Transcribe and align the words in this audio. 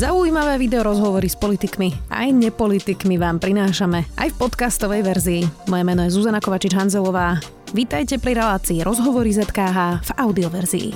Zaujímavé 0.00 0.56
video 0.56 0.80
rozhovory 0.80 1.28
s 1.28 1.36
politikmi 1.36 1.92
aj 2.08 2.32
nepolitikmi 2.32 3.20
vám 3.20 3.36
prinášame 3.36 4.08
aj 4.16 4.32
v 4.32 4.36
podcastovej 4.40 5.04
verzii. 5.04 5.42
Moje 5.68 5.84
meno 5.84 6.00
je 6.08 6.16
Zuzana 6.16 6.40
Kovačič-Hanzelová. 6.40 7.36
Vítajte 7.76 8.16
pri 8.16 8.40
relácii 8.40 8.80
Rozhovory 8.80 9.28
ZKH 9.36 10.00
v 10.00 10.10
audioverzii. 10.16 10.88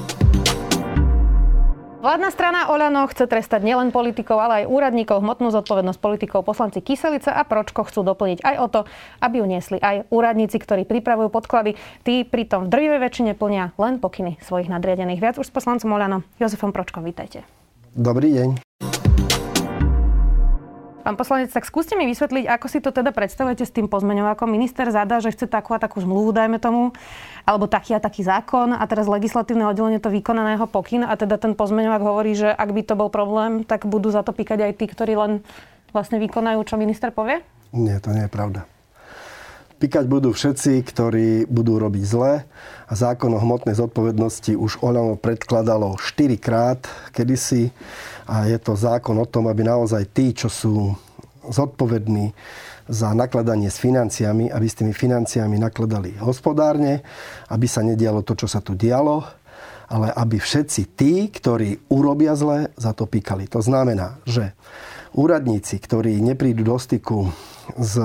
Vládna 2.01 2.33
strana 2.33 2.73
Oľano 2.73 3.05
chce 3.13 3.29
trestať 3.29 3.61
nielen 3.69 3.93
politikov, 3.93 4.41
ale 4.41 4.65
aj 4.65 4.73
úradníkov, 4.73 5.21
hmotnú 5.21 5.53
zodpovednosť 5.53 6.01
politikov. 6.01 6.41
Poslanci 6.49 6.81
Kyselica 6.81 7.37
a 7.37 7.45
Pročko 7.45 7.85
chcú 7.85 8.09
doplniť 8.09 8.41
aj 8.41 8.57
o 8.57 8.67
to, 8.73 8.81
aby 9.21 9.45
ju 9.45 9.45
niesli 9.45 9.77
aj 9.85 10.09
úradníci, 10.09 10.57
ktorí 10.57 10.89
pripravujú 10.89 11.29
podklady. 11.29 11.77
Tí 12.09 12.25
pritom 12.25 12.65
v 12.65 12.73
drvivej 12.73 13.05
väčšine 13.05 13.37
plnia 13.37 13.77
len 13.77 14.01
pokyny 14.01 14.41
svojich 14.41 14.73
nadriadených. 14.73 15.21
Viac 15.21 15.37
už 15.37 15.45
s 15.45 15.53
poslancom 15.53 15.93
Oľano, 15.93 16.25
Jozefom 16.41 16.73
Pročkom, 16.73 17.05
vítajte. 17.05 17.45
Dobrý 17.93 18.33
deň. 18.33 18.75
Pán 21.05 21.21
poslanec, 21.21 21.53
tak 21.53 21.69
skúste 21.69 22.01
mi 22.01 22.09
vysvetliť, 22.09 22.49
ako 22.49 22.67
si 22.73 22.81
to 22.81 22.89
teda 22.89 23.13
predstavujete 23.13 23.69
s 23.69 23.77
tým 23.77 23.93
pozmeňovákom. 23.93 24.49
Minister 24.49 24.89
zadá, 24.89 25.21
že 25.21 25.37
chce 25.37 25.45
takú 25.45 25.77
a 25.77 25.79
takú 25.79 26.01
zmluvu, 26.01 26.33
dajme 26.33 26.57
tomu, 26.57 26.97
alebo 27.45 27.69
taký 27.69 27.93
a 27.93 28.01
taký 28.01 28.25
zákon 28.25 28.73
a 28.73 28.81
teraz 28.89 29.05
legislatívne 29.05 29.69
oddelenie 29.69 30.01
to 30.01 30.09
vykonaného 30.09 30.65
pokyn 30.65 31.05
a 31.05 31.13
teda 31.13 31.37
ten 31.37 31.53
pozmeňovák 31.53 32.01
hovorí, 32.01 32.33
že 32.33 32.49
ak 32.49 32.73
by 32.73 32.83
to 32.89 32.97
bol 32.97 33.13
problém, 33.13 33.69
tak 33.69 33.85
budú 33.85 34.09
za 34.09 34.25
to 34.25 34.33
píkať 34.33 34.65
aj 34.65 34.73
tí, 34.81 34.89
ktorí 34.89 35.13
len 35.13 35.33
vlastne 35.93 36.17
vykonajú, 36.17 36.65
čo 36.65 36.81
minister 36.81 37.13
povie? 37.13 37.45
Nie, 37.77 38.01
to 38.01 38.09
nie 38.09 38.25
je 38.25 38.33
pravda. 38.33 38.65
Píkať 39.85 40.09
budú 40.09 40.33
všetci, 40.33 40.81
ktorí 40.81 41.45
budú 41.45 41.77
robiť 41.77 42.05
zle 42.09 42.41
a 42.89 42.93
zákon 42.97 43.29
o 43.29 43.37
hmotnej 43.37 43.77
zodpovednosti 43.77 44.57
už 44.57 44.81
Oľano 44.81 45.21
predkladalo 45.21 46.01
4 46.01 46.41
krát 46.41 46.89
kedysi 47.13 47.69
a 48.25 48.49
je 48.49 48.57
to 48.57 48.81
zákon 48.81 49.13
o 49.21 49.29
tom, 49.29 49.45
aby 49.45 49.61
naozaj 49.61 50.09
tí, 50.09 50.33
čo 50.33 50.49
sú 50.49 50.97
zodpovední 51.45 52.33
za 52.89 53.13
nakladanie 53.13 53.69
s 53.69 53.77
financiami, 53.77 54.49
aby 54.49 54.65
s 54.65 54.81
tými 54.81 54.97
financiami 54.97 55.61
nakladali 55.61 56.17
hospodárne, 56.17 57.05
aby 57.53 57.69
sa 57.69 57.85
nedialo 57.85 58.25
to, 58.25 58.41
čo 58.41 58.49
sa 58.49 58.65
tu 58.65 58.73
dialo, 58.73 59.21
ale 59.93 60.09
aby 60.17 60.41
všetci 60.41 60.97
tí, 60.97 61.29
ktorí 61.29 61.93
urobia 61.93 62.33
zle, 62.41 62.73
za 62.81 62.97
to 62.97 63.05
píkali. 63.05 63.53
To 63.53 63.61
znamená, 63.61 64.17
že 64.25 64.57
úradníci, 65.13 65.77
ktorí 65.77 66.25
neprídu 66.25 66.65
do 66.73 66.81
styku 66.81 67.29
s 67.77 68.01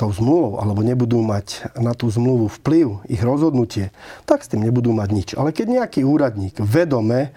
tou 0.00 0.08
zmluvou, 0.08 0.56
alebo 0.56 0.80
nebudú 0.80 1.20
mať 1.20 1.76
na 1.76 1.92
tú 1.92 2.08
zmluvu 2.08 2.48
vplyv, 2.48 3.04
ich 3.04 3.20
rozhodnutie, 3.20 3.92
tak 4.24 4.40
s 4.40 4.48
tým 4.48 4.64
nebudú 4.64 4.96
mať 4.96 5.08
nič. 5.12 5.28
Ale 5.36 5.52
keď 5.52 5.84
nejaký 5.84 6.08
úradník 6.08 6.56
vedome 6.56 7.36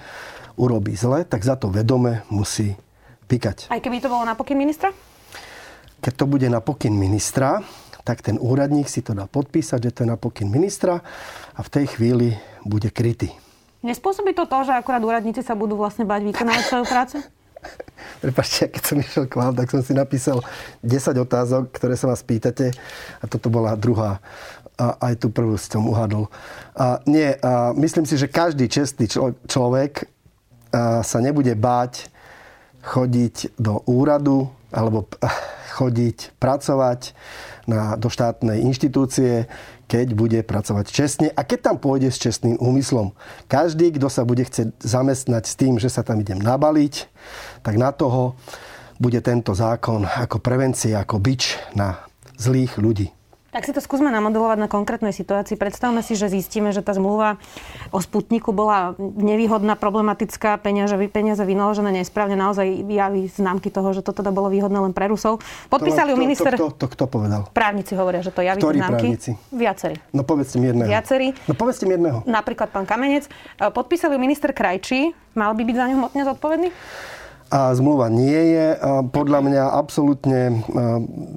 urobí 0.55 0.95
zle, 0.95 1.27
tak 1.27 1.43
za 1.43 1.59
to 1.59 1.67
vedome 1.67 2.23
musí 2.31 2.79
píkať. 3.27 3.67
Aj 3.67 3.83
keby 3.83 3.99
to 3.99 4.07
bolo 4.07 4.23
na 4.23 4.39
pokyn 4.39 4.55
ministra? 4.55 4.95
Keď 5.99 6.13
to 6.15 6.23
bude 6.23 6.47
na 6.47 6.63
pokyn 6.63 6.95
ministra, 6.95 7.59
tak 8.07 8.23
ten 8.23 8.39
úradník 8.39 8.87
si 8.87 9.03
to 9.03 9.11
dá 9.11 9.27
podpísať, 9.27 9.79
že 9.83 9.91
to 9.91 9.99
je 10.07 10.11
na 10.11 10.19
pokyn 10.19 10.47
ministra 10.47 11.03
a 11.55 11.59
v 11.59 11.69
tej 11.71 11.85
chvíli 11.99 12.35
bude 12.63 12.87
krytý. 12.91 13.31
Nespôsobí 13.83 14.31
to 14.31 14.47
to, 14.47 14.63
že 14.63 14.71
akurát 14.71 15.03
úradníci 15.03 15.43
sa 15.43 15.59
budú 15.59 15.75
vlastne 15.75 16.07
bať 16.07 16.31
vykonávať 16.31 16.63
svoju 16.71 16.85
prácu? 16.87 17.17
Prepačte, 18.23 18.71
keď 18.71 18.83
som 18.83 18.97
išiel 18.99 19.25
k 19.27 19.35
vám, 19.39 19.53
tak 19.55 19.71
som 19.71 19.81
si 19.83 19.95
napísal 19.95 20.39
10 20.83 21.23
otázok, 21.23 21.73
ktoré 21.75 21.95
sa 21.97 22.11
vás 22.11 22.23
pýtate 22.23 22.71
a 23.19 23.25
toto 23.27 23.47
bola 23.51 23.75
druhá. 23.75 24.19
A 24.73 25.13
aj 25.13 25.21
tú 25.21 25.27
prvú 25.29 25.53
som 25.59 25.85
uhadol. 25.85 26.27
A 26.73 26.97
nie, 27.05 27.37
a 27.39 27.77
myslím 27.77 28.09
si, 28.09 28.17
že 28.17 28.31
každý 28.31 28.65
čestný 28.65 29.05
člo- 29.05 29.37
človek 29.45 30.09
sa 31.05 31.19
nebude 31.21 31.53
báť 31.53 32.09
chodiť 32.81 33.55
do 33.61 33.85
úradu 33.85 34.49
alebo 34.73 35.05
chodiť 35.77 36.37
pracovať 36.41 37.13
na, 37.69 37.95
do 37.95 38.09
štátnej 38.09 38.65
inštitúcie, 38.65 39.47
keď 39.93 40.17
bude 40.17 40.41
pracovať 40.41 40.89
čestne 40.89 41.29
a 41.29 41.45
keď 41.45 41.69
tam 41.69 41.77
pôjde 41.77 42.09
s 42.09 42.17
čestným 42.17 42.57
úmyslom. 42.57 43.13
Každý, 43.45 43.93
kto 43.93 44.09
sa 44.09 44.25
bude 44.25 44.41
chcieť 44.41 44.81
zamestnať 44.81 45.43
s 45.45 45.53
tým, 45.53 45.77
že 45.77 45.93
sa 45.93 46.01
tam 46.01 46.17
idem 46.17 46.41
nabaliť, 46.41 47.13
tak 47.61 47.77
na 47.77 47.93
toho 47.93 48.33
bude 48.97 49.21
tento 49.21 49.53
zákon 49.53 50.09
ako 50.09 50.41
prevencia, 50.41 51.05
ako 51.05 51.21
bič 51.21 51.61
na 51.77 52.01
zlých 52.41 52.81
ľudí. 52.81 53.13
Tak 53.53 53.69
si 53.69 53.71
to 53.71 53.85
skúsme 53.85 54.09
namodelovať 54.09 54.57
na 54.57 54.65
konkrétnej 54.65 55.13
situácii. 55.13 55.61
Predstavme 55.61 56.01
si, 56.01 56.17
že 56.17 56.25
zistíme, 56.25 56.73
že 56.73 56.81
tá 56.81 56.97
zmluva 56.97 57.37
o 57.93 58.01
Sputniku 58.01 58.49
bola 58.49 58.97
nevýhodná, 58.97 59.77
problematická, 59.77 60.57
peniaze, 60.57 60.97
peniaze 61.13 61.45
vynaložené 61.45 61.93
nesprávne, 61.93 62.33
naozaj 62.33 62.65
javí 62.89 63.29
známky 63.29 63.69
toho, 63.69 63.93
že 63.93 64.01
to 64.01 64.09
teda 64.09 64.33
bolo 64.33 64.49
výhodné 64.49 64.81
len 64.81 64.89
pre 64.89 65.05
Rusov. 65.05 65.37
Podpísali 65.69 66.11
ju 66.11 66.17
minister... 66.17 66.49
To, 66.57 66.73
to, 66.73 66.81
to, 66.81 66.87
kto 66.97 67.05
povedal? 67.05 67.45
Právnici 67.53 67.93
hovoria, 67.93 68.25
že 68.25 68.33
to 68.33 68.41
javí 68.41 68.57
Ktorí 68.57 68.81
známky. 68.81 69.05
právnici? 69.13 69.31
Viacerí. 69.53 69.95
No 70.17 70.25
povedzte 70.25 70.57
mi 70.57 70.73
jedného. 70.73 70.89
Viacerí. 70.89 71.27
No 71.45 71.53
povedzte 71.53 71.85
mi 71.85 71.93
jedného. 71.93 72.25
Napríklad 72.25 72.73
pán 72.73 72.89
Kamenec. 72.89 73.29
Podpísali 73.61 74.17
ju 74.17 74.19
minister 74.19 74.49
Krajčí. 74.49 75.13
Mal 75.37 75.53
by 75.53 75.61
byť 75.61 75.75
za 75.77 75.85
ňu 75.93 75.95
hmotne 76.01 76.21
zodpovedný? 76.25 76.69
A 77.53 77.69
zmluva 77.77 78.09
nie 78.09 78.57
je 78.57 78.67
podľa 79.13 79.39
mňa 79.45 79.63
absolútne 79.77 80.65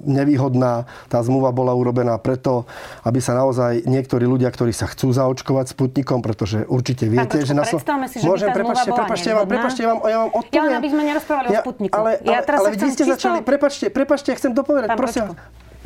nevýhodná. 0.09 0.89
Tá 1.13 1.21
zmluva 1.21 1.53
bola 1.53 1.77
urobená 1.77 2.17
preto, 2.17 2.65
aby 3.05 3.21
sa 3.21 3.37
naozaj 3.37 3.85
niektorí 3.85 4.25
ľudia, 4.25 4.49
ktorí 4.49 4.73
sa 4.73 4.89
chcú 4.89 5.13
zaočkovať 5.13 5.77
Sputnikom, 5.77 6.25
pretože 6.25 6.65
určite 6.65 7.05
viete, 7.05 7.37
Pán 7.37 7.45
že 7.45 7.53
na 7.53 7.69
so... 7.69 7.77
si, 8.09 8.17
že 8.17 8.25
Môžem, 8.25 8.49
prepačte, 8.49 8.89
prepačte, 8.97 9.29
vám, 9.37 9.45
prepačte, 9.45 9.81
ja 9.85 9.89
vám, 9.93 10.01
ja 10.09 10.17
vám 10.25 10.31
odpoviem. 10.33 10.57
Ja 10.57 10.63
len 10.65 10.75
aby 10.81 10.89
sme 10.89 11.03
nerozprávali 11.05 11.47
ja, 11.53 11.61
o 11.61 11.65
Sputniku. 11.69 11.95
Ale, 12.01 12.11
ale, 12.17 12.33
ja 12.33 12.41
teraz 12.41 12.59
ale 12.65 12.69
vy 12.73 12.89
ste 12.97 13.05
začali, 13.05 13.39
prepačte, 13.45 13.85
prepačte, 13.93 14.29
ja 14.33 14.37
chcem 14.41 14.53
dopovedať, 14.57 14.89
Pán 14.97 14.97
prosím 14.97 15.25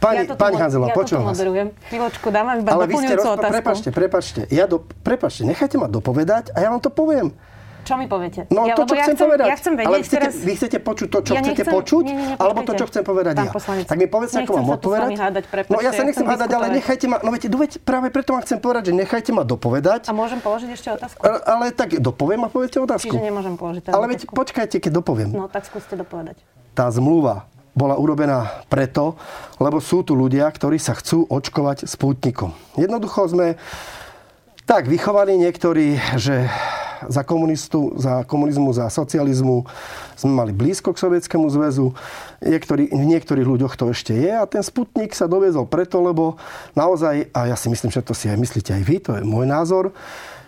Pani, 0.00 0.24
ja 0.24 0.32
pani 0.32 0.56
Hanzelová, 0.56 0.94
ja 0.94 0.96
počujem 0.96 1.20
vás. 1.20 1.36
Chvíľočku, 1.92 2.26
dám 2.32 2.44
vám 2.48 2.56
iba 2.64 2.70
Ale 2.72 2.88
vy 2.88 2.94
ste 3.04 3.14
rozpr- 3.20 3.36
otázku. 3.36 3.52
Prepačte, 3.52 3.88
prepačte. 3.92 4.40
Ja 4.48 4.64
do, 4.64 4.80
prepačte, 4.80 5.44
nechajte 5.44 5.76
ma 5.76 5.92
dopovedať 5.92 6.56
a 6.56 6.64
ja 6.64 6.72
vám 6.72 6.80
to 6.80 6.88
poviem. 6.88 7.36
Čo 7.84 7.94
mi 7.96 8.06
poviete? 8.06 8.46
No 8.52 8.68
ja, 8.68 8.74
to, 8.76 8.84
čo 8.86 8.94
ja 8.96 9.06
chcem, 9.08 9.16
povedať. 9.16 9.46
Ja 9.48 9.56
chcem 9.56 9.72
vedieť 9.74 9.88
Ale 9.88 9.96
chcete, 10.04 10.16
teraz... 10.16 10.34
vy 10.40 10.52
chcete 10.56 10.78
počuť 10.80 11.08
to, 11.10 11.18
čo 11.24 11.32
ja 11.34 11.40
chcete 11.42 11.62
nechcem, 11.64 11.74
počuť? 11.74 12.02
nie, 12.06 12.14
nie, 12.14 12.26
nie, 12.32 12.36
alebo 12.36 12.60
to, 12.62 12.72
čo 12.76 12.84
chcem 12.86 13.02
povedať 13.02 13.34
ja? 13.40 13.50
Poslanec, 13.50 13.86
tak 13.88 13.96
mi 13.98 14.06
povedzte, 14.06 14.36
ako 14.44 14.52
mám 14.60 14.70
odpovedať. 14.76 15.10
Hádať, 15.16 15.44
prepáčte, 15.48 15.72
no 15.74 15.78
ja 15.80 15.90
sa 15.90 16.02
nechcem 16.04 16.26
ja 16.26 16.30
hádať, 16.36 16.50
ale 16.54 16.66
nechajte 16.76 17.06
ma, 17.08 17.16
no 17.20 17.28
viete, 17.32 17.48
duvať, 17.48 17.70
práve 17.82 18.06
preto 18.12 18.30
vám 18.36 18.42
chcem 18.44 18.58
povedať, 18.60 18.82
že 18.90 18.94
nechajte 18.96 19.30
ma 19.32 19.42
dopovedať. 19.42 20.00
A 20.06 20.12
môžem 20.14 20.38
položiť 20.38 20.70
ešte 20.72 20.88
otázku? 20.94 21.18
Ale, 21.24 21.38
ale 21.44 21.64
tak 21.72 21.96
dopoviem 21.98 22.40
a 22.44 22.48
poviete 22.52 22.78
otázku. 22.78 23.12
Čiže 23.16 23.26
nemôžem 23.26 23.54
položiť 23.56 23.82
Ale 23.90 24.06
veď 24.10 24.20
počkajte, 24.30 24.76
keď 24.78 24.92
dopoviem. 25.00 25.30
No 25.32 25.48
tak 25.48 25.64
skúste 25.66 25.96
dopovedať. 25.96 26.40
Tá 26.76 26.86
zmluva 26.92 27.50
bola 27.74 27.94
urobená 27.96 28.66
preto, 28.66 29.14
lebo 29.62 29.78
sú 29.78 30.02
tu 30.02 30.18
ľudia, 30.18 30.50
ktorí 30.50 30.76
sa 30.76 30.94
chcú 30.98 31.26
očkovať 31.30 31.86
spútnikom. 31.86 32.50
Jednoducho 32.74 33.30
sme 33.30 33.54
tak 34.70 34.86
vychovaní 34.86 35.34
niektorí, 35.34 35.98
že 36.14 36.46
za, 37.10 37.26
komunistu, 37.26 37.90
za 37.98 38.22
komunizmu, 38.22 38.70
za 38.70 38.86
socializmu 38.86 39.66
sme 40.14 40.30
mali 40.30 40.54
blízko 40.54 40.94
k 40.94 41.02
Sovietskému 41.10 41.50
zväzu. 41.50 41.90
Niektorý, 42.38 42.94
v 42.94 43.02
niektorých 43.02 43.50
ľuďoch 43.50 43.74
to 43.74 43.90
ešte 43.90 44.14
je 44.14 44.30
a 44.30 44.46
ten 44.46 44.62
Sputnik 44.62 45.10
sa 45.10 45.26
doviezol 45.26 45.66
preto, 45.66 45.98
lebo 45.98 46.38
naozaj, 46.78 47.34
a 47.34 47.50
ja 47.50 47.58
si 47.58 47.66
myslím, 47.66 47.90
že 47.90 48.06
to 48.06 48.14
si 48.14 48.30
aj 48.30 48.38
myslíte 48.38 48.70
aj 48.70 48.82
vy, 48.86 48.96
to 49.02 49.18
je 49.18 49.26
môj 49.26 49.50
názor, 49.50 49.90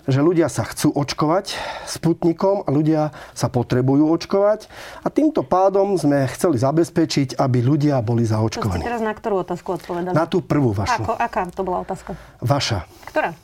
že 0.06 0.22
ľudia 0.22 0.46
sa 0.46 0.70
chcú 0.70 0.94
očkovať 0.94 1.58
Sputnikom 1.90 2.62
a 2.62 2.70
ľudia 2.70 3.10
sa 3.34 3.50
potrebujú 3.50 4.06
očkovať 4.06 4.70
a 5.02 5.10
týmto 5.10 5.42
pádom 5.42 5.98
sme 5.98 6.30
chceli 6.30 6.62
zabezpečiť, 6.62 7.42
aby 7.42 7.58
ľudia 7.58 7.98
boli 8.06 8.22
zaočkovaní. 8.22 8.78
To 8.78 8.86
ste 8.86 8.90
teraz 8.94 9.02
na 9.02 9.18
ktorú 9.18 9.42
otázku 9.42 9.82
odpovedali? 9.82 10.14
Na 10.14 10.30
tú 10.30 10.46
prvú 10.46 10.70
vašu. 10.70 11.10
Ako, 11.10 11.18
aká 11.18 11.50
to 11.50 11.66
bola 11.66 11.82
otázka? 11.82 12.14
Vaša. 12.38 12.86
Ktorá? 13.10 13.34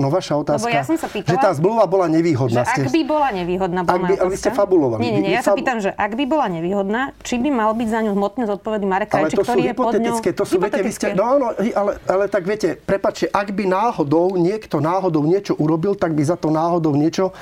No 0.00 0.08
vaša 0.08 0.40
otázka, 0.40 0.64
Lebo 0.64 0.72
ja 0.72 0.82
som 0.82 0.96
sa 0.96 1.08
pýtala, 1.12 1.36
že 1.36 1.36
tá 1.36 1.50
zmluva 1.52 1.84
bola 1.84 2.08
nevýhodná. 2.08 2.64
Že 2.64 2.88
ak 2.88 2.88
by 2.88 3.02
bola 3.04 3.28
nevýhodná, 3.36 3.80
bola 3.84 4.08
ale 4.08 4.30
vy 4.32 4.38
ste 4.40 4.50
fabulovali. 4.50 5.00
Nie, 5.04 5.10
nie, 5.12 5.22
nie, 5.28 5.32
ja 5.36 5.44
sa 5.44 5.52
pýtam, 5.52 5.76
že 5.84 5.92
ak 5.92 6.16
by 6.16 6.24
bola 6.24 6.48
nevýhodná, 6.48 7.12
či 7.20 7.36
by 7.36 7.52
mal 7.52 7.76
byť 7.76 7.88
za 7.92 8.00
ňu 8.08 8.12
hmotne 8.16 8.44
zodpovedný 8.48 8.86
Marek 8.88 9.12
Krajčí, 9.12 9.36
ktorý 9.36 9.62
je 9.68 9.74
pod 9.76 9.92
ňou... 10.00 10.16
to 10.16 10.44
sú, 10.48 10.56
viete, 10.56 10.80
vy 10.80 10.92
ste, 10.96 11.12
no, 11.12 11.36
no, 11.36 11.46
ale, 11.52 12.00
ale 12.08 12.24
tak 12.32 12.48
viete, 12.48 12.80
prepačte, 12.80 13.28
ak 13.28 13.52
by 13.52 13.68
náhodou 13.68 14.40
niekto 14.40 14.80
náhodou 14.80 15.20
niečo 15.28 15.52
urobil, 15.60 15.92
tak 15.92 16.16
by 16.16 16.22
za 16.24 16.40
to 16.40 16.48
náhodou 16.48 16.96
niečo... 16.96 17.36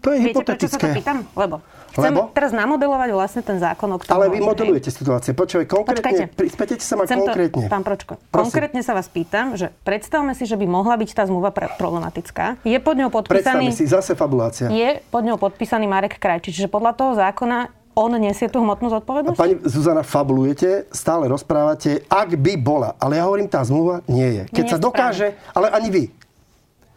To 0.00 0.12
je 0.12 0.20
Viete, 0.20 0.36
hypotetické. 0.36 0.56
prečo 0.56 0.80
sa 0.80 0.80
to 0.80 0.96
pýtam? 0.96 1.18
Lebo 1.36 1.60
Chcem 1.94 2.10
Lebo? 2.10 2.34
teraz 2.34 2.50
namodelovať 2.50 3.08
vlastne 3.14 3.42
ten 3.46 3.62
zákon, 3.62 3.86
o 3.86 3.98
ktorom 4.02 4.18
Ale 4.18 4.26
vy 4.34 4.42
modelujete 4.42 4.90
situácie. 4.90 5.30
Počúvaj, 5.30 5.66
konkrétne, 5.70 6.26
spýtajte 6.34 6.82
sa 6.82 6.98
ma 6.98 7.06
Chcem 7.06 7.22
konkrétne. 7.22 7.66
To, 7.66 7.70
pán 7.70 7.86
Pročko, 7.86 8.18
Prosím. 8.34 8.44
konkrétne 8.50 8.80
sa 8.82 8.98
vás 8.98 9.06
pýtam, 9.06 9.54
že 9.54 9.70
predstavme 9.86 10.34
si, 10.34 10.42
že 10.42 10.58
by 10.58 10.66
mohla 10.66 10.98
byť 10.98 11.10
tá 11.14 11.22
zmluva 11.30 11.54
pre- 11.54 11.70
problematická. 11.78 12.58
Je 12.66 12.74
pod 12.82 12.98
ňou 12.98 13.14
Predstavme 13.14 13.70
podpísaný... 13.70 13.78
si, 13.78 13.86
zase 13.86 14.18
fabulácia. 14.18 14.66
Je 14.74 14.98
pod 15.06 15.22
ňou 15.22 15.38
podpísaný 15.38 15.86
Marek 15.86 16.18
Krajčí. 16.18 16.50
Čiže 16.50 16.66
podľa 16.66 16.98
toho 16.98 17.14
zákona 17.14 17.70
on 17.94 18.10
nesie 18.18 18.50
tú 18.50 18.58
hmotnú 18.58 18.90
zodpovednosť? 18.90 19.38
Pani 19.38 19.54
Zuzana, 19.62 20.02
fabulujete, 20.02 20.90
stále 20.90 21.30
rozprávate, 21.30 22.02
ak 22.10 22.34
by 22.34 22.58
bola. 22.58 22.98
Ale 22.98 23.22
ja 23.22 23.24
hovorím, 23.30 23.46
tá 23.46 23.62
zmluva 23.62 24.02
nie 24.10 24.26
je. 24.26 24.42
Keď 24.50 24.64
Nie 24.66 24.72
sa 24.74 24.78
je 24.78 24.82
dokáže, 24.82 25.26
ale 25.54 25.70
ani 25.70 25.88
vy. 25.94 26.04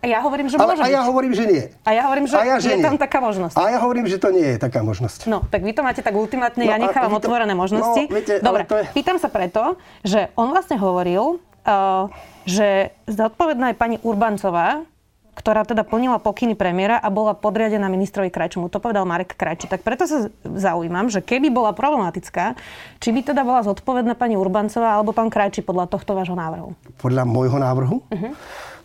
Ja 0.07 0.19
hovorím, 0.19 0.48
že 0.48 0.56
Ale, 0.56 0.74
môže 0.74 0.81
a 0.81 0.88
ja 0.88 1.00
byť. 1.00 1.07
hovorím, 1.07 1.33
že 1.33 1.44
nie. 1.44 1.63
A 1.81 1.89
ja 1.92 2.01
hovorím, 2.04 2.25
že 2.25 2.33
A 2.33 2.42
ja, 2.42 2.56
že 2.57 2.69
je 2.69 2.77
nie. 2.77 2.83
tam 2.83 2.95
taká 2.95 3.19
možnosť. 3.19 3.56
A 3.56 3.69
ja 3.69 3.77
hovorím, 3.77 4.06
že 4.06 4.15
to 4.15 4.30
nie 4.30 4.48
je 4.48 4.57
taká 4.57 4.80
možnosť. 4.81 5.27
No, 5.27 5.44
tak 5.44 5.62
vy 5.62 5.71
to 5.71 5.81
máte 5.81 6.00
tak 6.00 6.13
ultimátne, 6.13 6.59
No 6.59 6.65
ja 6.65 6.77
nechávam 6.77 7.12
to- 7.13 7.19
otvorené 7.21 7.51
možnosti. 7.51 8.01
no, 8.01 8.09
viete, 8.09 8.33
ale 8.33 8.42
Dobre, 8.42 8.62
to 8.63 8.75
je- 8.77 8.88
pýtam 8.94 9.15
sa 9.15 9.27
preto, 9.27 9.75
že 10.01 10.31
on 10.33 10.50
vlastne 10.50 10.75
hovoril, 10.75 11.38
uh, 11.62 12.07
že 12.44 12.89
zodpovedná 13.06 13.69
je 13.69 13.77
pani 13.77 13.98
Urbancová, 14.01 14.88
ktorá 15.33 15.62
teda 15.62 15.83
plnila 15.83 16.18
pokyny 16.18 16.57
premiéra 16.57 16.98
a 16.98 17.07
bola 17.07 17.31
podriadená 17.31 17.86
ministrovi 17.86 18.27
Krajčomu. 18.27 18.68
To 18.68 18.81
povedal 18.81 19.06
Marek 19.06 19.38
Krajčí. 19.38 19.69
Tak 19.69 19.86
preto 19.86 20.04
sa 20.04 20.25
zaujímam, 20.42 21.07
že 21.07 21.21
keby 21.21 21.48
bola 21.48 21.69
problematická, 21.71 22.57
či 22.98 23.13
by 23.13 23.21
teda 23.24 23.45
bola 23.45 23.62
zodpovedná 23.62 24.13
pani 24.13 24.33
Urbancová 24.33 24.98
alebo 24.98 25.13
pán 25.13 25.30
Krajčí 25.30 25.62
podľa 25.62 25.86
tohto 25.88 26.18
vášho 26.18 26.33
návrhu. 26.33 26.74
Podľa 26.98 27.21
môjho 27.24 27.54
návrhu? 27.56 28.01
Mhm. 28.09 28.30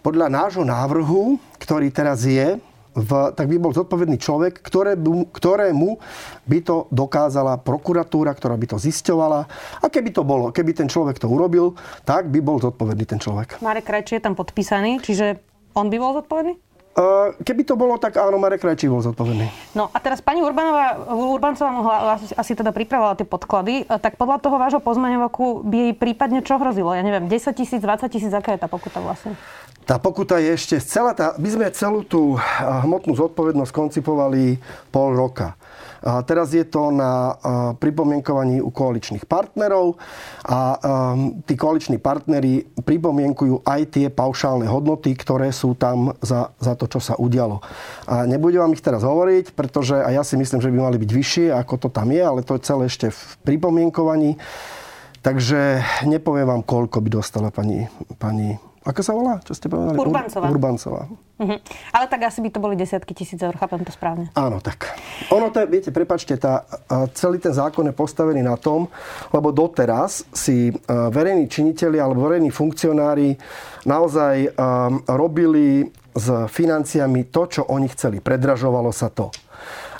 Podľa 0.03 0.27
nášho 0.27 0.67
návrhu, 0.67 1.39
ktorý 1.63 1.95
teraz 1.95 2.27
je, 2.27 2.59
v, 2.93 3.11
tak 3.33 3.49
by 3.49 3.57
bol 3.57 3.73
zodpovedný 3.73 4.21
človek, 4.21 4.61
ktoré, 4.61 4.99
by- 4.99 5.31
ktorému 5.33 5.97
by 6.45 6.59
to 6.61 6.91
dokázala 6.93 7.57
prokuratúra, 7.57 8.37
ktorá 8.37 8.59
by 8.59 8.67
to 8.69 8.77
zisťovala. 8.77 9.49
A 9.81 9.87
keby 9.89 10.13
to 10.13 10.27
bolo, 10.27 10.53
keby 10.53 10.77
ten 10.77 10.93
človek 10.93 11.17
to 11.17 11.25
urobil, 11.25 11.73
tak 12.05 12.29
by 12.29 12.45
bol 12.45 12.61
zodpovedný 12.61 13.09
ten 13.09 13.17
človek. 13.17 13.63
Marek 13.65 13.89
Krajčí 13.89 14.21
je 14.21 14.25
tam 14.27 14.37
podpísaný, 14.37 15.01
čiže 15.01 15.41
on 15.73 15.89
by 15.89 15.97
bol 15.97 16.21
zodpovedný? 16.21 16.53
E, 16.93 17.01
Keby 17.41 17.65
to 17.65 17.81
bolo, 17.81 17.97
tak 17.97 18.21
áno, 18.21 18.37
Marek 18.37 18.61
Krajčí 18.61 18.93
bol 18.93 19.01
zodpovedný. 19.01 19.49
No 19.73 19.89
a 19.89 19.97
teraz 19.97 20.21
pani 20.21 20.45
Urbanová, 20.45 21.01
Urbancová 21.17 21.73
asi, 22.21 22.37
asi 22.37 22.53
teda 22.53 22.77
pripravovala 22.77 23.17
tie 23.17 23.25
podklady, 23.25 23.89
e, 23.89 23.97
tak 23.97 24.21
podľa 24.21 24.37
toho 24.37 24.61
vášho 24.61 24.85
pozmeňovaku 24.85 25.65
by 25.65 25.77
jej 25.89 25.95
prípadne 25.97 26.45
čo 26.45 26.61
hrozilo? 26.61 26.93
Ja 26.93 27.01
neviem, 27.01 27.25
10 27.25 27.57
tisíc, 27.57 27.81
20 27.81 28.13
tisíc, 28.13 28.29
aká 28.29 28.53
je 28.53 28.61
tá 28.61 28.69
pokuta 28.69 29.01
vlastne? 29.01 29.33
Tá 29.83 29.99
pokuta 29.99 30.39
je 30.39 30.55
ešte 30.55 30.79
celá 30.79 31.11
tá, 31.11 31.35
my 31.43 31.49
sme 31.51 31.67
celú 31.75 32.07
tú 32.07 32.39
a, 32.39 32.87
hmotnú 32.87 33.19
zodpovednosť 33.19 33.73
koncipovali 33.75 34.63
pol 34.95 35.11
roka. 35.19 35.59
A 36.03 36.19
teraz 36.27 36.51
je 36.55 36.63
to 36.63 36.95
na 36.95 37.11
a, 37.11 37.15
pripomienkovaní 37.75 38.63
u 38.63 38.71
koaličných 38.71 39.27
partnerov 39.27 39.99
a 40.47 40.55
a, 40.55 40.61
tí 41.43 41.59
koaliční 41.59 41.99
partneri 41.99 42.63
pripomienkujú 42.79 43.67
aj 43.67 43.81
tie 43.99 44.07
paušálne 44.07 44.71
hodnoty, 44.71 45.19
ktoré 45.19 45.51
sú 45.51 45.75
tam 45.75 46.15
za, 46.23 46.55
za 46.63 46.79
to, 46.79 46.87
čo 46.87 47.03
sa 47.03 47.19
udialo. 47.19 47.59
A 48.07 48.23
nebudem 48.27 48.63
vám 48.63 48.75
ich 48.79 48.87
teraz 48.87 49.03
hovoriť, 49.03 49.51
pretože 49.59 49.99
a 49.99 50.15
ja 50.15 50.23
si 50.23 50.39
myslím, 50.39 50.63
že 50.63 50.71
by 50.71 50.79
mali 50.79 50.99
byť 51.03 51.11
vyššie, 51.11 51.47
ako 51.59 51.75
to 51.87 51.89
tam 51.91 52.15
je, 52.15 52.23
ale 52.23 52.47
to 52.47 52.55
je 52.55 52.67
celé 52.67 52.87
ešte 52.87 53.11
v 53.11 53.21
pripomienkovaní. 53.43 54.39
Takže 55.23 55.83
nepoviem 56.07 56.47
vám, 56.51 56.63
koľko 56.67 56.99
by 56.99 57.09
dostala 57.15 57.55
pani, 57.55 57.87
pani 58.19 58.59
ako 58.83 59.01
sa 59.01 59.13
volá? 59.15 59.39
Čo 59.47 59.55
ste 59.55 59.71
povedali? 59.71 59.95
Ur- 59.95 60.11
Urbancová. 60.11 60.47
Urbancová. 60.51 61.03
Mhm. 61.39 61.57
Ale 61.95 62.05
tak 62.07 62.21
asi 62.27 62.39
by 62.43 62.49
to 62.51 62.59
boli 62.63 62.75
desiatky 62.75 63.15
tisíc 63.15 63.39
eur, 63.39 63.55
chápem 63.55 63.83
to 63.83 63.91
správne. 63.95 64.31
Áno, 64.35 64.63
tak. 64.63 64.95
Ono 65.31 65.51
to 65.51 65.63
je, 65.63 65.67
viete, 65.67 65.91
prepačte, 65.91 66.39
tá, 66.39 66.67
celý 67.15 67.43
ten 67.43 67.55
zákon 67.55 67.87
je 67.87 67.95
postavený 67.95 68.43
na 68.43 68.55
tom, 68.55 68.87
lebo 69.31 69.51
doteraz 69.51 70.27
si 70.31 70.71
a, 70.71 71.11
verejní 71.11 71.51
činiteľi 71.51 71.99
alebo 71.99 72.27
verejní 72.27 72.51
funkcionári 72.55 73.35
naozaj 73.87 74.55
a, 74.55 74.91
robili 75.19 75.87
s 76.13 76.29
financiami 76.53 77.33
to, 77.33 77.43
čo 77.49 77.63
oni 77.73 77.89
chceli. 77.91 78.21
Predražovalo 78.21 78.93
sa 78.93 79.09
to. 79.09 79.33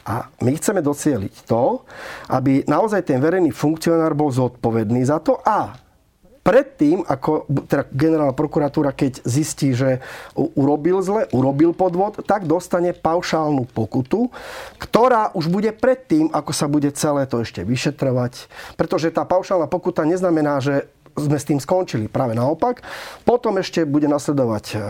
A 0.03 0.27
my 0.43 0.53
chceme 0.59 0.83
docieliť 0.83 1.47
to, 1.47 1.87
aby 2.35 2.67
naozaj 2.67 3.07
ten 3.07 3.23
verejný 3.23 3.55
funkcionár 3.55 4.19
bol 4.19 4.35
zodpovedný 4.35 5.07
za 5.07 5.23
to 5.23 5.39
a 5.47 5.79
predtým, 6.43 7.07
ako 7.07 7.47
teda 7.71 7.87
generálna 7.95 8.35
prokuratúra, 8.35 8.91
keď 8.91 9.23
zistí, 9.23 9.73
že 9.73 10.03
urobil 10.35 10.99
zle, 11.01 11.31
urobil 11.31 11.71
podvod, 11.71 12.23
tak 12.27 12.51
dostane 12.51 12.91
paušálnu 12.91 13.71
pokutu, 13.71 14.29
ktorá 14.79 15.31
už 15.39 15.47
bude 15.49 15.71
predtým, 15.71 16.29
ako 16.35 16.51
sa 16.51 16.67
bude 16.67 16.91
celé 16.95 17.31
to 17.31 17.41
ešte 17.47 17.63
vyšetrovať. 17.63 18.51
Pretože 18.75 19.15
tá 19.15 19.23
paušálna 19.23 19.71
pokuta 19.71 20.03
neznamená, 20.03 20.59
že 20.59 20.91
sme 21.13 21.37
s 21.37 21.49
tým 21.49 21.61
skončili. 21.61 22.09
Práve 22.09 22.33
naopak. 22.33 22.81
Potom 23.29 23.61
ešte 23.61 23.85
bude 23.85 24.09
nasledovať 24.09 24.65
e, 24.73 24.77
e, 24.77 24.81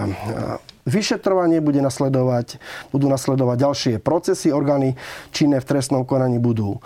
vyšetrovanie, 0.87 1.59
bude 1.59 1.83
nasledovať, 1.83 2.63
budú 2.95 3.11
nasledovať 3.11 3.57
ďalšie 3.59 3.95
procesy. 3.99 4.55
Orgány 4.55 4.95
činné 5.35 5.59
v 5.59 5.69
trestnom 5.69 6.07
konaní 6.07 6.39
budú 6.39 6.79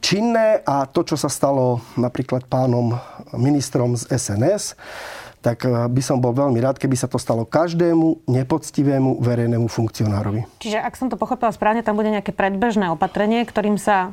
činné 0.00 0.60
a 0.60 0.84
to, 0.84 1.00
čo 1.02 1.16
sa 1.16 1.32
stalo 1.32 1.80
napríklad 1.96 2.44
pánom 2.44 3.00
ministrom 3.32 3.96
z 3.96 4.12
SNS, 4.12 4.76
tak 5.40 5.64
e, 5.64 5.88
by 5.88 6.02
som 6.04 6.20
bol 6.20 6.36
veľmi 6.36 6.60
rád, 6.60 6.76
keby 6.76 6.96
sa 7.00 7.08
to 7.08 7.16
stalo 7.16 7.48
každému 7.48 8.28
nepoctivému 8.28 9.24
verejnému 9.24 9.66
funkcionárovi. 9.72 10.44
Čiže 10.60 10.78
ak 10.84 10.94
som 11.00 11.08
to 11.08 11.16
pochopila 11.16 11.48
správne, 11.50 11.80
tam 11.80 11.96
bude 11.96 12.12
nejaké 12.12 12.30
predbežné 12.36 12.92
opatrenie, 12.92 13.42
ktorým 13.48 13.80
sa 13.80 14.12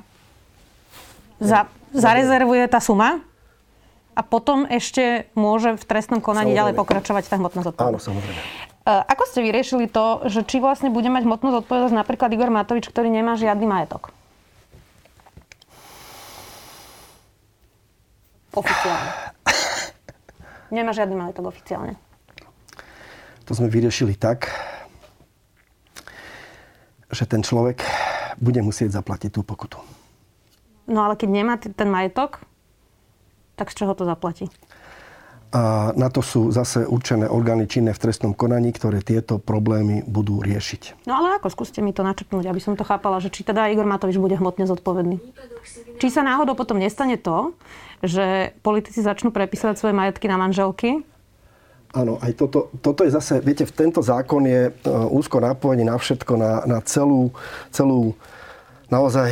za, 1.43 1.67
zarezervuje 1.91 2.65
tá 2.71 2.79
suma 2.79 3.19
a 4.15 4.23
potom 4.23 4.65
ešte 4.65 5.29
môže 5.37 5.75
v 5.75 5.83
trestnom 5.83 6.23
konaní 6.23 6.55
Samozrejme. 6.55 6.59
ďalej 6.63 6.73
pokračovať 6.79 7.23
tá 7.27 7.35
hmotná 7.37 7.61
Áno, 7.61 7.67
zodpovednosť. 7.69 8.07
samozrejme. 8.07 8.39
E, 8.87 8.93
Ako 9.11 9.23
ste 9.27 9.39
vyriešili 9.43 9.85
to, 9.91 10.23
že 10.31 10.47
či 10.47 10.63
vlastne 10.63 10.89
bude 10.89 11.11
mať 11.11 11.27
hmotnú 11.27 11.51
zodpovednosť 11.59 11.95
napríklad 11.95 12.31
Igor 12.31 12.49
Matovič, 12.55 12.87
ktorý 12.87 13.11
nemá 13.11 13.35
žiadny 13.35 13.67
majetok? 13.67 14.15
Oficiálne. 18.55 19.11
Nemá 20.71 20.91
žiadny 20.91 21.15
majetok 21.15 21.51
oficiálne. 21.51 21.95
To 23.47 23.55
sme 23.55 23.71
vyriešili 23.71 24.19
tak, 24.19 24.51
že 27.07 27.23
ten 27.23 27.39
človek 27.39 27.79
bude 28.35 28.59
musieť 28.59 28.91
zaplatiť 28.99 29.31
tú 29.31 29.41
pokutu. 29.47 29.79
No 30.87 31.07
ale 31.07 31.15
keď 31.15 31.29
nemá 31.31 31.55
ten 31.59 31.87
majetok, 31.87 32.43
tak 33.55 33.71
z 33.71 33.83
čoho 33.83 33.95
to 33.95 34.03
zaplatí? 34.03 34.51
A 35.47 35.95
na 35.95 36.11
to 36.11 36.19
sú 36.19 36.51
zase 36.51 36.83
určené 36.83 37.31
orgány 37.31 37.71
činné 37.71 37.95
v 37.95 38.01
trestnom 38.03 38.35
konaní, 38.35 38.75
ktoré 38.75 38.99
tieto 38.99 39.39
problémy 39.39 40.03
budú 40.03 40.43
riešiť. 40.43 41.07
No 41.07 41.23
ale 41.23 41.39
ako? 41.39 41.47
Skúste 41.47 41.79
mi 41.79 41.95
to 41.95 42.03
načrtnúť, 42.03 42.51
aby 42.51 42.59
som 42.59 42.75
to 42.75 42.83
chápala, 42.83 43.23
že 43.23 43.31
či 43.31 43.47
teda 43.47 43.71
Igor 43.71 43.87
Matovič 43.87 44.19
bude 44.19 44.35
hmotne 44.35 44.67
zodpovedný. 44.67 45.23
Či 46.03 46.07
sa 46.11 46.27
náhodou 46.27 46.51
potom 46.51 46.75
nestane 46.75 47.15
to, 47.15 47.55
že 48.03 48.51
politici 48.59 48.99
začnú 48.99 49.31
prepisovať 49.31 49.79
svoje 49.79 49.95
majetky 49.95 50.27
na 50.27 50.35
manželky, 50.35 51.07
Áno, 51.95 52.19
aj 52.19 52.35
toto, 52.35 52.67
toto 52.83 53.07
je 53.07 53.15
zase, 53.15 53.39
viete, 53.39 53.63
v 53.63 53.71
tento 53.71 54.03
zákon 54.03 54.43
je 54.43 54.67
e, 54.67 54.71
úzko 54.91 55.39
napojený 55.39 55.87
na 55.87 55.95
všetko, 55.95 56.33
na, 56.35 56.51
na 56.67 56.77
celú, 56.83 57.31
celú, 57.71 58.11
naozaj 58.91 59.31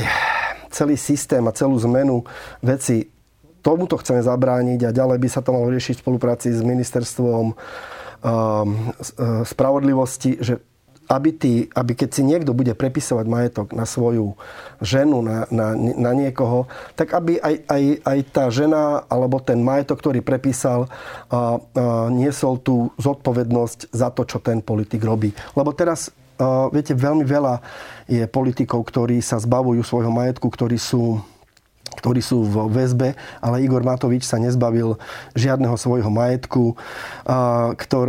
celý 0.71 0.95
systém 0.95 1.43
a 1.43 1.51
celú 1.51 1.75
zmenu 1.83 2.23
veci. 2.63 3.11
Tomuto 3.65 3.97
chceme 3.97 4.21
zabrániť 4.21 4.85
a 4.85 4.93
ďalej 4.93 5.17
by 5.17 5.29
sa 5.33 5.41
to 5.41 5.49
malo 5.49 5.73
riešiť 5.73 5.97
v 5.97 6.03
spolupráci 6.05 6.53
s 6.53 6.61
ministerstvom 6.61 7.45
um, 7.49 7.55
e, 8.21 9.17
spravodlivosti, 9.41 10.37
že 10.37 10.61
aby, 11.09 11.29
tí, 11.33 11.53
aby 11.73 11.93
keď 11.93 12.09
si 12.13 12.21
niekto 12.25 12.53
bude 12.53 12.73
prepisovať 12.73 13.25
majetok 13.25 13.67
na 13.77 13.85
svoju 13.85 14.33
ženu, 14.81 15.21
na, 15.21 15.45
na, 15.53 15.77
na 15.77 16.11
niekoho, 16.13 16.65
tak 16.97 17.13
aby 17.13 17.37
aj, 17.37 17.55
aj, 17.69 17.83
aj 18.01 18.19
tá 18.33 18.45
žena 18.49 19.05
alebo 19.05 19.37
ten 19.37 19.61
majetok, 19.61 20.01
ktorý 20.01 20.25
prepísal, 20.25 20.85
a, 20.85 20.89
a, 20.89 22.09
niesol 22.09 22.57
tú 22.57 22.89
zodpovednosť 22.97 23.93
za 23.93 24.09
to, 24.13 24.25
čo 24.25 24.41
ten 24.41 24.65
politik 24.65 25.05
robí. 25.05 25.33
Lebo 25.53 25.73
teraz, 25.77 26.09
a, 26.41 26.69
viete, 26.73 26.97
veľmi 26.97 27.25
veľa 27.25 27.61
je 28.09 28.25
politikov, 28.25 28.81
ktorí 28.89 29.21
sa 29.21 29.37
zbavujú 29.37 29.85
svojho 29.85 30.09
majetku, 30.09 30.49
ktorí 30.49 30.81
sú 30.81 31.21
ktorí 32.05 32.21
sú 32.21 32.45
v 32.45 32.69
väzbe, 32.69 33.17
ale 33.41 33.65
Igor 33.65 33.81
Matovič 33.81 34.29
sa 34.29 34.37
nezbavil 34.37 35.01
žiadneho 35.33 35.73
svojho 35.73 36.13
majetku 36.13 36.77
ktor, 37.81 38.07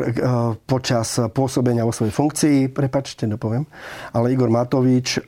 počas 0.68 1.16
pôsobenia 1.32 1.88
vo 1.88 1.96
svojej 1.96 2.12
funkcii, 2.12 2.58
prepačte, 2.76 3.24
nepoviem, 3.24 3.64
ale 4.12 4.36
Igor 4.36 4.52
Matovič 4.52 5.24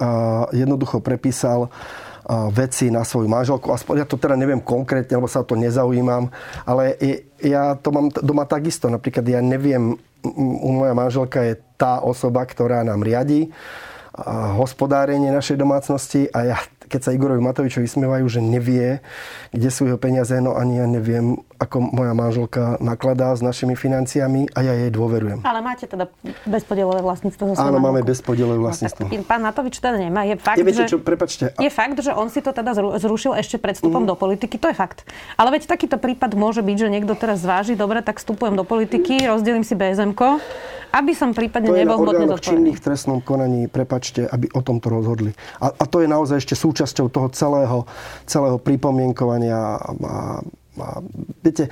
jednoducho 0.53 1.01
prepísal 1.01 1.73
veci 2.53 2.93
na 2.93 3.09
svoju 3.09 3.25
manželku. 3.25 3.73
Aspoň 3.73 4.05
ja 4.05 4.07
to 4.07 4.21
teda 4.21 4.37
neviem 4.37 4.61
konkrétne, 4.61 5.17
lebo 5.17 5.33
sa 5.33 5.41
o 5.41 5.49
to 5.49 5.57
nezaujímam, 5.57 6.29
ale 6.69 6.93
ja 7.41 7.73
to 7.73 7.89
mám 7.89 8.13
doma 8.21 8.45
takisto. 8.45 8.93
Napríklad 8.93 9.25
ja 9.25 9.41
neviem, 9.41 9.97
moja 10.61 10.93
manželka 10.93 11.41
je 11.41 11.57
tá 11.81 12.05
osoba, 12.05 12.45
ktorá 12.45 12.85
nám 12.85 13.01
riadi 13.01 13.49
hospodárenie 14.61 15.33
našej 15.33 15.57
domácnosti 15.57 16.29
a 16.35 16.53
ja, 16.53 16.59
keď 16.89 17.01
sa 17.05 17.11
Igorovi 17.13 17.39
Matovičovi 17.45 17.85
vysmievajú, 17.85 18.25
že 18.27 18.41
nevie, 18.41 19.05
kde 19.53 19.69
sú 19.69 19.85
jeho 19.87 20.01
peniaze, 20.01 20.35
no 20.41 20.57
ani 20.57 20.81
ja 20.81 20.87
neviem, 20.89 21.39
ako 21.61 21.85
moja 21.85 22.13
manželka 22.17 22.81
nakladá 22.81 23.35
s 23.37 23.45
našimi 23.45 23.77
financiami 23.77 24.49
a 24.57 24.65
ja 24.65 24.73
jej 24.75 24.91
dôverujem. 24.91 25.45
Ale 25.45 25.61
máte 25.61 25.85
teda 25.85 26.09
bezpodielové 26.49 27.05
vlastníctvo 27.05 27.59
Áno, 27.59 27.79
máme 27.83 28.01
bezpodielové 28.07 28.59
vlastníctvo. 28.63 29.11
No, 29.11 29.25
pán 29.27 29.45
Matovič 29.45 29.79
teda 29.79 30.01
nemá. 30.01 30.25
Je 30.25 30.41
fakt, 30.41 30.59
je, 30.59 30.65
viete, 30.65 30.87
že, 30.87 30.97
čo, 30.97 30.99
prepačte. 31.03 31.53
je 31.55 31.71
fakt, 31.71 31.99
že 32.01 32.15
on 32.15 32.33
si 32.33 32.41
to 32.41 32.55
teda 32.55 32.73
zrušil 32.99 33.37
ešte 33.37 33.61
pred 33.61 33.77
vstupom 33.77 34.07
mm. 34.07 34.09
do 34.09 34.15
politiky. 34.15 34.57
To 34.57 34.71
je 34.73 34.77
fakt. 34.77 35.05
Ale 35.37 35.53
veď 35.53 35.69
takýto 35.69 36.01
prípad 36.01 36.33
môže 36.39 36.65
byť, 36.65 36.77
že 36.79 36.89
niekto 36.89 37.13
teraz 37.19 37.45
zváži, 37.45 37.77
dobre, 37.77 38.01
tak 38.01 38.23
vstupujem 38.23 38.57
do 38.57 38.65
politiky, 38.65 39.29
rozdelím 39.29 39.67
si 39.67 39.77
bsm 39.77 40.17
aby 40.89 41.13
som 41.13 41.37
prípadne 41.37 41.69
nebol 41.69 42.01
hmotne 42.01 42.33
zodpovedný. 42.33 42.49
činných 42.49 42.79
v 42.81 42.85
trestnom 42.85 43.19
konaní, 43.21 43.69
prepačte, 43.69 44.25
aby 44.25 44.49
o 44.57 44.65
tomto 44.65 44.89
rozhodli. 44.89 45.37
A, 45.61 45.69
a 45.73 45.85
to 45.85 46.01
je 46.01 46.09
naozaj 46.09 46.41
ešte 46.41 46.57
súčasťou 46.79 47.11
toho 47.11 47.29
celého, 47.35 47.79
celého 48.23 48.63
pripomienkovania 48.63 49.59
a, 49.59 49.91
a 50.79 50.87
viete, 51.43 51.67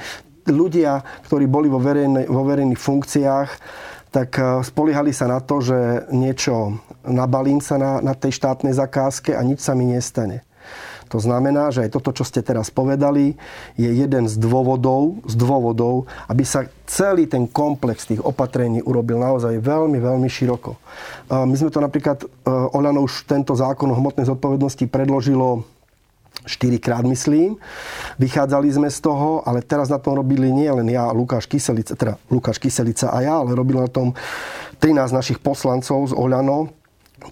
ľudia, 0.50 1.02
ktorí 1.30 1.46
boli 1.46 1.70
vo, 1.70 1.78
verejnej, 1.78 2.26
vo 2.26 2.42
verejných 2.42 2.78
funkciách, 2.78 3.50
tak 4.10 4.30
e, 4.38 4.62
spoliehali 4.62 5.10
sa 5.10 5.30
na 5.30 5.38
to, 5.42 5.62
že 5.62 6.10
niečo 6.10 6.78
nabalím 7.06 7.62
sa 7.62 7.78
na, 7.78 7.98
na 8.02 8.14
tej 8.14 8.34
štátnej 8.34 8.74
zakázke 8.74 9.34
a 9.34 9.42
nič 9.42 9.62
sa 9.62 9.74
mi 9.74 9.90
nestane. 9.90 10.45
To 11.10 11.22
znamená, 11.22 11.70
že 11.70 11.86
aj 11.86 11.94
toto, 11.94 12.10
čo 12.10 12.26
ste 12.26 12.42
teraz 12.42 12.70
povedali, 12.70 13.38
je 13.78 13.86
jeden 13.86 14.26
z 14.26 14.34
dôvodov, 14.42 15.22
z 15.26 15.34
dôvodov, 15.38 16.10
aby 16.26 16.42
sa 16.42 16.66
celý 16.86 17.30
ten 17.30 17.46
komplex 17.46 18.10
tých 18.10 18.22
opatrení 18.22 18.82
urobil 18.82 19.22
naozaj 19.22 19.58
veľmi, 19.62 19.98
veľmi 20.02 20.26
široko. 20.26 20.74
My 21.30 21.54
sme 21.54 21.70
to 21.70 21.82
napríklad, 21.82 22.22
e, 22.22 22.26
Olano 22.46 23.02
už 23.02 23.26
tento 23.26 23.54
zákon 23.58 23.90
o 23.90 23.98
hmotnej 23.98 24.30
zodpovednosti 24.30 24.86
predložilo 24.86 25.66
štyrikrát, 26.46 27.02
myslím. 27.02 27.58
Vychádzali 28.22 28.68
sme 28.70 28.88
z 28.92 29.02
toho, 29.02 29.42
ale 29.42 29.66
teraz 29.66 29.90
na 29.90 29.98
tom 29.98 30.14
robili 30.14 30.52
nie 30.54 30.70
len 30.70 30.86
ja, 30.86 31.10
Lukáš 31.10 31.50
Kyselica, 31.50 31.98
teda 31.98 32.14
Lukáš 32.30 32.62
Kyselica 32.62 33.10
a 33.10 33.18
ja, 33.24 33.34
ale 33.42 33.56
robili 33.56 33.82
na 33.82 33.90
tom 33.90 34.14
13 34.78 35.10
našich 35.10 35.38
poslancov 35.42 36.12
z 36.12 36.14
Oľano, 36.14 36.75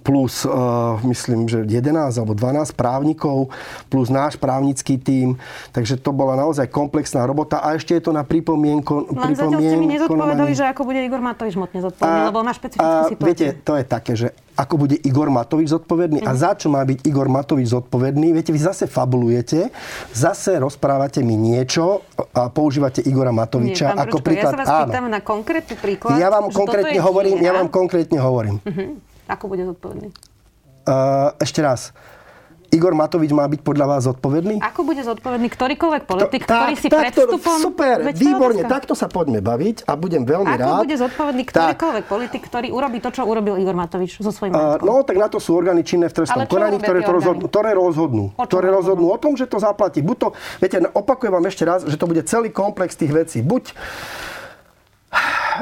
plus 0.00 0.48
uh, 0.48 0.96
myslím, 1.04 1.44
že 1.46 1.62
11 1.68 2.16
alebo 2.16 2.32
12 2.32 2.72
právnikov, 2.72 3.52
plus 3.92 4.08
náš 4.08 4.40
právnický 4.40 4.96
tím. 4.96 5.36
Takže 5.76 6.00
to 6.00 6.10
bola 6.10 6.34
naozaj 6.34 6.66
komplexná 6.72 7.28
robota 7.28 7.60
a 7.60 7.76
ešte 7.76 7.94
je 7.94 8.02
to 8.08 8.12
na 8.12 8.24
pripomienko... 8.24 9.12
Len 9.12 9.36
zatiaľ 9.36 9.60
ste 9.60 9.76
mi 9.76 9.88
nezodpovedali, 9.92 10.52
že 10.56 10.64
ako 10.72 10.82
bude 10.88 11.00
Igor 11.04 11.20
Matovič 11.20 11.54
hmotne 11.54 11.80
zodpovedný, 11.84 12.20
lebo 12.32 12.38
má 12.40 12.52
špecifickú 12.56 13.00
situáciu. 13.12 13.28
Viete, 13.28 13.46
to 13.60 13.72
je 13.76 13.84
také, 13.84 14.12
že 14.16 14.28
ako 14.54 14.74
bude 14.86 14.96
Igor 15.02 15.28
Matovič 15.28 15.68
zodpovedný 15.74 16.22
mm. 16.22 16.28
a 16.30 16.32
mhm. 16.32 16.38
za 16.38 16.50
čo 16.56 16.66
má 16.72 16.80
byť 16.86 16.98
Igor 17.04 17.28
Matovič 17.28 17.68
zodpovedný. 17.74 18.32
Viete, 18.32 18.50
vy 18.54 18.60
zase 18.62 18.88
fabulujete, 18.88 19.68
zase 20.16 20.56
rozprávate 20.62 21.20
mi 21.20 21.36
niečo 21.36 22.06
a 22.32 22.48
používate 22.48 23.02
Igora 23.04 23.34
Matoviča 23.34 23.92
Nie, 23.92 24.00
ako 24.00 24.16
Pručko, 24.22 24.26
príklad. 24.26 24.52
Ja 24.52 24.56
sa 24.56 24.60
vás 24.62 24.68
áno. 24.70 24.80
pýtam 24.88 25.04
na 25.10 25.20
konkrétny 25.20 25.74
príklad. 25.76 26.16
Ja 26.16 26.28
vám 26.30 26.48
konkrétne 26.48 27.00
hovorím, 27.02 27.36
ja 27.42 27.52
vám 27.52 27.68
konkrétne 27.68 28.18
hovorím. 28.22 28.56
Mm-hmm. 28.62 29.03
Ako 29.28 29.48
bude 29.48 29.64
zodpovedný? 29.64 30.08
Uh, 30.84 31.32
ešte 31.40 31.64
raz. 31.64 31.96
Igor 32.74 32.90
Matovič 32.90 33.30
má 33.30 33.46
byť 33.46 33.60
podľa 33.62 33.86
vás 33.86 34.02
zodpovedný? 34.10 34.58
Ako 34.58 34.82
bude 34.82 34.98
zodpovedný 35.06 35.46
ktorýkoľvek 35.46 36.02
politik, 36.10 36.42
to, 36.42 36.50
ktorý 36.50 36.74
tak, 36.74 36.82
si 36.82 36.88
tak, 36.90 37.00
pred 37.06 37.12
vstupom... 37.14 37.56
Super, 37.62 37.96
výborne, 38.10 38.62
takto 38.66 38.98
sa 38.98 39.06
poďme 39.06 39.38
baviť 39.38 39.86
a 39.86 39.94
budem 39.94 40.26
veľmi 40.26 40.58
Ako 40.58 40.60
rád. 40.60 40.74
Ako 40.74 40.84
bude 40.90 40.96
zodpovedný 40.98 41.42
ktorýkoľvek 41.46 42.04
tak. 42.04 42.10
politik, 42.10 42.42
ktorý 42.50 42.68
urobí 42.74 42.98
to, 42.98 43.14
čo 43.14 43.22
urobil 43.22 43.54
Igor 43.62 43.78
Matovič 43.78 44.18
so 44.18 44.34
svojím 44.34 44.58
uh, 44.58 44.82
No, 44.82 45.06
tak 45.06 45.14
na 45.22 45.30
to 45.30 45.38
sú 45.38 45.54
orgány 45.54 45.86
činné 45.86 46.10
v 46.10 46.14
trestnom 46.18 46.50
konaní, 46.50 46.82
ktoré, 46.82 47.06
to 47.06 47.12
rozhodnú, 47.14 47.44
ktoré 47.46 47.70
rozhodnú. 47.78 48.24
O 48.34 48.42
ktoré 48.42 48.68
rozhodnú 48.74 49.06
o 49.06 49.18
tom, 49.22 49.38
že 49.38 49.46
to 49.46 49.62
zaplatí. 49.62 50.02
Buď 50.02 50.16
to, 50.18 50.28
viete, 50.58 50.82
opakujem 50.82 51.30
vám 51.30 51.46
ešte 51.46 51.62
raz, 51.62 51.86
že 51.86 51.94
to 51.94 52.10
bude 52.10 52.26
celý 52.26 52.50
komplex 52.50 52.98
tých 52.98 53.14
vecí. 53.14 53.38
Buď 53.38 53.70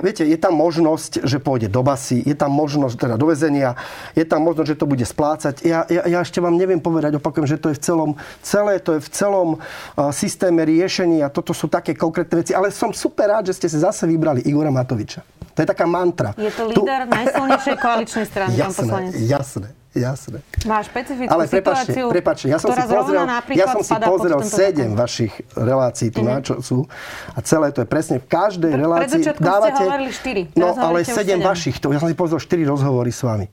viete, 0.00 0.24
je 0.24 0.38
tam 0.40 0.56
možnosť, 0.56 1.28
že 1.28 1.36
pôjde 1.36 1.68
do 1.68 1.84
basy, 1.84 2.24
je 2.24 2.32
tam 2.32 2.54
možnosť, 2.54 2.96
teda 2.96 3.14
do 3.20 3.28
väzenia, 3.28 3.76
je 4.16 4.24
tam 4.24 4.46
možnosť, 4.46 4.68
že 4.72 4.78
to 4.80 4.86
bude 4.88 5.04
splácať. 5.04 5.54
Ja, 5.66 5.84
ja, 5.92 6.08
ja 6.08 6.18
ešte 6.24 6.40
vám 6.40 6.56
neviem 6.56 6.80
povedať, 6.80 7.20
opakujem, 7.20 7.44
že 7.44 7.60
to 7.60 7.74
je 7.74 7.76
v 7.76 7.82
celom, 7.82 8.10
celé 8.40 8.80
to 8.80 8.96
je 8.96 9.00
v 9.04 9.10
celom 9.12 9.48
uh, 9.58 10.08
systéme 10.14 10.64
riešení 10.64 11.20
a 11.20 11.28
toto 11.28 11.52
sú 11.52 11.68
také 11.68 11.92
konkrétne 11.92 12.40
veci. 12.40 12.56
Ale 12.56 12.72
som 12.72 12.94
super 12.96 13.28
rád, 13.28 13.52
že 13.52 13.60
ste 13.60 13.68
si 13.68 13.76
zase 13.76 14.08
vybrali 14.08 14.46
Igora 14.48 14.72
Matoviča. 14.72 15.20
To 15.52 15.58
je 15.60 15.68
taká 15.68 15.84
mantra. 15.84 16.32
Je 16.40 16.48
to 16.48 16.64
líder 16.70 17.04
tu... 17.04 17.12
najsilnejšej 17.12 17.76
koaličnej 17.76 18.24
strany, 18.24 18.52
jasné, 18.62 18.64
pán 18.64 18.76
poslanec. 18.88 19.12
Jasné, 19.20 19.68
Jasné. 19.92 20.40
Má 20.64 20.80
špecifickú 20.80 21.28
Ale 21.28 21.44
prepačte, 21.44 21.92
situáciu, 21.92 22.06
prepačte, 22.08 22.46
ja 22.48 22.56
som 22.56 22.72
si 22.72 22.80
pozrel, 22.88 23.24
ja 23.52 23.66
som 23.68 23.82
si 23.84 23.92
pozrel 24.00 24.40
sedem 24.40 24.96
vašich 24.96 25.32
relácií 25.52 26.08
tu 26.08 26.24
mm-hmm. 26.24 26.32
na 26.32 26.40
čo 26.40 26.64
sú 26.64 26.88
a 27.36 27.38
celé 27.44 27.76
to 27.76 27.84
je 27.84 27.88
presne 27.88 28.16
v 28.16 28.24
každej 28.24 28.72
Pre, 28.72 28.80
relácii 28.80 29.22
dávate... 29.36 29.84
Ste 30.16 30.56
4, 30.56 30.56
no 30.56 30.72
ale 30.80 31.04
sedem 31.04 31.44
vašich, 31.44 31.76
to, 31.76 31.92
ja 31.92 32.00
som 32.00 32.08
si 32.08 32.16
pozrel 32.16 32.40
štyri 32.40 32.64
rozhovory 32.64 33.12
s 33.12 33.20
vami. 33.20 33.52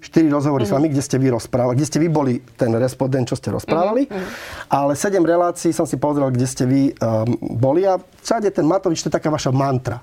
Štyri 0.00 0.32
rozhovory 0.32 0.64
mm-hmm. 0.64 0.72
s 0.72 0.76
vami, 0.80 0.86
kde 0.88 1.02
ste 1.04 1.16
vy 1.20 1.28
rozprávali, 1.36 1.76
kde 1.76 1.88
ste 1.92 1.98
vy 2.00 2.08
boli 2.08 2.32
ten 2.56 2.72
respondent, 2.80 3.28
čo 3.28 3.36
ste 3.36 3.52
rozprávali. 3.52 4.08
Mm-hmm. 4.08 4.72
Ale 4.72 4.96
sedem 4.96 5.24
relácií 5.24 5.76
som 5.76 5.84
si 5.84 6.00
pozrel, 6.00 6.32
kde 6.32 6.46
ste 6.48 6.64
vy 6.64 6.96
um, 6.96 7.36
boli 7.60 7.84
a 7.84 8.00
všade 8.00 8.48
ten 8.48 8.64
Matovič, 8.64 9.04
to 9.04 9.12
je 9.12 9.16
taká 9.16 9.28
vaša 9.28 9.52
mantra. 9.52 10.00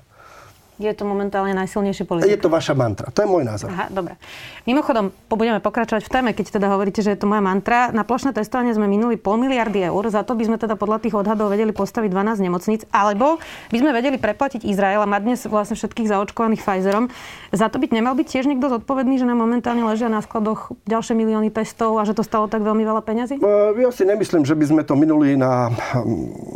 Je 0.82 0.94
to 0.98 1.06
momentálne 1.06 1.54
najsilnejší 1.54 2.02
politik. 2.04 2.30
Je 2.30 2.40
to 2.42 2.50
vaša 2.50 2.74
mantra. 2.74 3.14
To 3.14 3.22
je 3.22 3.28
môj 3.30 3.46
názor. 3.46 3.70
Aha, 3.70 3.86
dobre. 3.88 4.18
Mimochodom, 4.66 5.14
budeme 5.30 5.62
pokračovať 5.62 6.02
v 6.06 6.10
téme, 6.10 6.30
keď 6.34 6.58
teda 6.58 6.66
hovoríte, 6.70 7.02
že 7.02 7.14
je 7.14 7.18
to 7.22 7.30
moja 7.30 7.42
mantra. 7.42 7.94
Na 7.94 8.02
plošné 8.02 8.34
testovanie 8.34 8.74
sme 8.74 8.90
minuli 8.90 9.14
pol 9.14 9.38
miliardy 9.38 9.86
eur, 9.86 10.02
za 10.10 10.26
to 10.26 10.34
by 10.34 10.46
sme 10.46 10.56
teda 10.58 10.74
podľa 10.74 11.02
tých 11.02 11.14
odhadov 11.14 11.50
vedeli 11.50 11.70
postaviť 11.70 12.10
12 12.10 12.42
nemocníc, 12.42 12.82
alebo 12.90 13.38
by 13.70 13.78
sme 13.78 13.90
vedeli 13.94 14.18
preplatiť 14.18 14.66
Izrael 14.66 15.02
a 15.02 15.08
mať 15.08 15.22
dnes 15.22 15.40
vlastne 15.46 15.78
všetkých 15.78 16.10
zaočkovaných 16.10 16.62
Pfizerom. 16.62 17.10
Za 17.54 17.70
to 17.70 17.78
by 17.78 17.90
nemal 17.90 18.14
byť 18.18 18.26
tiež 18.26 18.44
niekto 18.50 18.70
zodpovedný, 18.70 19.18
že 19.18 19.26
nám 19.26 19.42
momentálne 19.42 19.82
ležia 19.86 20.10
na 20.10 20.22
skladoch 20.24 20.74
ďalšie 20.86 21.14
milióny 21.14 21.50
testov 21.54 21.98
a 21.98 22.06
že 22.06 22.16
to 22.16 22.26
stalo 22.26 22.48
tak 22.48 22.64
veľmi 22.64 22.82
veľa 22.82 23.02
peňazí? 23.04 23.38
Ja 23.78 23.90
si 23.92 24.08
nemyslím, 24.08 24.46
že 24.48 24.56
by 24.56 24.64
sme 24.66 24.82
to 24.82 24.94
minuli 24.96 25.36
na, 25.36 25.68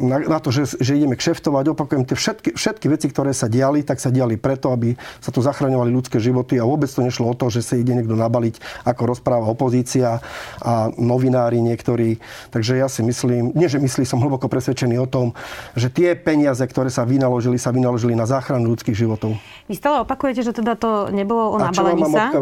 na, 0.00 0.16
na 0.24 0.38
to, 0.40 0.48
že, 0.48 0.78
že 0.80 0.96
ideme 0.96 1.18
kšeftovať. 1.18 1.76
Opakujem, 1.76 2.08
tie 2.08 2.16
všetky, 2.16 2.48
všetky 2.56 2.86
veci, 2.88 3.06
ktoré 3.12 3.36
sa 3.36 3.50
diali, 3.50 3.84
tak 3.84 4.00
sa 4.00 4.08
diali 4.16 4.40
preto, 4.40 4.72
aby 4.72 4.96
sa 5.20 5.28
tu 5.28 5.44
zachraňovali 5.44 5.92
ľudské 5.92 6.16
životy 6.16 6.56
a 6.56 6.64
vôbec 6.64 6.88
to 6.88 7.04
nešlo 7.04 7.28
o 7.28 7.34
to, 7.36 7.52
že 7.52 7.60
sa 7.60 7.76
ide 7.76 7.92
niekto 7.92 8.16
nabaliť, 8.16 8.86
ako 8.88 9.02
rozpráva 9.12 9.44
opozícia 9.44 10.24
a 10.64 10.88
novinári 10.96 11.60
niektorí. 11.60 12.16
Takže 12.48 12.80
ja 12.80 12.88
si 12.88 13.04
myslím, 13.04 13.52
nie 13.52 13.68
že 13.68 13.76
myslí, 13.76 14.08
som 14.08 14.22
hlboko 14.24 14.48
presvedčený 14.48 14.96
o 14.96 15.08
tom, 15.08 15.36
že 15.76 15.92
tie 15.92 16.16
peniaze, 16.16 16.64
ktoré 16.64 16.88
sa 16.88 17.04
vynaložili, 17.04 17.60
sa 17.60 17.74
vynaložili 17.74 18.16
na 18.16 18.24
záchranu 18.24 18.72
ľudských 18.72 18.96
životov. 18.96 19.36
Vy 19.68 19.76
stále 19.76 20.00
opakujete, 20.00 20.40
že 20.40 20.56
teda 20.56 20.78
to 20.78 21.12
nebolo 21.12 21.52
o 21.52 21.56
nabalení 21.60 22.02
sa. 22.08 22.32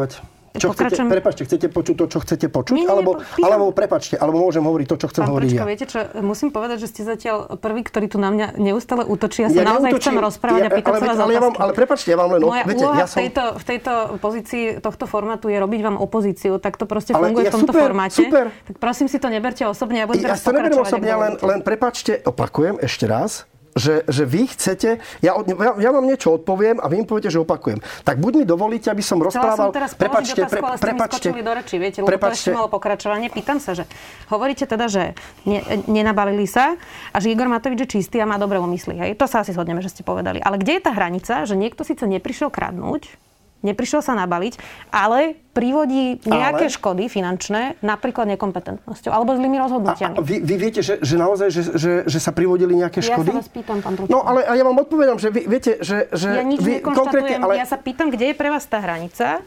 Čo 0.55 0.71
chcete, 0.71 1.03
prepačte, 1.11 1.43
chcete 1.51 1.67
počuť 1.67 1.95
to, 1.99 2.05
čo 2.07 2.19
chcete 2.23 2.47
počuť? 2.47 2.79
Nie, 2.79 2.87
nie, 2.87 2.95
alebo, 2.95 3.19
pýtam... 3.19 3.43
alebo 3.43 3.65
prepačte, 3.75 4.15
alebo 4.15 4.39
môžem 4.39 4.63
hovoriť 4.63 4.87
to, 4.87 4.97
čo 5.03 5.07
chcem 5.11 5.23
Pán 5.27 5.31
hovoriť 5.35 5.51
Prečko, 5.51 5.65
ja. 5.67 5.67
viete 5.67 5.87
čo, 5.91 5.99
musím 6.23 6.55
povedať, 6.55 6.79
že 6.79 6.89
ste 6.95 7.03
zatiaľ 7.03 7.59
prvý, 7.59 7.83
ktorý 7.83 8.07
tu 8.07 8.23
na 8.23 8.31
mňa 8.31 8.55
neustále 8.63 9.03
útočí. 9.03 9.43
Ja 9.43 9.51
sa 9.51 9.59
ja 9.59 9.67
naozaj 9.67 9.91
neutočím, 9.91 10.15
chcem 10.15 10.23
rozprávať 10.23 10.61
ja, 10.63 10.69
a 10.71 10.77
pýtať 10.79 10.93
ale, 10.95 10.99
sa 11.03 11.07
vás 11.11 11.19
ale, 11.19 11.33
ja 11.35 11.43
vám, 11.43 11.55
ale 11.59 11.73
prepačte, 11.75 12.09
ja 12.15 12.19
vám 12.23 12.31
len... 12.39 12.41
Moja 12.47 12.63
viete, 12.71 12.87
úloha 12.87 13.03
ja 13.03 13.07
som... 13.11 13.19
v, 13.19 13.21
tejto, 13.27 13.45
v 13.59 13.65
tejto 13.67 13.93
pozícii 14.23 14.63
tohto 14.79 15.05
formátu 15.11 15.51
je 15.51 15.59
robiť 15.59 15.81
vám 15.83 15.97
opozíciu. 15.99 16.63
Tak 16.63 16.79
to 16.79 16.87
proste 16.87 17.19
ale 17.19 17.35
funguje 17.35 17.45
ja, 17.47 17.51
v 17.51 17.55
tomto 17.59 17.73
super, 17.75 17.83
formáte. 17.91 18.23
Super. 18.23 18.45
Tak 18.55 18.77
prosím 18.79 19.11
si 19.11 19.19
to 19.19 19.27
neberte 19.27 19.67
osobne. 19.67 20.03
Ja, 20.03 20.07
budem 20.07 20.23
ja 20.23 20.39
to 20.39 20.55
neberiem 20.55 20.79
osobne, 20.79 21.13
len, 21.19 21.33
len 21.35 21.61
prepačte, 21.67 22.23
opakujem 22.23 22.79
ešte 22.79 23.11
raz 23.11 23.51
že, 23.75 24.07
že 24.07 24.23
vy 24.23 24.47
chcete, 24.47 25.03
ja, 25.21 25.33
ja, 25.35 25.71
ja 25.75 25.91
vám 25.91 26.07
niečo 26.07 26.39
odpoviem 26.39 26.79
a 26.79 26.87
vy 26.87 27.03
mi 27.03 27.07
poviete, 27.07 27.29
že 27.29 27.43
opakujem. 27.43 27.83
Tak 28.07 28.23
buď 28.23 28.33
mi 28.41 28.45
dovolíte, 28.47 28.89
aby 28.89 29.03
som 29.03 29.19
rozprával... 29.19 29.71
Som 29.71 29.75
teraz 29.75 29.93
prepačte, 29.99 30.47
otázku, 30.47 30.65
ale 30.65 30.77
ste 30.79 30.87
prepačte, 30.87 31.29
do 31.35 31.53
reči, 31.53 31.75
viete, 31.83 31.99
lebo 32.01 32.09
prepačte. 32.15 32.31
to 32.31 32.55
ešte 32.55 32.59
malo 32.59 32.69
pokračovanie. 32.71 33.29
Pýtam 33.35 33.59
sa, 33.59 33.75
že 33.75 33.85
hovoríte 34.31 34.65
teda, 34.71 34.87
že 34.87 35.19
ne, 35.43 35.61
nenabalili 35.91 36.47
sa 36.47 36.79
a 37.11 37.17
že 37.19 37.35
Igor 37.35 37.51
Matovič 37.51 37.85
je 37.85 37.89
čistý 37.99 38.23
a 38.23 38.27
má 38.31 38.39
dobré 38.39 38.63
úmysly. 38.63 38.95
Hej? 38.95 39.19
To 39.19 39.27
sa 39.27 39.43
asi 39.43 39.51
zhodneme, 39.51 39.83
že 39.83 39.91
ste 39.91 40.07
povedali. 40.07 40.39
Ale 40.39 40.57
kde 40.63 40.79
je 40.79 40.83
tá 40.83 40.95
hranica, 40.95 41.43
že 41.43 41.59
niekto 41.59 41.83
síce 41.83 42.07
neprišiel 42.07 42.55
kradnúť, 42.55 43.24
neprišiel 43.65 44.05
sa 44.05 44.13
nabaliť, 44.13 44.61
ale 44.93 45.35
privodí 45.57 46.21
nejaké 46.29 46.69
ale... 46.69 46.75
škody 46.77 47.05
finančné, 47.09 47.81
napríklad 47.81 48.29
nekompetentnosťou 48.37 49.11
alebo 49.11 49.33
zlými 49.35 49.57
rozhodnutiami. 49.57 50.17
A, 50.17 50.21
a 50.21 50.23
vy, 50.23 50.45
vy 50.45 50.55
viete, 50.61 50.85
že, 50.85 51.01
že 51.01 51.17
naozaj, 51.17 51.49
že, 51.49 51.63
že, 51.75 51.93
že 52.05 52.19
sa 52.21 52.31
privodili 52.37 52.77
nejaké 52.77 53.01
škody? 53.01 53.33
Ja 53.33 53.41
sa 53.41 53.43
vás 53.43 53.51
pýtam, 53.51 53.79
pán 53.81 53.97
No 54.07 54.21
ale 54.23 54.45
a 54.45 54.53
ja 54.53 54.63
vám 54.63 54.77
odpovedám, 54.85 55.17
že 55.17 55.33
vy 55.33 55.49
viete, 55.49 55.81
že... 55.81 56.13
že 56.13 56.29
ja 56.29 56.45
nič 56.45 56.61
vy, 56.61 56.85
konkrétne, 56.85 57.41
ale... 57.41 57.57
ja 57.57 57.67
sa 57.67 57.81
pýtam, 57.81 58.13
kde 58.13 58.31
je 58.31 58.35
pre 58.37 58.53
vás 58.53 58.69
tá 58.69 58.79
hranica, 58.79 59.41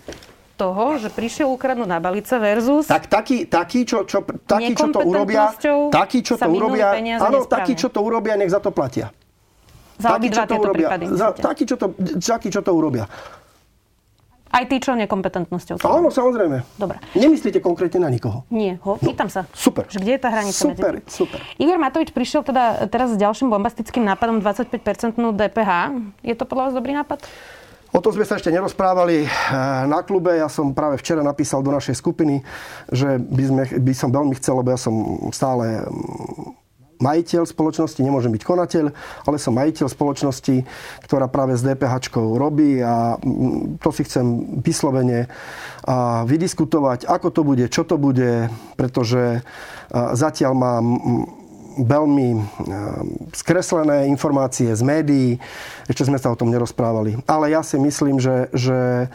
toho, 0.57 0.97
že 0.97 1.13
prišiel 1.13 1.53
ukradnúť 1.53 1.85
na 1.85 2.01
balice 2.01 2.33
versus... 2.41 2.89
Tak 2.89 3.05
taký, 3.05 3.45
taký, 3.45 3.85
čo, 3.85 4.09
čo, 4.09 4.25
taký, 4.25 4.73
čo 4.73 4.89
to 4.89 5.05
urobia, 5.05 5.53
taký, 5.93 6.25
čo 6.25 6.33
to 6.35 6.49
urobia, 6.49 6.97
áno, 7.21 7.45
taký, 7.45 7.77
čo 7.77 7.87
to 7.93 8.01
urobia, 8.01 8.33
nech 8.33 8.49
za 8.49 8.57
to 8.57 8.73
platia. 8.73 9.13
Za 9.97 10.17
taký, 10.17 10.29
čo 10.29 10.43
to 10.45 10.55
urobia, 10.61 10.89
prípady, 10.93 11.05
za, 11.09 11.27
taký, 11.33 11.63
čo 11.65 11.75
to, 11.77 11.87
taký, 12.21 12.47
čo 12.53 12.61
to 12.61 12.71
urobia. 12.73 13.05
Aj 14.47 14.63
ty, 14.65 14.79
čo 14.79 14.95
nekompetentnosťou? 14.95 15.83
Áno, 15.83 16.07
samozrejme. 16.07 16.63
Dobre. 16.79 16.97
Nemyslíte 17.13 17.59
konkrétne 17.59 18.03
na 18.03 18.09
nikoho? 18.11 18.47
Nie, 18.47 18.79
ho, 18.83 18.95
pýtam 18.97 19.27
sa. 19.27 19.43
Super. 19.51 19.87
Že 19.91 19.99
kde 20.03 20.11
je 20.15 20.21
tá 20.21 20.29
hranica? 20.31 20.57
Super, 20.57 20.93
medzi... 20.99 21.11
super. 21.11 21.39
Igor 21.59 21.77
Matovič 21.77 22.15
prišiel 22.15 22.47
teda 22.47 22.87
teraz 22.87 23.13
s 23.13 23.17
ďalším 23.19 23.51
bombastickým 23.51 24.07
nápadom 24.07 24.39
25% 24.39 24.79
DPH. 25.15 25.71
Je 26.23 26.35
to 26.35 26.43
podľa 26.47 26.71
vás 26.71 26.73
dobrý 26.75 26.95
nápad? 26.95 27.23
O 27.95 28.03
tom 28.03 28.11
sme 28.11 28.27
sa 28.27 28.35
ešte 28.35 28.51
nerozprávali 28.51 29.23
eh, 29.23 29.29
na 29.87 30.03
klube. 30.03 30.35
Ja 30.35 30.51
som 30.51 30.75
práve 30.75 30.99
včera 30.99 31.23
napísal 31.23 31.63
do 31.63 31.71
našej 31.71 31.95
skupiny, 31.95 32.43
že 32.91 33.15
by, 33.15 33.43
sme, 33.47 33.63
by 33.79 33.93
som 33.95 34.09
veľmi 34.11 34.35
chcel, 34.37 34.59
lebo 34.59 34.75
ja 34.75 34.79
som 34.79 34.93
stále 35.31 35.87
mm, 35.87 36.66
majiteľ 36.97 37.45
spoločnosti, 37.45 38.01
nemôžem 38.01 38.33
byť 38.33 38.43
konateľ, 38.43 38.85
ale 39.25 39.37
som 39.37 39.53
majiteľ 39.53 39.87
spoločnosti, 39.89 40.65
ktorá 41.05 41.29
práve 41.29 41.57
s 41.57 41.65
DPH 41.65 42.13
robí 42.13 42.81
a 42.81 43.17
mm, 43.17 43.81
to 43.81 43.89
si 43.93 44.05
chcem 44.05 44.59
vyslovene 44.61 45.29
vydiskutovať, 46.27 47.07
ako 47.07 47.27
to 47.31 47.41
bude, 47.47 47.65
čo 47.71 47.87
to 47.87 47.95
bude, 47.95 48.51
pretože 48.75 49.41
zatiaľ 49.93 50.51
mám 50.51 50.83
mm, 50.83 51.25
veľmi 51.77 52.29
skreslené 53.37 54.09
informácie 54.09 54.73
z 54.73 54.81
médií. 54.81 55.29
Ešte 55.85 56.09
sme 56.09 56.17
sa 56.17 56.33
o 56.33 56.39
tom 56.39 56.49
nerozprávali. 56.49 57.21
Ale 57.29 57.53
ja 57.53 57.61
si 57.61 57.77
myslím, 57.77 58.17
že, 58.17 58.49
že 58.49 59.07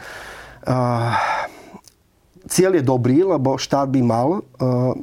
cieľ 2.49 2.79
je 2.79 2.85
dobrý, 2.85 3.23
lebo 3.23 3.55
štát 3.61 3.87
by 3.87 4.01
mal 4.03 4.29
e, 4.35 4.41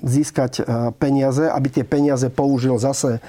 získať 0.04 0.52
e, 0.60 0.64
peniaze, 0.98 1.46
aby 1.48 1.68
tie 1.72 1.86
peniaze 1.88 2.28
použil 2.28 2.76
zase 2.80 3.18
e, 3.18 3.22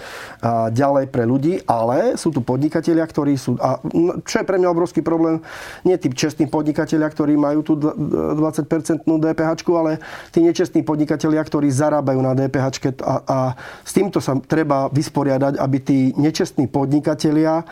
ďalej 0.74 1.10
pre 1.12 1.26
ľudí, 1.28 1.62
ale 1.66 2.18
sú 2.18 2.34
tu 2.34 2.42
podnikatelia, 2.42 3.04
ktorí 3.06 3.38
sú... 3.38 3.54
A 3.60 3.78
čo 4.26 4.42
je 4.42 4.48
pre 4.48 4.56
mňa 4.58 4.72
obrovský 4.72 5.04
problém, 5.04 5.44
nie 5.86 5.94
tí 6.00 6.10
čestní 6.10 6.50
podnikatelia, 6.50 7.06
ktorí 7.06 7.36
majú 7.36 7.60
tú 7.62 7.74
20% 7.78 9.04
DPH, 9.04 9.50
ale 9.76 10.02
tí 10.34 10.40
nečestní 10.42 10.82
podnikatelia, 10.82 11.42
ktorí 11.44 11.70
zarábajú 11.70 12.20
na 12.24 12.32
DPH 12.34 12.66
a, 13.04 13.14
a 13.26 13.38
s 13.84 13.92
týmto 13.92 14.18
sa 14.18 14.34
treba 14.40 14.88
vysporiadať, 14.90 15.60
aby 15.60 15.78
tí 15.78 15.98
nečestní 16.16 16.66
podnikatelia, 16.66 17.62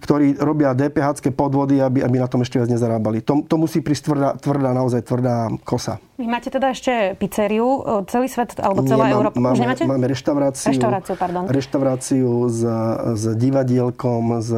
ktorí 0.00 0.38
robia 0.38 0.72
DPH 0.72 1.34
podvody, 1.34 1.82
aby, 1.82 2.06
aby 2.06 2.16
na 2.22 2.30
tom 2.30 2.46
ešte 2.46 2.62
viac 2.62 2.70
nezarábali. 2.70 3.24
To, 3.26 3.42
to 3.42 3.56
musí 3.58 3.82
prísť 3.82 4.02
tvrdá, 4.06 4.30
tvrdá, 4.38 4.70
naozaj 4.70 5.02
tvrdá 5.02 5.50
kosa. 5.66 5.81
Vy 6.20 6.26
máte 6.30 6.48
teda 6.52 6.70
ešte 6.70 7.18
pizzeriu, 7.18 7.82
celý 8.06 8.30
svet, 8.30 8.54
alebo 8.62 8.86
celá 8.86 9.10
Nie, 9.10 9.18
Európa? 9.18 9.36
Máme, 9.42 9.54
Už 9.56 9.60
nemáte? 9.66 9.82
Máme 9.82 10.06
reštauráciu. 10.06 10.70
Reštauráciu, 10.70 11.14
pardon. 11.18 11.42
Reštauráciu 11.50 12.30
s, 12.46 12.60
s 13.18 13.24
divadielkom, 13.34 14.38
s, 14.38 14.50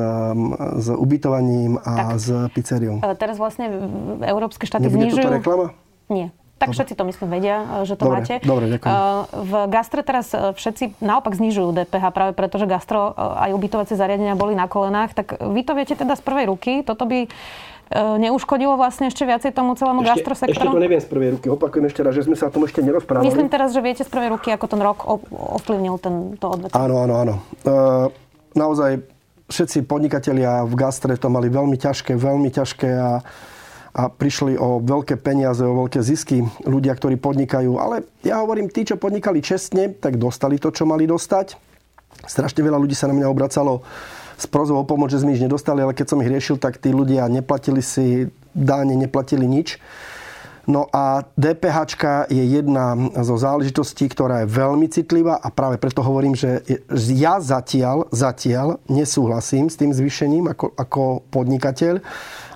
s 0.82 0.86
ubytovaním 0.92 1.80
a 1.80 2.12
tak. 2.12 2.20
s 2.20 2.26
pizzeriou. 2.52 3.00
Teraz 3.16 3.40
vlastne 3.40 3.72
európske 4.20 4.68
štáty 4.68 4.92
Nebude 4.92 5.08
znižujú... 5.08 5.24
Nebude 5.24 5.38
reklama? 5.40 5.66
Nie. 6.12 6.28
Tak 6.54 6.70
dobre. 6.70 6.76
všetci 6.78 6.94
to 6.94 7.04
myslím 7.10 7.28
vedia, 7.34 7.56
že 7.82 7.98
to 7.98 8.06
dobre, 8.06 8.22
máte. 8.22 8.34
Dobre, 8.46 8.64
ďakujem. 8.70 8.94
V 9.26 9.52
gastre 9.74 10.00
teraz 10.06 10.30
všetci 10.30 11.02
naopak 11.02 11.34
znižujú 11.34 11.74
DPH 11.74 12.04
práve 12.14 12.32
preto, 12.32 12.62
že 12.62 12.70
gastro 12.70 13.10
aj 13.18 13.50
ubytovacie 13.50 13.98
zariadenia 13.98 14.38
boli 14.38 14.54
na 14.54 14.70
kolenách. 14.70 15.18
Tak 15.18 15.42
vy 15.50 15.60
to 15.66 15.74
viete 15.74 15.98
teda 15.98 16.14
z 16.14 16.22
prvej 16.22 16.46
ruky. 16.54 16.86
Toto 16.86 17.10
by 17.10 17.26
neuškodilo 17.94 18.74
vlastne 18.74 19.06
ešte 19.06 19.22
viacej 19.22 19.54
tomu 19.54 19.78
celému 19.78 20.02
ešte, 20.02 20.10
gastrosektoru? 20.18 20.58
Ešte 20.58 20.74
to 20.74 20.82
neviem 20.82 21.00
z 21.00 21.08
prvej 21.08 21.30
ruky. 21.38 21.46
Opakujem 21.46 21.86
ešte 21.86 22.00
raz, 22.02 22.12
že 22.18 22.26
sme 22.26 22.34
sa 22.34 22.50
o 22.50 22.52
tom 22.52 22.66
ešte 22.66 22.82
nerozprávali. 22.82 23.30
Myslím 23.30 23.46
teraz, 23.46 23.70
že 23.70 23.80
viete 23.80 24.02
z 24.02 24.10
prvej 24.10 24.34
ruky, 24.34 24.50
ako 24.50 24.66
ten 24.66 24.80
rok 24.82 24.98
ovplyvnil 25.30 25.94
ten, 26.02 26.34
to 26.36 26.46
odvetvie. 26.50 26.74
Áno, 26.74 27.06
áno, 27.06 27.14
áno. 27.22 27.34
Uh, 27.62 28.10
naozaj 28.58 28.98
všetci 29.46 29.86
podnikatelia 29.86 30.66
v 30.66 30.74
gastre 30.74 31.14
to 31.14 31.30
mali 31.30 31.46
veľmi 31.46 31.78
ťažké, 31.78 32.18
veľmi 32.18 32.50
ťažké 32.50 32.90
a 32.90 33.22
a 33.94 34.10
prišli 34.10 34.58
o 34.58 34.82
veľké 34.82 35.22
peniaze, 35.22 35.62
o 35.62 35.86
veľké 35.86 36.02
zisky 36.02 36.42
ľudia, 36.66 36.98
ktorí 36.98 37.14
podnikajú. 37.14 37.78
Ale 37.78 38.02
ja 38.26 38.42
hovorím, 38.42 38.66
tí, 38.66 38.82
čo 38.82 38.98
podnikali 38.98 39.38
čestne, 39.38 39.94
tak 39.94 40.18
dostali 40.18 40.58
to, 40.58 40.74
čo 40.74 40.82
mali 40.82 41.06
dostať. 41.06 41.54
Strašne 42.26 42.66
veľa 42.66 42.82
ľudí 42.82 42.98
sa 42.98 43.06
na 43.06 43.14
mňa 43.14 43.30
obracalo 43.30 43.86
s 44.34 44.46
prozou 44.50 44.80
o 44.80 44.84
pomoc, 44.84 45.10
že 45.10 45.22
sme 45.22 45.34
ich 45.34 45.42
nedostali, 45.42 45.82
ale 45.82 45.96
keď 45.96 46.06
som 46.14 46.20
ich 46.22 46.30
riešil, 46.30 46.58
tak 46.58 46.78
tí 46.82 46.90
ľudia 46.90 47.26
neplatili 47.30 47.82
si 47.82 48.30
dáne, 48.54 48.94
neplatili 48.94 49.46
nič. 49.46 49.78
No 50.64 50.88
a 50.88 51.28
DPH 51.36 51.76
je 52.32 52.40
jedna 52.40 52.96
zo 53.20 53.36
záležitostí, 53.36 54.08
ktorá 54.08 54.42
je 54.42 54.52
veľmi 54.56 54.88
citlivá 54.88 55.36
a 55.36 55.52
práve 55.52 55.76
preto 55.76 56.00
hovorím, 56.00 56.32
že 56.32 56.64
ja 57.12 57.36
zatiaľ, 57.36 58.08
zatiaľ 58.08 58.80
nesúhlasím 58.88 59.68
s 59.68 59.76
tým 59.76 59.92
zvýšením 59.92 60.56
ako, 60.56 60.72
ako 60.72 61.02
podnikateľ 61.28 62.00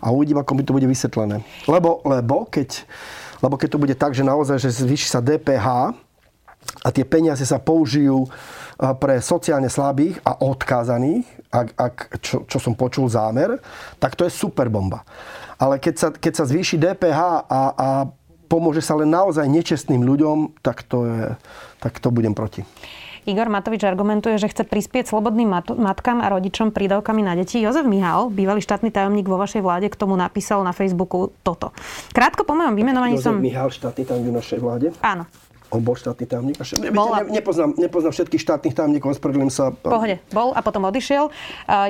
a 0.00 0.06
uvidím, 0.08 0.40
ako 0.40 0.52
mi 0.56 0.64
to 0.64 0.73
bude 0.73 0.88
vysvetlené. 0.88 1.44
Lebo, 1.68 2.00
lebo, 2.08 2.49
keď, 2.49 2.88
lebo 3.44 3.61
keď 3.61 3.68
to 3.76 3.82
bude 3.82 3.94
tak, 4.00 4.16
že 4.16 4.25
naozaj, 4.25 4.56
že 4.56 4.88
zvýši 4.88 5.08
sa 5.12 5.20
DPH 5.20 5.92
a 6.80 6.88
tie 6.88 7.04
peniaze 7.04 7.44
sa 7.44 7.61
použijú 7.61 8.25
pre 9.04 9.21
sociálne 9.21 9.69
slabých 9.69 10.17
a 10.25 10.41
odkázaných, 10.49 11.28
ak, 11.49 11.69
ak, 11.76 11.95
čo, 12.21 12.45
čo 12.45 12.58
som 12.61 12.76
počul 12.76 13.08
zámer, 13.08 13.61
tak 13.97 14.15
to 14.15 14.28
je 14.28 14.32
super 14.32 14.69
bomba. 14.69 15.04
Ale 15.56 15.80
keď 15.80 15.95
sa, 15.97 16.08
keď 16.13 16.32
sa 16.32 16.45
zvýši 16.45 16.76
DPH 16.76 17.21
a, 17.49 17.63
a 17.75 17.89
pomôže 18.49 18.80
sa 18.80 18.97
len 18.97 19.13
naozaj 19.13 19.45
nečestným 19.45 20.04
ľuďom, 20.04 20.61
tak 20.65 20.84
to, 20.84 21.04
je, 21.04 21.25
tak 21.80 22.00
to 22.00 22.08
budem 22.08 22.32
proti. 22.32 22.65
Igor 23.28 23.52
Matovič 23.52 23.84
argumentuje, 23.84 24.41
že 24.41 24.49
chce 24.49 24.65
prispieť 24.65 25.13
slobodným 25.13 25.52
mat- 25.52 25.76
matkám 25.76 26.25
a 26.25 26.32
rodičom 26.32 26.73
prídavkami 26.73 27.21
na 27.21 27.37
deti. 27.37 27.61
Jozef 27.61 27.84
Mihal, 27.84 28.32
bývalý 28.32 28.65
štátny 28.65 28.89
tajomník 28.89 29.28
vo 29.28 29.37
vašej 29.37 29.61
vláde, 29.61 29.93
k 29.93 30.00
tomu 30.00 30.17
napísal 30.17 30.65
na 30.65 30.73
Facebooku 30.73 31.37
toto. 31.45 31.76
Krátko 32.17 32.49
po 32.49 32.56
mojom 32.56 32.73
vymenovaní 32.73 33.21
Jozef 33.21 33.28
som... 33.28 33.37
Mihal, 33.37 33.69
štátny 33.69 34.02
tajomník 34.08 34.32
v 34.32 34.39
našej 34.41 34.58
vláde? 34.65 34.87
Áno. 35.04 35.28
On 35.69 35.85
bol 35.85 36.00
štátny 36.00 36.25
tajomník? 36.25 36.57
Bol 36.97 37.13
a... 37.13 37.21
ne, 37.21 37.37
nepoznám, 37.37 37.76
nepoznám 37.76 38.13
všetkých 38.17 38.41
štátnych 38.41 38.73
tajomníkov, 38.73 39.21
ospravedlňujem 39.21 39.52
sa. 39.52 39.69
Pohode, 39.76 40.17
bol 40.33 40.57
a 40.57 40.65
potom 40.65 40.89
odišiel. 40.89 41.28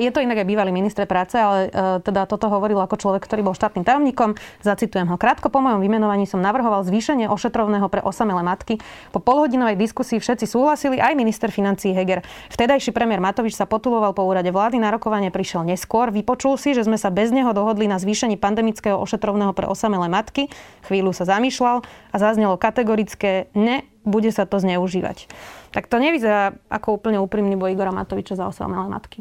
Je 0.03 0.11
to 0.11 0.19
inak 0.19 0.43
aj 0.43 0.47
bývalý 0.51 0.75
minister 0.75 1.07
práce, 1.07 1.39
ale 1.39 1.71
e, 1.71 2.03
teda 2.03 2.27
toto 2.27 2.51
hovoril 2.51 2.75
ako 2.83 2.99
človek, 2.99 3.23
ktorý 3.23 3.47
bol 3.47 3.55
štátnym 3.55 3.87
tajomníkom. 3.87 4.35
Zacitujem 4.67 5.07
ho. 5.07 5.15
Krátko 5.15 5.47
po 5.47 5.63
mojom 5.63 5.79
vymenovaní 5.79 6.27
som 6.27 6.43
navrhoval 6.43 6.83
zvýšenie 6.83 7.31
ošetrovného 7.31 7.87
pre 7.87 8.03
osamelé 8.03 8.43
matky. 8.43 8.83
Po 9.15 9.23
polhodinovej 9.23 9.79
diskusii 9.79 10.19
všetci 10.19 10.51
súhlasili, 10.51 10.99
aj 10.99 11.15
minister 11.15 11.55
financí 11.55 11.95
Heger. 11.95 12.27
Vtedajší 12.51 12.91
premiér 12.91 13.23
Matovič 13.23 13.55
sa 13.55 13.71
potuloval 13.71 14.11
po 14.11 14.27
úrade 14.27 14.51
vlády, 14.51 14.83
na 14.83 14.91
rokovanie 14.91 15.31
prišiel 15.31 15.63
neskôr, 15.63 16.11
vypočul 16.11 16.59
si, 16.59 16.75
že 16.75 16.83
sme 16.83 16.99
sa 16.99 17.15
bez 17.15 17.31
neho 17.31 17.55
dohodli 17.55 17.87
na 17.87 18.03
zvýšení 18.03 18.43
pandemického 18.43 18.99
ošetrovného 18.99 19.55
pre 19.55 19.71
osamelé 19.71 20.11
matky. 20.11 20.51
Chvíľu 20.83 21.15
sa 21.15 21.31
zamýšľal 21.31 21.87
a 22.11 22.17
zaznelo 22.19 22.59
kategorické 22.59 23.53
ne, 23.69 23.85
bude 24.09 24.33
sa 24.33 24.49
to 24.49 24.57
zneužívať. 24.57 25.29
Tak 25.77 25.93
to 25.93 26.01
nevyzerá 26.01 26.57
ako 26.73 26.97
úplne 26.97 27.21
úprimný 27.21 27.61
boj 27.61 27.77
Igora 27.77 27.93
Matoviča 27.93 28.41
za 28.41 28.49
osamelé 28.49 28.89
matky. 28.89 29.21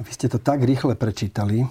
Vy 0.00 0.10
ste 0.10 0.32
to 0.32 0.40
tak 0.40 0.64
rýchle 0.64 0.96
prečítali. 0.96 1.68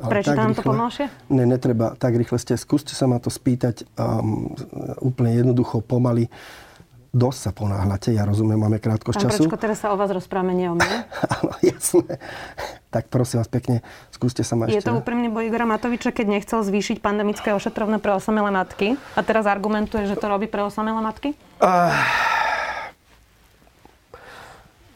Prečítam 0.00 0.56
to 0.56 0.64
pomalšie? 0.64 1.06
Ne, 1.30 1.44
netreba. 1.44 1.92
Tak 1.94 2.16
rýchle 2.16 2.40
ste. 2.40 2.56
Skúste 2.56 2.96
sa 2.96 3.04
ma 3.04 3.20
to 3.20 3.28
spýtať 3.28 3.84
um, 4.00 4.50
úplne 5.04 5.36
jednoducho, 5.36 5.84
pomaly 5.84 6.32
dosť 7.10 7.38
sa 7.38 7.50
ponáhľate, 7.50 8.14
ja 8.14 8.22
rozumiem, 8.22 8.54
máme 8.54 8.78
krátko 8.78 9.10
času. 9.10 9.46
Prečko 9.46 9.58
teraz 9.58 9.82
sa 9.82 9.90
o 9.90 9.98
vás 9.98 10.10
rozprávame, 10.14 10.54
nie 10.54 10.70
o 10.70 10.78
mne? 10.78 10.86
Áno, 11.42 11.52
jasné. 11.58 12.22
Tak 12.90 13.10
prosím 13.10 13.42
vás 13.42 13.50
pekne, 13.50 13.82
skúste 14.14 14.46
sa 14.46 14.54
ma 14.54 14.70
Je 14.70 14.78
ešte... 14.78 14.90
to 14.90 14.98
úprimný 14.98 15.30
boj 15.30 15.50
Igora 15.50 15.66
Matoviča, 15.66 16.14
keď 16.14 16.26
nechcel 16.38 16.62
zvýšiť 16.62 17.02
pandemické 17.02 17.50
ošetrovné 17.54 17.98
pre 17.98 18.14
osamelé 18.14 18.50
matky 18.54 18.94
a 19.18 19.20
teraz 19.26 19.46
argumentuje, 19.46 20.06
že 20.06 20.14
to 20.14 20.26
robí 20.30 20.46
pre 20.46 20.62
osamelé 20.62 21.02
matky? 21.02 21.34
Uh... 21.58 21.90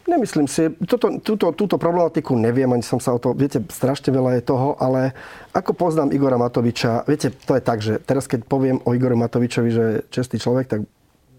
Nemyslím 0.05 0.45
si, 0.45 0.69
toto, 0.85 1.17
túto, 1.17 1.49
túto 1.57 1.75
problematiku 1.81 2.37
neviem, 2.37 2.69
ani 2.69 2.85
som 2.85 3.01
sa 3.01 3.17
o 3.17 3.19
to, 3.19 3.33
viete, 3.33 3.57
strašne 3.73 4.13
veľa 4.13 4.37
je 4.37 4.45
toho, 4.45 4.77
ale 4.77 5.17
ako 5.49 5.73
poznám 5.73 6.13
Igora 6.13 6.37
Matoviča, 6.37 7.09
viete, 7.09 7.33
to 7.33 7.57
je 7.57 7.63
tak, 7.65 7.81
že 7.81 7.97
teraz 8.05 8.29
keď 8.29 8.45
poviem 8.45 8.77
o 8.85 8.93
Igore 8.93 9.17
Matovičovi, 9.17 9.69
že 9.73 9.81
je 9.81 9.95
čestý 10.13 10.37
človek, 10.37 10.69
tak 10.69 10.85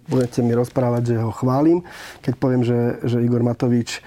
budete 0.06 0.40
mi 0.42 0.54
rozprávať, 0.54 1.02
že 1.14 1.16
ho 1.22 1.32
chválim. 1.34 1.82
Keď 2.22 2.34
poviem, 2.38 2.62
že, 2.62 3.02
že 3.06 3.22
Igor 3.22 3.42
Matovič 3.42 3.98
e, 3.98 4.00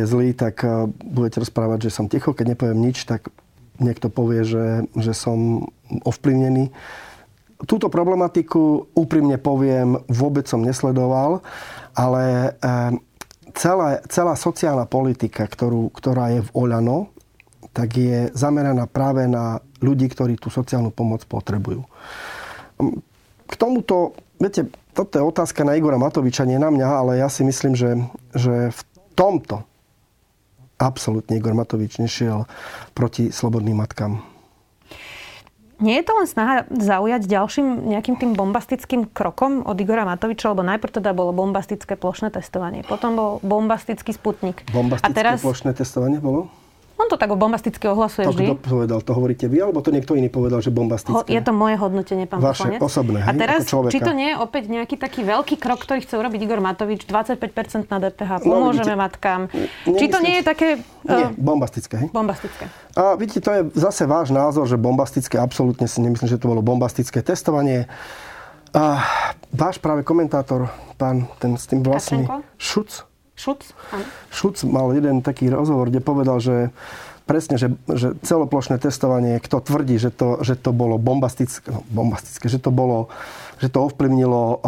je 0.00 0.04
zlý, 0.06 0.32
tak 0.32 0.62
e, 0.62 0.90
budete 0.90 1.42
rozprávať, 1.42 1.90
že 1.90 1.94
som 1.94 2.10
ticho. 2.10 2.34
Keď 2.34 2.56
nepoviem 2.56 2.80
nič, 2.80 3.06
tak 3.06 3.30
niekto 3.78 4.08
povie, 4.08 4.46
že, 4.46 4.86
že 4.96 5.12
som 5.12 5.68
ovplyvnený. 6.06 6.72
Túto 7.64 7.88
problematiku, 7.88 8.92
úprimne 8.92 9.40
poviem, 9.40 9.96
vôbec 10.12 10.44
som 10.44 10.60
nesledoval, 10.60 11.40
ale 11.96 12.56
e, 12.60 12.70
celá, 13.56 14.00
celá 14.06 14.34
sociálna 14.36 14.84
politika, 14.84 15.48
ktorú, 15.48 15.88
ktorá 15.90 16.36
je 16.36 16.40
v 16.44 16.50
Oľano, 16.52 17.10
tak 17.72 17.92
je 17.92 18.32
zameraná 18.32 18.88
práve 18.88 19.28
na 19.28 19.60
ľudí, 19.84 20.08
ktorí 20.08 20.40
tú 20.40 20.48
sociálnu 20.48 20.88
pomoc 20.88 21.24
potrebujú. 21.28 21.84
K 23.46 23.52
tomuto 23.56 24.16
Viete, 24.36 24.68
toto 24.92 25.16
je 25.16 25.24
otázka 25.24 25.64
na 25.64 25.76
Igora 25.76 25.96
Matoviča, 25.96 26.44
nie 26.44 26.60
na 26.60 26.68
mňa, 26.68 26.88
ale 26.88 27.12
ja 27.20 27.28
si 27.32 27.40
myslím, 27.44 27.72
že, 27.72 28.04
že 28.36 28.72
v 28.72 28.80
tomto 29.16 29.64
absolútne 30.76 31.40
Igor 31.40 31.56
Matovič 31.56 31.96
nešiel 31.96 32.44
proti 32.92 33.32
slobodným 33.32 33.80
matkám. 33.80 34.20
Nie 35.76 36.00
je 36.00 36.08
to 36.08 36.12
len 36.16 36.24
snaha 36.24 36.64
zaujať 36.72 37.28
ďalším 37.28 37.92
nejakým 37.92 38.16
tým 38.16 38.32
bombastickým 38.32 39.12
krokom 39.12 39.60
od 39.60 39.76
Igora 39.76 40.08
Matoviča, 40.08 40.56
lebo 40.56 40.64
najprv 40.64 41.00
teda 41.00 41.12
bolo 41.12 41.36
bombastické 41.36 42.00
plošné 42.00 42.32
testovanie, 42.32 42.80
potom 42.80 43.12
bol 43.12 43.32
bombastický 43.44 44.16
sputnik. 44.16 44.64
Bombastické 44.72 45.12
a 45.12 45.16
teraz... 45.16 45.44
plošné 45.44 45.76
testovanie 45.76 46.16
bolo? 46.16 46.48
On 46.96 47.06
to 47.12 47.20
tak 47.20 47.28
bombasticky 47.28 47.84
ohlasuje 47.92 48.24
to 48.24 48.32
vždy. 48.32 48.44
kto 48.48 48.56
povedal? 48.56 48.98
To 49.04 49.12
hovoríte 49.12 49.52
vy, 49.52 49.68
alebo 49.68 49.84
to 49.84 49.92
niekto 49.92 50.16
iný 50.16 50.32
povedal, 50.32 50.64
že 50.64 50.72
bombastické? 50.72 51.12
Ho, 51.12 51.28
je 51.28 51.42
to 51.44 51.52
moje 51.52 51.76
hodnotenie, 51.76 52.24
pán 52.24 52.40
Vaše 52.40 52.72
poslanec. 52.72 52.80
osobné, 52.80 53.18
hej, 53.20 53.28
A 53.28 53.32
teraz, 53.36 53.60
či 53.68 54.00
to 54.00 54.12
nie 54.16 54.32
je 54.32 54.36
opäť 54.40 54.72
nejaký 54.72 54.96
taký 54.96 55.20
veľký 55.20 55.60
krok, 55.60 55.84
ktorý 55.84 56.00
chce 56.00 56.16
urobiť 56.16 56.40
Igor 56.40 56.64
Matovič, 56.64 57.04
25% 57.04 57.92
na 57.92 57.98
DPH, 58.00 58.40
pomôžeme 58.40 58.96
no, 58.96 59.04
matkám. 59.04 59.40
Či 59.84 60.06
to 60.08 60.18
nie 60.24 60.40
je 60.40 60.44
také... 60.48 60.68
Nie, 61.04 61.30
uh, 61.30 61.36
bombastické, 61.36 61.94
hej? 62.00 62.08
Bombastické. 62.08 62.64
A 62.96 63.12
vidíte, 63.20 63.44
to 63.44 63.50
je 63.52 63.60
zase 63.76 64.08
váš 64.08 64.32
názor, 64.32 64.64
že 64.64 64.80
bombastické, 64.80 65.36
absolútne 65.36 65.84
si 65.84 66.00
nemyslím, 66.00 66.32
že 66.32 66.40
to 66.40 66.48
bolo 66.48 66.64
bombastické 66.64 67.20
testovanie. 67.20 67.84
A 68.72 69.04
váš 69.52 69.76
práve 69.80 70.00
komentátor, 70.00 70.72
pán 70.96 71.28
ten 71.40 71.60
s 71.60 71.68
tým 71.68 71.84
vlastný 71.84 72.24
Šuc, 72.56 73.04
Šuc? 73.36 73.60
Šuc 74.32 74.56
mal 74.64 74.90
jeden 74.96 75.20
taký 75.20 75.52
rozhovor, 75.52 75.92
kde 75.92 76.00
povedal, 76.00 76.40
že 76.40 76.72
presne, 77.28 77.60
že, 77.60 77.74
že 77.90 78.16
celoplošné 78.22 78.80
testovanie, 78.80 79.42
kto 79.42 79.60
tvrdí, 79.60 80.00
že 80.00 80.14
to, 80.14 80.40
že 80.40 80.56
to 80.56 80.70
bolo 80.72 80.96
bombastické, 80.96 81.68
no, 81.68 81.84
bombastické, 81.90 82.46
že 82.48 82.62
to 82.62 82.72
bolo, 82.72 83.12
že 83.60 83.68
to 83.68 83.82
ovplyvnilo, 83.92 84.62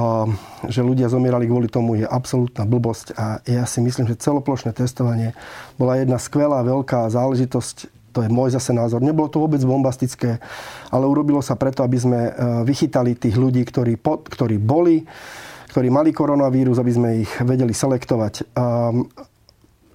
že 0.66 0.83
ľudia 0.83 1.09
zomierali 1.09 1.46
kvôli 1.46 1.70
tomu, 1.70 1.96
je 1.96 2.04
absolútna 2.04 2.66
blbosť. 2.66 3.14
A 3.16 3.40
ja 3.46 3.64
si 3.64 3.78
myslím, 3.81 4.11
že 4.11 4.20
celoplošné 4.20 4.74
testovanie 4.74 5.33
bola 5.78 5.96
jedna 5.96 6.18
skvelá, 6.18 6.66
veľká 6.66 7.09
záležitosť 7.09 7.96
to 8.09 8.26
je 8.26 8.35
môj 8.35 8.50
zase 8.50 8.74
názor. 8.74 8.98
Nebolo 8.98 9.31
to 9.31 9.38
vôbec 9.38 9.62
bombastické, 9.62 10.42
ale 10.90 11.07
urobilo 11.07 11.38
sa 11.38 11.54
preto, 11.54 11.87
aby 11.87 11.98
sme 12.00 12.20
e, 12.26 12.33
vychytali 12.66 13.14
tých 13.14 13.38
ľudí, 13.38 13.62
ktorí, 13.62 13.94
pod, 13.94 14.26
ktorí 14.26 14.59
boli, 14.59 15.07
ktorí 15.79 15.95
mali 15.95 16.11
koronavírus, 16.11 16.83
aby 16.83 16.91
sme 16.91 17.09
ich 17.23 17.31
vedeli 17.38 17.71
selektovať. 17.71 18.51
Um, 18.59 19.07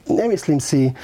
nemyslím 0.07 0.63
si, 0.63 0.95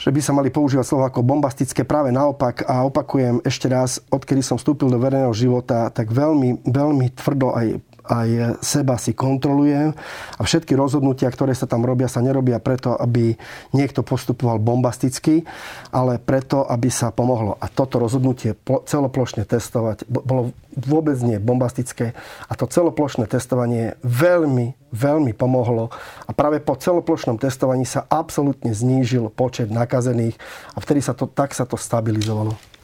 že 0.00 0.08
by 0.08 0.20
sa 0.24 0.32
mali 0.32 0.48
používať 0.48 0.80
slovo 0.80 1.04
ako 1.04 1.20
bombastické. 1.20 1.84
Práve 1.84 2.08
naopak 2.08 2.64
a 2.64 2.88
opakujem 2.88 3.44
ešte 3.44 3.68
raz, 3.68 4.00
odkedy 4.08 4.40
som 4.40 4.56
vstúpil 4.56 4.88
do 4.88 4.96
verejného 4.96 5.36
života, 5.36 5.92
tak 5.92 6.08
veľmi, 6.08 6.64
veľmi 6.64 7.20
tvrdo 7.20 7.52
aj 7.52 7.66
aj 8.06 8.62
seba 8.62 8.96
si 8.96 9.12
kontrolujem 9.12 9.92
a 10.38 10.40
všetky 10.42 10.78
rozhodnutia, 10.78 11.30
ktoré 11.30 11.52
sa 11.52 11.66
tam 11.66 11.82
robia, 11.82 12.06
sa 12.06 12.22
nerobia 12.22 12.62
preto, 12.62 12.94
aby 12.94 13.34
niekto 13.74 14.06
postupoval 14.06 14.62
bombasticky, 14.62 15.42
ale 15.90 16.22
preto, 16.22 16.64
aby 16.66 16.88
sa 16.88 17.10
pomohlo. 17.10 17.58
A 17.58 17.66
toto 17.66 17.98
rozhodnutie 17.98 18.54
celoplošne 18.64 19.42
testovať 19.44 20.06
bolo 20.06 20.54
vôbec 20.76 21.16
nie 21.24 21.40
bombastické 21.40 22.12
a 22.46 22.52
to 22.52 22.68
celoplošné 22.68 23.24
testovanie 23.26 23.96
veľmi, 24.04 24.76
veľmi 24.92 25.32
pomohlo 25.32 25.88
a 26.28 26.30
práve 26.36 26.60
po 26.60 26.76
celoplošnom 26.76 27.40
testovaní 27.40 27.88
sa 27.88 28.04
absolútne 28.06 28.76
znížil 28.76 29.32
počet 29.32 29.72
nakazených 29.72 30.36
a 30.76 30.78
vtedy 30.84 31.00
sa 31.00 31.16
to, 31.16 31.24
tak 31.24 31.56
sa 31.56 31.64
to 31.64 31.80
stabilizovalo. 31.80 32.75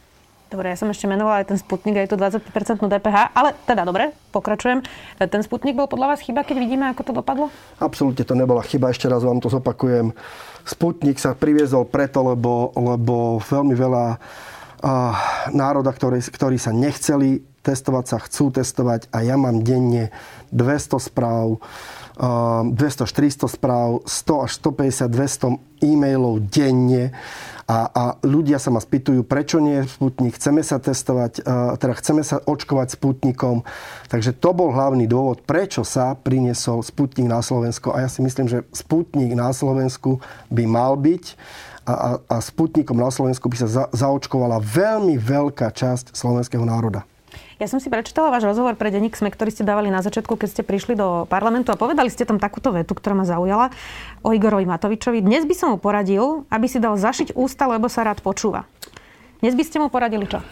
Dobre, 0.52 0.68
ja 0.68 0.76
som 0.76 0.92
ešte 0.92 1.08
menovala 1.08 1.40
aj 1.40 1.48
ten 1.48 1.56
Sputnik, 1.56 1.96
aj 1.96 2.12
tú 2.12 2.20
25% 2.20 2.84
DPH, 2.84 3.32
ale 3.32 3.56
teda 3.64 3.88
dobre, 3.88 4.12
pokračujem. 4.36 4.84
Ten 5.16 5.40
Sputnik 5.40 5.72
bol 5.72 5.88
podľa 5.88 6.12
vás 6.12 6.20
chyba, 6.20 6.44
keď 6.44 6.56
vidíme, 6.60 6.84
ako 6.92 7.08
to 7.08 7.12
dopadlo? 7.16 7.48
Absolútne 7.80 8.20
to 8.20 8.36
nebola 8.36 8.60
chyba, 8.60 8.92
ešte 8.92 9.08
raz 9.08 9.24
vám 9.24 9.40
to 9.40 9.48
zopakujem. 9.48 10.12
Sputnik 10.68 11.16
sa 11.16 11.32
priviezol 11.32 11.88
preto, 11.88 12.20
lebo, 12.20 12.68
lebo 12.76 13.40
veľmi 13.40 13.72
veľa 13.72 14.06
uh, 14.12 15.16
národa, 15.56 15.88
ktorí, 15.88 16.20
ktorí 16.20 16.60
sa 16.60 16.76
nechceli 16.76 17.40
testovať, 17.64 18.04
sa 18.04 18.18
chcú 18.20 18.52
testovať 18.52 19.08
a 19.08 19.24
ja 19.24 19.40
mám 19.40 19.64
denne 19.64 20.12
200 20.52 21.00
správ, 21.00 21.64
200-400 22.20 23.56
správ, 23.56 24.04
100 24.04 24.44
až 24.44 24.50
150, 24.60 25.08
200 25.08 25.88
e-mailov 25.88 26.44
denne 26.52 27.16
a, 27.66 27.78
a 27.90 28.02
ľudia 28.26 28.58
sa 28.58 28.74
ma 28.74 28.82
spýtujú, 28.82 29.22
prečo 29.22 29.62
nie 29.62 29.86
Sputnik, 29.86 30.34
chceme 30.34 30.66
sa 30.66 30.82
testovať, 30.82 31.46
teda 31.78 31.94
chceme 31.98 32.22
sa 32.26 32.42
očkovať 32.42 32.98
Sputnikom. 32.98 33.62
Takže 34.10 34.34
to 34.34 34.50
bol 34.50 34.74
hlavný 34.74 35.06
dôvod, 35.06 35.46
prečo 35.46 35.86
sa 35.86 36.18
priniesol 36.18 36.82
Sputnik 36.82 37.30
na 37.30 37.38
Slovensko. 37.38 37.94
A 37.94 38.06
ja 38.06 38.08
si 38.10 38.24
myslím, 38.24 38.50
že 38.50 38.66
Sputnik 38.74 39.32
na 39.38 39.54
Slovensku 39.54 40.18
by 40.50 40.64
mal 40.66 40.98
byť 40.98 41.24
a, 41.86 41.92
a, 41.92 42.10
a 42.18 42.36
Sputnikom 42.38 42.98
na 42.98 43.10
Slovensku 43.10 43.50
by 43.50 43.56
sa 43.58 43.68
za, 43.70 43.84
zaočkovala 43.90 44.62
veľmi 44.62 45.18
veľká 45.18 45.70
časť 45.74 46.14
slovenského 46.14 46.62
národa. 46.62 47.06
Ja 47.60 47.70
som 47.70 47.78
si 47.78 47.86
prečítala 47.92 48.32
váš 48.34 48.48
rozhovor 48.48 48.74
pre 48.74 48.90
denník 48.90 49.14
SME, 49.14 49.30
ktorý 49.30 49.54
ste 49.54 49.62
dávali 49.62 49.92
na 49.92 50.02
začiatku, 50.02 50.34
keď 50.34 50.48
ste 50.50 50.62
prišli 50.66 50.98
do 50.98 51.30
parlamentu 51.30 51.70
a 51.70 51.78
povedali 51.78 52.10
ste 52.10 52.26
tam 52.26 52.42
takúto 52.42 52.74
vetu, 52.74 52.96
ktorá 52.96 53.14
ma 53.14 53.22
zaujala 53.22 53.70
o 54.26 54.34
Igorovi 54.34 54.66
Matovičovi. 54.66 55.22
Dnes 55.22 55.46
by 55.46 55.54
som 55.54 55.68
mu 55.74 55.78
poradil, 55.78 56.48
aby 56.50 56.66
si 56.66 56.82
dal 56.82 56.98
zašiť 56.98 57.38
ústa, 57.38 57.70
lebo 57.70 57.86
sa 57.86 58.02
rád 58.02 58.18
počúva. 58.24 58.66
Dnes 59.38 59.58
by 59.58 59.64
ste 59.66 59.78
mu 59.82 59.90
poradili 59.90 60.26
čo? 60.26 60.42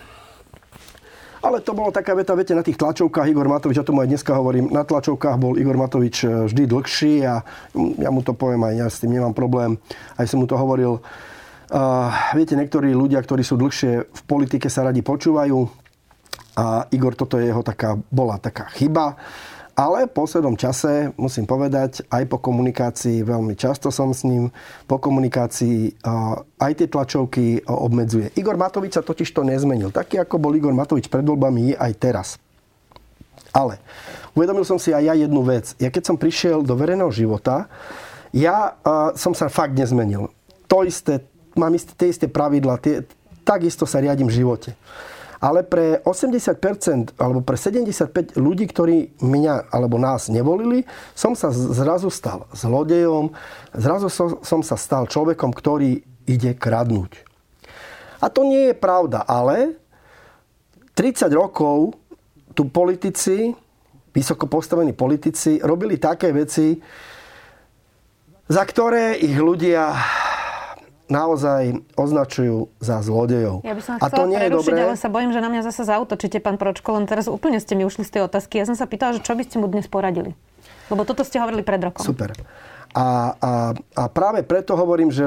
Ale 1.41 1.65
to 1.65 1.73
bolo 1.73 1.89
taká 1.89 2.13
veta, 2.13 2.37
viete, 2.37 2.53
na 2.53 2.61
tých 2.61 2.77
tlačovkách 2.77 3.33
Igor 3.33 3.49
Matovič, 3.49 3.81
ja 3.81 3.87
tomu 3.87 4.05
aj 4.05 4.13
dneska 4.13 4.37
hovorím, 4.37 4.69
na 4.69 4.85
tlačovkách 4.85 5.41
bol 5.41 5.57
Igor 5.57 5.81
Matovič 5.81 6.29
e, 6.29 6.45
vždy 6.45 6.69
dlhší 6.69 7.25
a 7.25 7.41
ja 7.97 8.11
mu 8.13 8.21
to 8.21 8.37
poviem 8.37 8.61
aj, 8.69 8.75
ja 8.77 8.87
s 8.93 9.01
tým 9.01 9.17
nemám 9.17 9.33
problém. 9.33 9.81
Aj 10.21 10.29
som 10.29 10.37
mu 10.37 10.45
to 10.45 10.61
hovoril. 10.61 11.01
Uh, 11.71 12.11
viete, 12.35 12.59
niektorí 12.59 12.91
ľudia, 12.91 13.23
ktorí 13.23 13.47
sú 13.47 13.55
dlhšie 13.55 14.11
v 14.11 14.23
politike, 14.27 14.67
sa 14.67 14.83
radi 14.83 15.07
počúvajú. 15.07 15.80
A 16.61 16.85
Igor, 16.93 17.17
toto 17.17 17.41
je 17.41 17.49
jeho 17.49 17.65
taká, 17.65 17.97
bola 18.13 18.37
taká 18.37 18.69
chyba. 18.77 19.17
Ale 19.73 20.05
v 20.05 20.13
poslednom 20.13 20.61
čase, 20.61 21.09
musím 21.17 21.49
povedať, 21.49 22.05
aj 22.13 22.29
po 22.29 22.37
komunikácii, 22.37 23.25
veľmi 23.25 23.57
často 23.57 23.89
som 23.89 24.13
s 24.13 24.29
ním, 24.29 24.53
po 24.85 25.01
komunikácii 25.01 26.05
aj 26.61 26.73
tie 26.77 26.85
tlačovky 26.85 27.65
obmedzuje. 27.65 28.37
Igor 28.37 28.61
Matovič 28.61 29.01
sa 29.01 29.01
totiž 29.01 29.33
to 29.33 29.41
nezmenil. 29.41 29.89
Taký, 29.89 30.21
ako 30.21 30.37
bol 30.37 30.53
Igor 30.53 30.77
Matovič 30.77 31.09
pred 31.09 31.25
voľbami, 31.25 31.73
je 31.73 31.77
aj 31.81 31.93
teraz. 31.97 32.29
Ale 33.57 33.81
uvedomil 34.37 34.69
som 34.69 34.77
si 34.77 34.93
aj 34.93 35.01
ja 35.01 35.15
jednu 35.17 35.41
vec. 35.49 35.73
Ja 35.81 35.89
keď 35.89 36.13
som 36.13 36.21
prišiel 36.21 36.61
do 36.61 36.77
verejného 36.77 37.09
života, 37.09 37.73
ja 38.37 38.77
uh, 38.85 39.17
som 39.17 39.33
sa 39.33 39.49
fakt 39.49 39.73
nezmenil. 39.73 40.29
To 40.69 40.85
isté, 40.85 41.25
mám 41.57 41.73
isté, 41.73 41.97
tie 41.97 42.13
isté 42.13 42.27
pravidla, 42.29 42.77
tie, 42.79 43.09
takisto 43.49 43.89
sa 43.89 44.05
riadím 44.05 44.29
v 44.29 44.45
živote 44.45 44.71
ale 45.41 45.65
pre 45.65 46.05
80% 46.05 47.17
alebo 47.17 47.41
pre 47.41 47.57
75 47.57 48.37
ľudí, 48.37 48.69
ktorí 48.69 49.25
mňa 49.25 49.73
alebo 49.73 49.97
nás 49.97 50.29
nevolili, 50.29 50.85
som 51.17 51.33
sa 51.33 51.49
zrazu 51.51 52.13
stal 52.13 52.45
zlodejom, 52.53 53.33
zrazu 53.73 54.13
som 54.45 54.61
sa 54.61 54.77
stal 54.77 55.09
človekom, 55.09 55.51
ktorý 55.57 56.05
ide 56.29 56.53
kradnúť. 56.53 57.25
A 58.21 58.29
to 58.29 58.45
nie 58.45 58.71
je 58.71 58.77
pravda, 58.77 59.25
ale 59.25 59.81
30 60.93 61.33
rokov 61.33 61.97
tu 62.53 62.69
politici, 62.69 63.57
vysoko 64.13 64.45
postavení 64.45 64.93
politici, 64.93 65.57
robili 65.65 65.97
také 65.97 66.29
veci, 66.37 66.77
za 68.51 68.63
ktoré 68.67 69.17
ich 69.17 69.39
ľudia 69.41 69.95
naozaj 71.11 71.83
označujú 71.99 72.71
za 72.79 73.03
zlodejov. 73.03 73.67
Ja 73.67 73.75
by 73.75 73.83
som 73.83 73.99
a 73.99 74.07
to 74.09 74.25
nie 74.31 74.39
je 74.39 74.51
dobré. 74.55 74.79
ale 74.79 74.97
sa 74.97 75.11
bojím, 75.11 75.35
že 75.35 75.43
na 75.43 75.51
mňa 75.51 75.63
zase 75.67 75.83
zautočíte, 75.85 76.39
pán 76.39 76.57
Pročko, 76.57 76.95
len 76.95 77.11
teraz 77.11 77.27
úplne 77.27 77.59
ste 77.59 77.75
mi 77.75 77.83
ušli 77.83 78.07
z 78.07 78.11
tej 78.17 78.23
otázky. 78.31 78.63
Ja 78.63 78.67
som 78.71 78.79
sa 78.79 78.87
pýtala, 78.87 79.19
že 79.19 79.27
čo 79.27 79.35
by 79.35 79.43
ste 79.45 79.59
mu 79.59 79.67
dnes 79.67 79.91
poradili? 79.91 80.39
Lebo 80.89 81.03
toto 81.03 81.27
ste 81.27 81.43
hovorili 81.43 81.67
pred 81.67 81.83
rokom. 81.83 82.07
Super. 82.07 82.33
A, 82.91 83.39
a, 83.39 83.53
a 83.75 84.05
práve 84.11 84.43
preto 84.43 84.75
hovorím, 84.75 85.15
že 85.15 85.27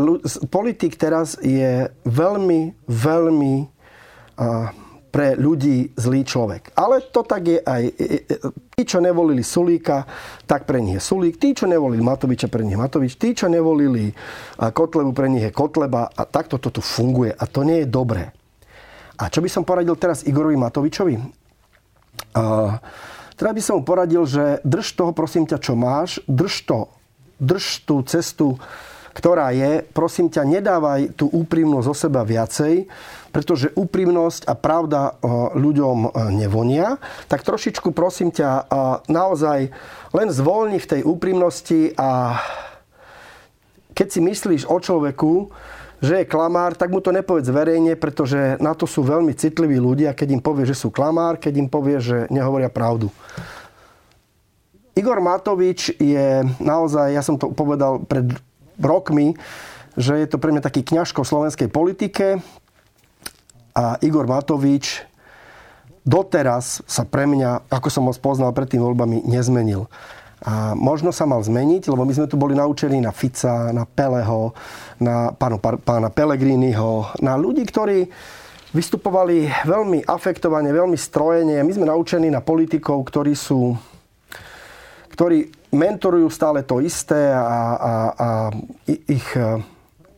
politik 0.52 1.00
teraz 1.00 1.40
je 1.40 1.88
veľmi, 2.04 2.76
veľmi 2.92 3.56
a, 4.36 4.72
pre 5.14 5.38
ľudí 5.38 5.94
zlý 5.94 6.26
človek. 6.26 6.74
Ale 6.74 7.06
to 7.14 7.22
tak 7.22 7.46
je 7.46 7.62
aj... 7.62 7.84
Tí, 8.74 8.82
čo 8.82 8.98
nevolili 8.98 9.46
Sulíka, 9.46 10.10
tak 10.50 10.66
pre 10.66 10.82
nich 10.82 10.98
je 10.98 11.06
Sulík. 11.06 11.38
Tí, 11.38 11.54
čo 11.54 11.70
nevolili 11.70 12.02
Matoviča, 12.02 12.50
pre 12.50 12.66
nich 12.66 12.74
je 12.74 12.82
Matovič. 12.82 13.14
Tí, 13.22 13.38
čo 13.38 13.46
nevolili 13.46 14.10
Kotlebu, 14.58 15.14
pre 15.14 15.30
nich 15.30 15.46
je 15.46 15.54
Kotleba. 15.54 16.10
A 16.10 16.26
takto 16.26 16.58
to 16.58 16.74
tu 16.74 16.82
funguje. 16.82 17.30
A 17.30 17.46
to 17.46 17.62
nie 17.62 17.86
je 17.86 17.94
dobré. 17.94 18.34
A 19.22 19.30
čo 19.30 19.46
by 19.46 19.54
som 19.54 19.62
poradil 19.62 19.94
teraz 20.02 20.26
Igorovi 20.26 20.58
Matovičovi? 20.58 21.16
Uh, 22.34 22.74
teda 23.38 23.54
by 23.54 23.62
som 23.62 23.78
mu 23.78 23.84
poradil, 23.86 24.26
že 24.26 24.66
drž 24.66 24.98
toho, 24.98 25.14
prosím 25.14 25.46
ťa, 25.46 25.62
čo 25.62 25.78
máš. 25.78 26.18
Drž 26.26 26.66
to. 26.66 26.90
Drž 27.38 27.86
tú 27.86 28.02
cestu, 28.10 28.58
ktorá 29.14 29.54
je. 29.54 29.86
Prosím 29.94 30.34
ťa, 30.34 30.42
nedávaj 30.42 31.14
tú 31.14 31.30
úprimnosť 31.30 31.86
zo 31.86 31.94
seba 31.94 32.26
viacej 32.26 32.90
pretože 33.34 33.74
úprimnosť 33.74 34.46
a 34.46 34.54
pravda 34.54 35.02
eh, 35.10 35.14
ľuďom 35.58 35.98
eh, 36.06 36.10
nevonia, 36.38 37.02
tak 37.26 37.42
trošičku 37.42 37.90
prosím 37.92 38.30
ťa 38.30 38.50
eh, 38.54 38.64
naozaj 39.10 39.60
len 40.14 40.30
zvolni 40.30 40.78
v 40.78 40.90
tej 40.90 41.02
úprimnosti 41.02 41.98
a 41.98 42.38
keď 43.98 44.08
si 44.10 44.20
myslíš 44.22 44.62
o 44.70 44.78
človeku, 44.78 45.50
že 46.04 46.22
je 46.22 46.30
klamár, 46.30 46.76
tak 46.76 46.92
mu 46.92 47.00
to 47.00 47.16
nepovedz 47.16 47.48
verejne, 47.48 47.96
pretože 47.96 48.60
na 48.60 48.76
to 48.76 48.84
sú 48.84 49.08
veľmi 49.08 49.32
citliví 49.34 49.80
ľudia, 49.80 50.12
keď 50.12 50.36
im 50.36 50.42
povie, 50.44 50.68
že 50.68 50.76
sú 50.76 50.92
klamár, 50.92 51.40
keď 51.40 51.64
im 51.64 51.70
povie, 51.72 52.04
že 52.04 52.28
nehovoria 52.28 52.68
pravdu. 52.68 53.08
Igor 54.94 55.24
Matovič 55.24 55.96
je 55.96 56.44
naozaj, 56.60 57.16
ja 57.16 57.24
som 57.24 57.40
to 57.40 57.56
povedal 57.56 58.04
pred 58.04 58.30
rokmi, 58.78 59.34
že 59.96 60.20
je 60.20 60.28
to 60.28 60.42
pre 60.42 60.52
mňa 60.52 60.66
taký 60.66 60.84
kňažko 60.84 61.24
v 61.24 61.32
slovenskej 61.32 61.70
politike 61.72 62.44
a 63.74 63.98
Igor 64.06 64.30
Matovič 64.30 65.02
doteraz 66.06 66.86
sa 66.86 67.04
pre 67.04 67.26
mňa, 67.26 67.70
ako 67.70 67.88
som 67.90 68.06
ho 68.06 68.14
spoznal 68.14 68.54
pred 68.54 68.70
tým 68.70 68.86
voľbami, 68.86 69.26
nezmenil. 69.26 69.90
A 70.44 70.76
možno 70.76 71.16
sa 71.16 71.24
mal 71.24 71.40
zmeniť, 71.40 71.88
lebo 71.88 72.04
my 72.04 72.14
sme 72.14 72.28
tu 72.28 72.36
boli 72.36 72.52
naučení 72.54 73.00
na 73.00 73.16
Fica, 73.16 73.72
na 73.72 73.88
Peleho, 73.88 74.52
na 75.00 75.32
pánu, 75.32 75.58
pána 75.60 76.12
Pelegriniho, 76.12 77.16
na 77.24 77.40
ľudí, 77.40 77.64
ktorí 77.64 78.12
vystupovali 78.76 79.48
veľmi 79.64 80.04
afektovane, 80.04 80.68
veľmi 80.68 81.00
strojene. 81.00 81.64
My 81.64 81.72
sme 81.72 81.88
naučení 81.88 82.28
na 82.28 82.44
politikov, 82.44 83.08
ktorí 83.08 83.32
sú 83.38 83.78
ktorí 85.14 85.54
mentorujú 85.70 86.26
stále 86.34 86.66
to 86.66 86.82
isté 86.82 87.30
a, 87.30 87.46
a, 87.46 87.94
a 88.18 88.30
ich 88.90 89.30
e, 89.38 89.62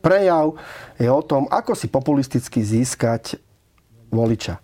prejav 0.00 0.56
je 0.96 1.08
o 1.12 1.20
tom, 1.20 1.44
ako 1.52 1.76
si 1.76 1.92
populisticky 1.92 2.64
získať 2.64 3.36
voliča. 4.10 4.58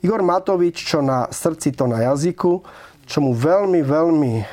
Igor 0.00 0.24
Matovič, 0.24 0.80
čo 0.80 1.04
na 1.04 1.28
srdci, 1.28 1.76
to 1.76 1.84
na 1.84 2.00
jazyku, 2.12 2.64
čo 3.04 3.18
mu 3.20 3.36
veľmi, 3.36 3.84
veľmi 3.84 4.32
e, 4.38 4.44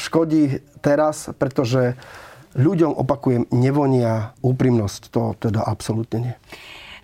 škodí 0.00 0.58
teraz, 0.82 1.30
pretože 1.36 1.94
ľuďom, 2.56 2.96
opakujem, 2.96 3.52
nevonia 3.52 4.32
úprimnosť. 4.40 5.00
To 5.12 5.36
teda 5.36 5.62
absolútne 5.62 6.18
nie. 6.18 6.34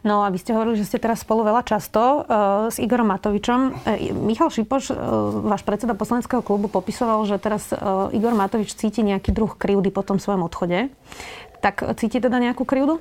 No 0.03 0.27
a 0.27 0.35
vy 0.35 0.39
ste 0.43 0.51
hovorili, 0.51 0.83
že 0.83 0.89
ste 0.91 0.99
teraz 0.99 1.23
spolu 1.23 1.47
veľa 1.47 1.63
často 1.63 2.27
uh, 2.27 2.67
s 2.67 2.83
Igorom 2.83 3.07
Matovičom. 3.07 3.87
Uh, 3.87 4.11
Michal 4.19 4.51
Šipoš, 4.51 4.91
uh, 4.91 4.99
váš 5.47 5.63
predseda 5.63 5.95
poslaneckého 5.95 6.43
klubu, 6.43 6.67
popisoval, 6.67 7.23
že 7.23 7.39
teraz 7.39 7.71
uh, 7.71 8.11
Igor 8.11 8.35
Matovič 8.35 8.75
cíti 8.75 9.07
nejaký 9.07 9.31
druh 9.31 9.55
krivdy 9.55 9.95
po 9.95 10.03
tom 10.03 10.19
svojom 10.19 10.43
odchode. 10.43 10.91
Tak 11.63 11.95
cíti 12.03 12.19
teda 12.19 12.43
nejakú 12.43 12.67
krivdu? 12.67 12.99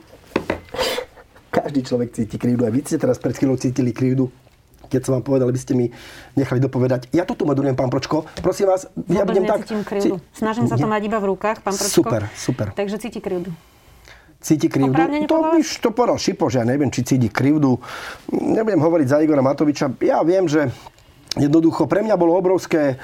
Každý 1.52 1.84
človek 1.84 2.16
cíti 2.16 2.40
krivdu. 2.40 2.64
A 2.64 2.72
vy 2.72 2.82
ste 2.82 2.96
teraz 2.96 3.20
pred 3.20 3.36
chvíľou 3.36 3.60
cítili 3.60 3.92
krivdu 3.92 4.32
keď 4.92 5.08
som 5.08 5.14
vám 5.16 5.24
povedal, 5.24 5.48
aby 5.48 5.56
ste 5.56 5.72
mi 5.72 5.88
nechali 6.36 6.60
dopovedať. 6.60 7.08
Ja 7.16 7.24
to 7.24 7.32
tu 7.32 7.48
modujem, 7.48 7.80
pán 7.80 7.88
Pročko. 7.88 8.28
Prosím 8.44 8.76
vás, 8.76 8.92
ja 9.08 9.24
budem 9.24 9.48
tak... 9.48 9.64
krivdu. 9.88 10.20
Snažím 10.36 10.68
sa 10.68 10.76
to 10.76 10.84
mať 10.84 11.08
iba 11.08 11.16
v 11.24 11.32
rukách, 11.32 11.64
pán 11.64 11.72
Pročko. 11.72 12.04
Super, 12.04 12.28
super. 12.36 12.68
Takže 12.76 13.00
cíti 13.00 13.24
krivdu. 13.24 13.56
Cíti 14.44 14.68
krivdu? 14.68 14.92
To, 15.32 15.38
by, 15.54 15.64
to 15.64 15.90
povedal 15.96 16.20
Šipoš, 16.20 16.60
ja 16.60 16.66
neviem, 16.68 16.92
či 16.92 17.08
cíti 17.08 17.32
krivdu. 17.32 17.80
Nebudem 18.36 18.84
hovoriť 18.84 19.08
za 19.08 19.18
Igora 19.24 19.40
Matoviča. 19.40 19.96
Ja 20.04 20.20
viem, 20.28 20.52
že 20.52 20.68
jednoducho 21.40 21.88
pre 21.88 22.04
mňa 22.04 22.20
bolo 22.20 22.36
obrovské 22.36 23.00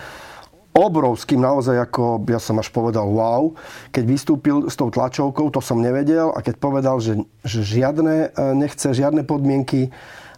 obrovským 0.78 1.42
naozaj, 1.42 1.90
ako 1.90 2.22
ja 2.30 2.38
som 2.38 2.62
až 2.62 2.70
povedal 2.70 3.10
wow, 3.10 3.58
keď 3.90 4.04
vystúpil 4.06 4.70
s 4.70 4.78
tou 4.78 4.94
tlačovkou, 4.94 5.50
to 5.50 5.58
som 5.58 5.82
nevedel 5.82 6.30
a 6.38 6.46
keď 6.46 6.56
povedal, 6.62 7.02
že, 7.02 7.18
že 7.42 7.66
žiadne, 7.66 8.30
e, 8.30 8.54
nechce 8.54 8.94
žiadne 8.94 9.26
podmienky, 9.26 9.90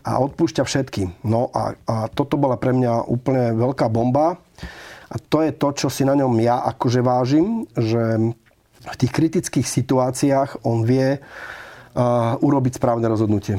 a 0.03 0.19
odpúšťa 0.23 0.63
všetky. 0.63 1.27
No 1.27 1.51
a, 1.51 1.75
a 1.85 1.95
toto 2.07 2.39
bola 2.39 2.55
pre 2.55 2.71
mňa 2.71 3.05
úplne 3.07 3.53
veľká 3.55 3.91
bomba. 3.91 4.39
A 5.09 5.15
to 5.17 5.41
je 5.41 5.51
to, 5.51 5.69
čo 5.73 5.87
si 5.89 6.05
na 6.05 6.13
ňom 6.13 6.37
ja 6.39 6.61
akože 6.65 7.01
vážim, 7.01 7.65
že 7.73 8.33
v 8.79 8.95
tých 8.95 9.11
kritických 9.11 9.67
situáciách 9.67 10.63
on 10.63 10.85
vie 10.85 11.17
uh, 11.19 12.37
urobiť 12.39 12.77
správne 12.77 13.09
rozhodnutie. 13.09 13.57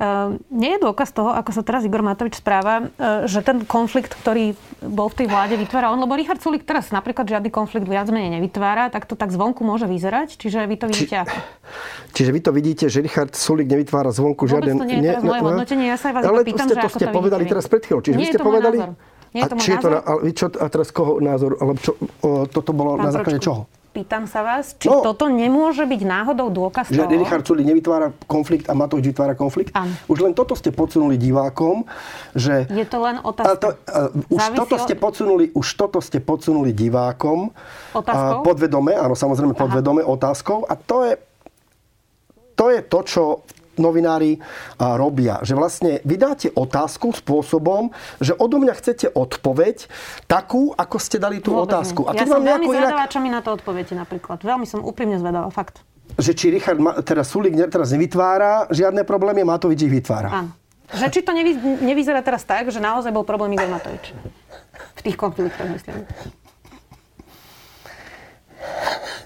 Uh, 0.00 0.40
nie 0.48 0.80
je 0.80 0.80
dôkaz 0.80 1.12
toho, 1.12 1.28
ako 1.28 1.52
sa 1.52 1.60
teraz 1.60 1.84
Igor 1.84 2.00
Matovič 2.00 2.40
správa, 2.40 2.88
uh, 2.88 3.28
že 3.28 3.44
ten 3.44 3.68
konflikt, 3.68 4.16
ktorý 4.16 4.56
bol 4.80 5.12
v 5.12 5.20
tej 5.20 5.26
vláde, 5.28 5.60
vytvára 5.60 5.92
on, 5.92 6.00
lebo 6.00 6.16
Richard 6.16 6.40
Sulik 6.40 6.64
teraz 6.64 6.88
napríklad 6.88 7.28
žiadny 7.28 7.52
konflikt 7.52 7.84
viac 7.84 8.08
menej 8.08 8.40
nevytvára, 8.40 8.88
tak 8.88 9.04
to 9.04 9.12
tak 9.12 9.28
zvonku 9.28 9.60
môže 9.60 9.84
vyzerať, 9.84 10.40
čiže 10.40 10.64
vy 10.64 10.76
to 10.80 10.88
vidíte 10.88 11.20
Či, 11.20 11.22
ako? 11.28 11.36
Čiže 12.16 12.30
vy 12.32 12.40
to 12.40 12.50
vidíte, 12.56 12.84
že 12.88 13.04
Richard 13.04 13.36
Sulik 13.36 13.68
nevytvára 13.68 14.08
zvonku 14.08 14.48
Vôbec 14.48 14.72
to 14.72 14.88
nie 14.88 15.04
je 15.04 15.12
teraz 15.12 15.20
moje 15.20 15.40
hodnotenie, 15.44 15.86
ja 15.92 15.98
sa 16.00 16.16
vás 16.16 16.24
ale 16.24 16.48
pýtam, 16.48 16.64
ste, 16.64 16.74
že 16.74 16.80
to 16.80 16.88
ste 16.96 17.04
to 17.04 17.12
povedali 17.12 17.44
teraz 17.44 17.64
pred 17.68 17.82
chvíľou. 17.84 18.00
Čiže 18.00 18.16
nie 18.16 18.24
vy 18.24 18.32
ste 18.32 18.40
povedali... 18.40 18.76
Nie 19.30 19.46
je 19.46 19.50
to 19.52 19.54
a, 19.54 19.62
či 19.62 19.68
je 19.70 19.78
to, 19.78 19.88
ale, 19.94 20.20
čo, 20.34 20.46
a 20.50 20.66
teraz 20.66 20.88
koho 20.90 21.22
názor? 21.22 21.54
Alebo 21.62 21.78
čo, 21.78 21.94
o, 22.24 22.50
toto 22.50 22.74
bolo 22.74 22.98
Pán 22.98 23.06
na 23.06 23.10
základe 23.14 23.38
čoho? 23.38 23.70
Pýtam 23.90 24.30
sa 24.30 24.46
vás, 24.46 24.78
či 24.78 24.86
no, 24.86 25.02
toto 25.02 25.26
nemôže 25.26 25.82
byť 25.82 26.02
náhodou 26.06 26.46
dôkaz 26.46 26.94
že 26.94 27.02
toho? 27.02 27.10
Že 27.10 27.18
Richard 27.26 27.42
Sulik 27.42 27.66
nevytvára 27.66 28.14
konflikt 28.30 28.70
a 28.70 28.74
Matovič 28.78 29.10
vytvára 29.10 29.34
konflikt? 29.34 29.74
Áno. 29.74 29.90
Už 30.06 30.22
len 30.22 30.30
toto 30.30 30.54
ste 30.54 30.70
podsunuli 30.70 31.18
divákom, 31.18 31.82
že... 32.30 32.70
Je 32.70 32.86
to 32.86 33.02
len 33.02 33.18
otázka. 33.18 33.58
To, 33.58 33.68
uh, 33.74 34.30
už, 34.30 34.42
toto 34.54 34.78
ste 34.78 34.94
podsunuli, 34.94 35.50
už 35.50 35.66
toto 35.74 35.98
ste 35.98 36.22
podsunuli 36.22 36.70
divákom. 36.70 37.50
Otázkou? 37.90 38.40
Uh, 38.40 38.46
podvedome, 38.46 38.94
áno, 38.94 39.18
samozrejme 39.18 39.58
podvedome 39.58 40.06
Aha. 40.06 40.14
otázkou. 40.14 40.70
A 40.70 40.78
to 40.78 41.10
je, 41.10 41.12
to 42.54 42.70
je 42.70 42.80
to, 42.86 42.98
čo 43.02 43.22
novinári 43.80 44.38
robia. 44.78 45.40
Že 45.40 45.54
vlastne 45.56 45.92
vydáte 46.04 46.52
otázku 46.52 47.16
spôsobom, 47.16 47.90
že 48.20 48.36
odo 48.36 48.60
mňa 48.60 48.74
chcete 48.76 49.10
odpoveď 49.10 49.88
takú, 50.28 50.76
ako 50.76 50.96
ste 51.00 51.16
dali 51.16 51.40
tú 51.40 51.56
Vôbec 51.56 51.72
otázku. 51.72 52.04
A 52.06 52.14
ja 52.14 52.28
som 52.28 52.44
veľmi 52.44 52.68
zvedavá, 52.68 53.08
inak... 53.08 53.12
čo 53.12 53.18
mi 53.24 53.32
na 53.32 53.40
to 53.40 53.56
odpoviete 53.56 53.96
napríklad. 53.96 54.44
Veľmi 54.44 54.68
som 54.68 54.84
úprimne 54.84 55.16
zvedavá, 55.16 55.48
fakt. 55.48 55.80
Že 56.20 56.32
či 56.36 56.46
Richard, 56.52 56.78
teraz 57.06 57.30
Sulik 57.30 57.54
teraz 57.70 57.94
nevytvára 57.94 58.68
žiadne 58.68 59.06
problémy, 59.06 59.46
Matovič 59.46 59.86
ich 59.86 59.92
vytvára. 59.94 60.28
Áno. 60.28 60.50
Že 60.90 61.06
či 61.06 61.20
to 61.22 61.30
nevy, 61.30 61.54
nevyzerá 61.86 62.18
teraz 62.18 62.42
tak, 62.42 62.66
že 62.66 62.82
naozaj 62.82 63.14
bol 63.14 63.22
problém 63.22 63.54
Igor 63.54 63.70
Matovič. 63.70 64.10
V 64.98 65.00
tých 65.06 65.14
konfliktoch, 65.14 65.70
myslím. 65.70 66.02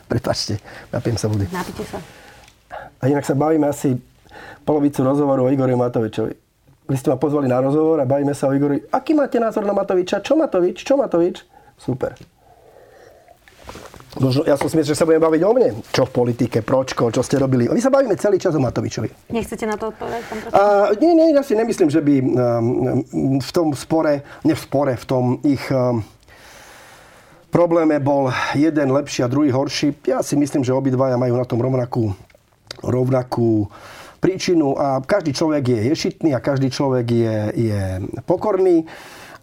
Prepačte, 0.05 0.61
napijem 0.93 1.17
sa 1.17 1.27
vody. 1.33 1.49
Napite 1.49 1.83
sa. 1.88 1.99
A 3.01 3.09
inak 3.09 3.25
sa 3.25 3.33
bavíme 3.33 3.64
asi 3.64 3.97
polovicu 4.64 5.05
rozhovoru 5.05 5.47
o 5.47 5.53
Igori 5.53 5.77
Matovičovi. 5.77 6.35
Vy 6.85 6.97
ste 7.01 7.09
ma 7.09 7.16
pozvali 7.16 7.49
na 7.49 7.64
rozhovor 7.64 7.97
a 8.01 8.05
bavíme 8.05 8.37
sa 8.37 8.49
o 8.49 8.53
Igori. 8.53 8.81
Aký 8.92 9.16
máte 9.16 9.40
názor 9.40 9.64
na 9.64 9.73
Matoviča? 9.73 10.20
Čo 10.20 10.37
Matovič? 10.37 10.85
Čo 10.85 11.01
Matovič? 11.01 11.40
Super. 11.81 12.12
Možno, 14.14 14.47
ja 14.47 14.55
som 14.55 14.70
si 14.70 14.79
myslel, 14.79 14.94
že 14.94 15.01
sa 15.03 15.09
budeme 15.09 15.27
baviť 15.27 15.42
o 15.42 15.51
mne. 15.51 15.70
Čo 15.90 16.07
v 16.07 16.12
politike, 16.14 16.62
pročko, 16.62 17.11
čo 17.11 17.27
ste 17.27 17.35
robili. 17.35 17.66
My 17.66 17.83
sa 17.83 17.90
bavíme 17.90 18.14
celý 18.14 18.38
čas 18.38 18.55
o 18.55 18.62
Matovičovi. 18.62 19.35
Nechcete 19.35 19.66
na 19.66 19.75
to 19.75 19.90
odpovedať, 19.90 20.23
pán 20.31 20.38
uh, 20.55 20.94
Nie, 21.03 21.18
nie, 21.18 21.35
ja 21.35 21.42
si 21.42 21.59
nemyslím, 21.59 21.90
že 21.90 21.99
by 21.99 22.14
um, 22.23 23.42
v 23.42 23.51
tom 23.51 23.75
spore, 23.75 24.23
ne 24.47 24.55
v 24.55 24.61
spore, 24.61 24.94
v 24.94 25.07
tom 25.09 25.25
ich 25.42 25.66
um, 25.75 25.99
probléme 27.51 27.99
bol 27.99 28.31
jeden 28.55 28.94
lepší 28.94 29.27
a 29.27 29.31
druhý 29.31 29.51
horší. 29.51 29.99
Ja 30.07 30.23
si 30.23 30.38
myslím, 30.38 30.62
že 30.62 30.70
obidvaja 30.70 31.18
majú 31.18 31.35
na 31.35 31.47
tom 31.47 31.59
rovnakú, 31.59 32.14
rovnakú 32.87 33.66
príčinu 34.25 34.73
a 34.81 35.05
každý 35.05 35.37
človek 35.37 35.69
je 35.69 35.81
ješitný 35.93 36.33
a 36.33 36.41
každý 36.41 36.73
človek 36.73 37.05
je, 37.13 37.37
je 37.53 37.81
pokorný 38.25 38.89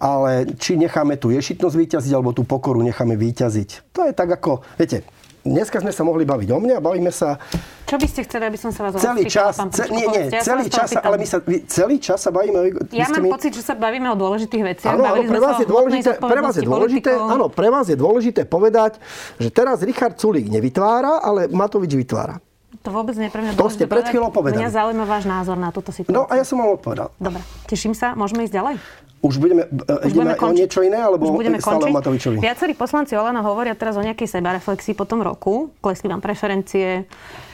ale 0.01 0.49
či 0.57 0.81
necháme 0.81 1.13
tú 1.21 1.29
ješitnosť 1.29 1.77
vyťaziť, 1.77 2.11
alebo 2.17 2.33
tú 2.33 2.41
pokoru 2.41 2.81
necháme 2.81 3.13
vyťaziť. 3.13 3.93
To 3.93 4.09
je 4.09 4.17
tak 4.17 4.33
ako, 4.33 4.65
viete, 4.73 5.05
dneska 5.45 5.77
sme 5.77 5.93
sa 5.93 6.01
mohli 6.01 6.25
baviť 6.25 6.49
o 6.49 6.57
mne 6.57 6.73
a 6.77 6.81
bavíme 6.81 7.13
sa... 7.13 7.37
Čo 7.85 8.01
by 8.01 8.07
ste 8.09 8.25
chceli, 8.25 8.49
aby 8.49 8.57
som 8.57 8.73
sa 8.73 8.89
vás 8.89 8.97
celý 8.97 9.29
čas, 9.29 9.61
ce, 9.61 9.85
nie, 9.93 10.09
nie, 10.09 10.33
ja 10.33 10.41
celý 10.41 10.73
čas, 10.73 10.97
ale 10.97 11.21
my 11.21 11.27
sa, 11.29 11.37
celý 11.69 12.01
čas 12.01 12.17
sa 12.17 12.33
bavíme 12.33 12.57
o... 12.57 12.65
Ja 12.89 13.13
mám 13.13 13.21
mi... 13.21 13.29
pocit, 13.29 13.53
že 13.53 13.61
sa 13.61 13.77
bavíme 13.77 14.09
o 14.09 14.17
dôležitých 14.17 14.63
veciach. 14.73 14.97
Áno, 14.97 15.05
áno 15.05 15.21
pre, 15.21 15.37
vás 15.37 15.57
je 15.61 15.67
dôležité, 15.69 16.09
pre 16.17 16.41
vás 16.41 16.55
je 16.57 16.65
dôležité, 16.65 17.11
áno, 17.13 17.45
pre 17.53 17.69
vás 17.69 17.85
je 17.85 17.97
dôležité 17.97 18.41
povedať, 18.49 18.97
že 19.37 19.53
teraz 19.53 19.85
Richard 19.85 20.17
Sulík 20.17 20.49
nevytvára, 20.49 21.21
ale 21.21 21.45
Matovič 21.45 21.93
vytvára. 21.93 22.41
To 22.81 22.89
vôbec 22.89 23.13
nie 23.13 23.29
pre 23.29 23.45
mňa 23.45 23.53
To 23.53 23.69
ste 23.69 23.85
pred 23.85 24.09
chvíľou 24.09 24.33
povedali. 24.33 24.57
Mňa 24.57 24.73
zaujíma 24.73 25.05
váš 25.05 25.29
názor 25.29 25.53
na 25.53 25.69
túto 25.69 25.93
situáciu. 25.93 26.17
No 26.17 26.25
a 26.25 26.33
ja 26.33 26.41
som 26.41 26.57
vám 26.57 26.81
odpovedal. 26.81 27.13
Dobre, 27.21 27.45
teším 27.69 27.93
sa. 27.93 28.17
Môžeme 28.17 28.49
ísť 28.49 28.57
ďalej? 28.57 28.75
Už 29.21 29.37
budeme, 29.37 29.69
uh, 29.69 30.01
Už 30.01 30.17
budeme 30.17 30.33
o 30.33 30.49
niečo 30.49 30.81
iné, 30.81 30.97
alebo 30.97 31.29
Už 31.29 31.45
budeme 31.45 31.61
stále 31.61 31.77
končiť. 31.77 31.93
o 31.93 31.97
Matovičovi? 32.01 32.35
Viacerí 32.41 32.73
poslanci 32.73 33.13
Olano 33.13 33.45
hovoria 33.45 33.77
teraz 33.77 33.93
o 33.93 34.01
nejakej 34.01 34.25
sebareflexii 34.25 34.97
po 34.97 35.05
tom 35.05 35.21
roku. 35.21 35.69
Klesli 35.77 36.09
vám 36.09 36.25
preferencie. 36.25 37.05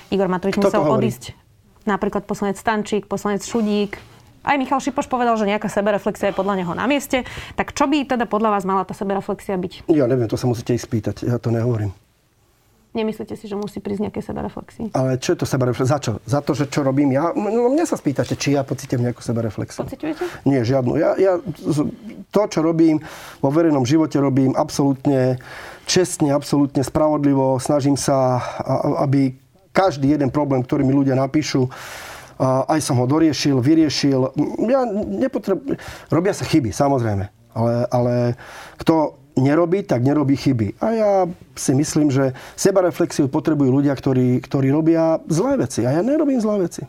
Igor 0.08 0.32
Matovič 0.32 0.56
Kto 0.56 0.72
musel 0.72 0.88
odísť. 0.88 1.36
Napríklad 1.84 2.24
poslanec 2.24 2.56
Stančík, 2.56 3.12
poslanec 3.12 3.44
Šudík. 3.44 4.00
Aj 4.48 4.56
Michal 4.56 4.80
Šipoš 4.80 5.12
povedal, 5.12 5.36
že 5.36 5.44
nejaká 5.44 5.68
sebereflexia 5.68 6.32
je 6.32 6.36
podľa 6.40 6.64
neho 6.64 6.72
na 6.72 6.88
mieste. 6.88 7.28
Tak 7.60 7.76
čo 7.76 7.84
by 7.84 8.16
teda 8.16 8.32
podľa 8.32 8.56
vás 8.56 8.64
mala 8.64 8.88
tá 8.88 8.96
sebereflexia 8.96 9.60
byť? 9.60 9.92
Ja 9.92 10.08
neviem, 10.08 10.32
to 10.32 10.40
sa 10.40 10.48
musíte 10.48 10.72
ich 10.72 10.80
spýtať. 10.88 11.28
Ja 11.28 11.36
to 11.36 11.52
nehovorím. 11.52 11.92
Nemyslíte 12.96 13.36
si, 13.36 13.46
že 13.46 13.54
musí 13.54 13.78
prísť 13.84 14.10
nejaké 14.10 14.24
sebereflexie? 14.24 14.90
Ale 14.96 15.20
čo 15.20 15.36
je 15.36 15.44
to 15.44 15.48
sebereflexia? 15.48 15.92
Za 15.92 16.00
čo? 16.02 16.12
Za 16.24 16.40
to, 16.42 16.56
že 16.58 16.66
čo 16.72 16.82
robím 16.82 17.14
ja? 17.14 17.36
No, 17.36 17.70
mňa 17.70 17.86
sa 17.86 18.00
spýtate, 18.00 18.34
či 18.40 18.56
ja 18.56 18.64
pocítim 18.64 19.04
nejakú 19.04 19.22
sebereflexiu. 19.22 19.86
Pocitujete? 19.86 20.24
Nie, 20.48 20.66
žiadnu. 20.66 20.98
Ja, 20.98 21.14
ja 21.20 21.38
to, 22.32 22.42
čo 22.48 22.60
robím 22.64 23.04
vo 23.44 23.50
verejnom 23.54 23.86
živote, 23.86 24.18
robím 24.18 24.56
absolútne 24.56 25.38
čestne, 25.86 26.32
absolútne 26.34 26.82
spravodlivo. 26.82 27.60
Snažím 27.60 28.00
sa, 28.00 28.42
aby 29.04 29.36
každý 29.76 30.16
jeden 30.16 30.34
problém, 30.34 30.66
ktorý 30.66 30.82
mi 30.82 30.96
ľudia 30.96 31.14
napíšu, 31.14 31.70
aj 32.42 32.80
som 32.82 32.98
ho 33.02 33.06
doriešil, 33.10 33.62
vyriešil. 33.62 34.34
Ja 34.70 34.86
nepotreb... 34.90 35.78
Robia 36.10 36.34
sa 36.34 36.46
chyby, 36.46 36.70
samozrejme. 36.70 37.30
Ale, 37.58 37.74
ale 37.90 38.14
kto 38.78 39.17
nerobí, 39.40 39.86
tak 39.86 40.04
nerobí 40.04 40.36
chyby. 40.36 40.82
A 40.82 40.88
ja 40.94 41.12
si 41.54 41.72
myslím, 41.78 42.10
že 42.10 42.34
sebareflexiu 42.58 43.30
potrebujú 43.30 43.70
ľudia, 43.82 43.94
ktorí, 43.94 44.42
ktorí 44.42 44.68
robia 44.74 45.22
zlé 45.30 45.62
veci. 45.62 45.86
A 45.86 45.94
ja 45.94 46.02
nerobím 46.02 46.42
zlé 46.42 46.68
veci. 46.68 46.84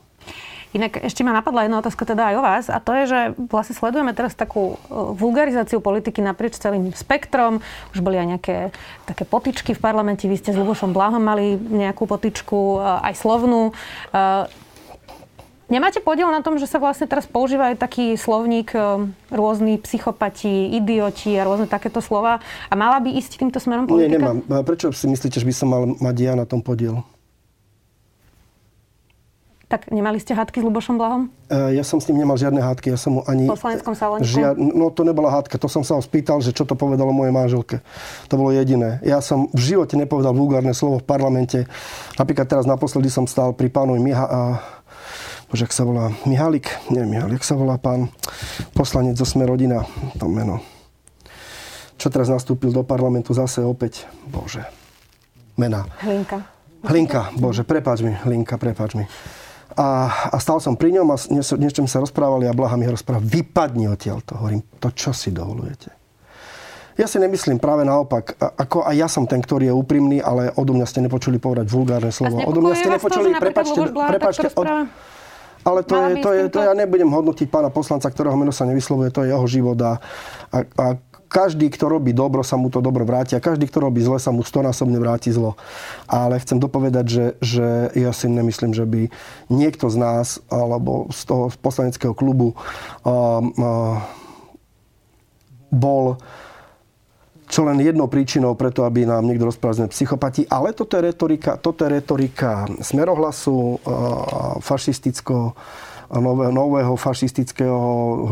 Inak 0.77 1.01
ešte 1.01 1.25
ma 1.25 1.33
napadla 1.33 1.65
jedna 1.65 1.81
otázka 1.81 2.05
teda 2.05 2.29
aj 2.29 2.35
o 2.37 2.43
vás 2.45 2.65
a 2.69 2.77
to 2.77 2.93
je, 2.93 3.05
že 3.09 3.21
vlastne 3.49 3.73
sledujeme 3.73 4.13
teraz 4.13 4.37
takú 4.37 4.77
e, 4.77 4.93
vulgarizáciu 5.17 5.81
politiky 5.81 6.21
naprieč 6.21 6.61
celým 6.61 6.93
spektrom. 6.93 7.65
Už 7.97 8.05
boli 8.05 8.21
aj 8.21 8.37
nejaké 8.37 8.57
také 9.09 9.25
potičky 9.25 9.73
v 9.73 9.81
parlamente. 9.81 10.29
Vy 10.29 10.37
ste 10.37 10.53
s 10.53 10.61
Lubošom 10.61 10.93
Blahom 10.93 11.25
mali 11.25 11.57
nejakú 11.57 12.05
potičku, 12.05 12.85
e, 12.85 13.01
aj 13.01 13.15
slovnú. 13.17 13.73
E, 15.69 15.73
Nemáte 15.73 16.01
podiel 16.01 16.33
na 16.33 16.41
tom, 16.41 16.57
že 16.57 16.65
sa 16.65 16.81
vlastne 16.81 17.05
teraz 17.05 17.29
používa 17.29 17.71
aj 17.71 17.77
taký 17.77 18.17
slovník 18.17 18.73
rôzni 19.29 19.77
psychopati, 19.85 20.73
idioti 20.73 21.37
a 21.37 21.45
rôzne 21.45 21.69
takéto 21.69 22.01
slova 22.01 22.41
a 22.41 22.75
mala 22.75 22.99
by 23.05 23.13
ísť 23.13 23.45
týmto 23.45 23.61
smerom 23.61 23.85
politika? 23.85 24.09
Nie, 24.09 24.17
nemám. 24.17 24.65
Prečo 24.65 24.89
si 24.97 25.07
myslíte, 25.07 25.37
že 25.37 25.47
by 25.47 25.55
som 25.55 25.69
mal 25.69 25.85
mať 26.01 26.17
ja 26.25 26.33
na 26.33 26.49
tom 26.49 26.65
podiel? 26.65 27.05
Tak 29.69 29.93
nemali 29.93 30.17
ste 30.17 30.33
hádky 30.33 30.61
s 30.61 30.65
Lubošom 30.65 30.97
Blahom? 30.97 31.29
E, 31.53 31.77
ja 31.77 31.85
som 31.85 32.01
s 32.01 32.09
ním 32.09 32.25
nemal 32.25 32.41
žiadne 32.41 32.57
hádky. 32.57 32.89
Ja 32.89 32.97
som 32.97 33.21
mu 33.21 33.23
ani... 33.29 33.45
V 33.45 33.53
poslaneckom 33.53 33.93
salóniku? 33.93 34.25
Žia... 34.25 34.57
No 34.57 34.89
to 34.89 35.05
nebola 35.05 35.29
hádka. 35.29 35.61
To 35.61 35.69
som 35.69 35.85
sa 35.85 35.93
ho 35.93 36.01
spýtal, 36.01 36.41
že 36.41 36.57
čo 36.57 36.65
to 36.65 36.73
povedalo 36.73 37.13
mojej 37.13 37.37
manželke. 37.37 37.85
To 38.33 38.41
bolo 38.41 38.49
jediné. 38.57 38.97
Ja 39.05 39.21
som 39.21 39.53
v 39.53 39.61
živote 39.61 40.01
nepovedal 40.01 40.33
vulgárne 40.33 40.73
slovo 40.73 41.05
v 41.05 41.13
parlamente. 41.13 41.69
Napríklad 42.17 42.49
teraz 42.49 42.65
naposledy 42.65 43.13
som 43.13 43.29
stál 43.29 43.53
pri 43.53 43.69
pánovi 43.69 44.01
Miha... 44.01 44.25
Bože, 45.49 45.65
ak 45.65 45.73
sa 45.73 45.89
volá 45.89 46.13
Mihalik? 46.29 46.69
Nie 46.93 47.09
Mihalik, 47.09 47.41
ak 47.41 47.49
sa 47.49 47.57
volá 47.57 47.81
pán 47.81 48.13
poslanec 48.77 49.17
zo 49.17 49.25
Sme 49.25 49.49
rodina. 49.49 49.81
To 50.21 50.29
meno. 50.29 50.61
Čo 51.97 52.13
teraz 52.13 52.29
nastúpil 52.29 52.69
do 52.69 52.85
parlamentu 52.85 53.33
zase 53.33 53.65
opäť? 53.65 54.05
Bože. 54.29 54.63
Mena. 55.57 55.89
Hlinka. 56.05 56.39
Hlinka, 56.87 57.35
bože, 57.35 57.67
prepáč 57.67 58.07
mi, 58.07 58.15
Hlinka, 58.15 58.55
prepáč 58.55 58.95
mi. 58.95 59.03
A, 59.75 60.07
a 60.31 60.37
stal 60.39 60.63
som 60.63 60.79
pri 60.79 60.95
ňom 60.95 61.11
a 61.11 61.17
niečo 61.59 61.83
sa 61.91 61.99
rozprávali 61.99 62.47
a 62.47 62.55
Blaha 62.55 62.79
mi 62.79 62.87
ho 62.87 62.95
rozprával, 62.95 63.27
vypadni 63.27 63.91
odtiaľ 63.91 64.23
to. 64.23 64.39
Hovorím, 64.39 64.63
to 64.79 64.95
čo 64.95 65.11
si 65.11 65.35
dovolujete? 65.35 65.91
Ja 66.99 67.07
si 67.07 67.23
nemyslím 67.23 67.63
práve 67.63 67.87
naopak, 67.87 68.35
ako 68.39 68.83
aj 68.83 68.95
ja 68.95 69.07
som 69.07 69.23
ten, 69.27 69.39
ktorý 69.39 69.71
je 69.71 69.75
úprimný, 69.75 70.19
ale 70.19 70.51
odo 70.59 70.75
mňa 70.75 70.87
ste 70.87 70.99
nepočuli 70.99 71.39
povedať 71.39 71.71
vulgárne 71.71 72.11
slovo. 72.11 72.43
Odo 72.43 72.59
mňa 72.59 72.75
ste 72.75 72.91
nepočuli, 72.91 73.31
prepačte, 73.39 73.81
prepačte, 73.95 74.49
od, 74.59 74.67
ale 75.67 75.81
to 75.83 75.95
je, 75.95 76.13
to 76.23 76.31
je, 76.35 76.43
to 76.51 76.61
ja 76.63 76.73
nebudem 76.75 77.09
hodnotiť 77.11 77.47
pána 77.51 77.71
poslanca, 77.73 78.11
ktorého 78.11 78.35
meno 78.39 78.55
sa 78.55 78.67
nevyslovuje, 78.67 79.11
to 79.11 79.23
je 79.27 79.33
jeho 79.35 79.47
život 79.47 79.79
a, 79.83 79.99
a, 80.55 80.59
a 80.65 80.87
každý, 81.29 81.69
kto 81.69 81.93
robí 81.93 82.17
dobro, 82.17 82.41
sa 82.41 82.57
mu 82.57 82.73
to 82.73 82.81
dobro 82.81 83.05
vráti 83.05 83.37
a 83.37 83.45
každý, 83.45 83.69
kto 83.69 83.85
robí 83.85 84.01
zle, 84.01 84.17
sa 84.17 84.33
mu 84.33 84.41
stonásobne 84.41 84.97
vráti 84.97 85.29
zlo. 85.29 85.61
Ale 86.09 86.41
chcem 86.41 86.57
dopovedať, 86.57 87.07
že, 87.07 87.27
že 87.45 87.67
ja 87.93 88.11
si 88.17 88.33
nemyslím, 88.33 88.73
že 88.73 88.89
by 88.89 89.13
niekto 89.53 89.93
z 89.93 89.97
nás 90.01 90.41
alebo 90.49 91.13
z 91.13 91.21
toho 91.29 91.53
poslaneckého 91.61 92.17
klubu 92.17 92.57
uh, 92.57 93.45
uh, 93.45 94.01
bol 95.69 96.17
čo 97.49 97.65
len 97.65 97.81
jednou 97.81 98.13
príčinou 98.13 98.53
preto, 98.55 98.85
aby 98.85 99.09
nám 99.09 99.25
niekto 99.25 99.49
rozprával 99.49 99.85
sme 99.85 99.95
psychopati. 99.97 100.45
Ale 100.53 100.77
toto 100.77 101.01
je 101.01 101.09
retorika, 101.09 101.57
toto 101.57 101.89
je 101.89 101.91
retorika 101.97 102.69
smerohlasu, 102.85 103.57
uh, 103.57 104.61
fašisticko 104.61 105.57
nového, 106.17 106.53
nového 106.53 106.97
fašistického 106.97 107.81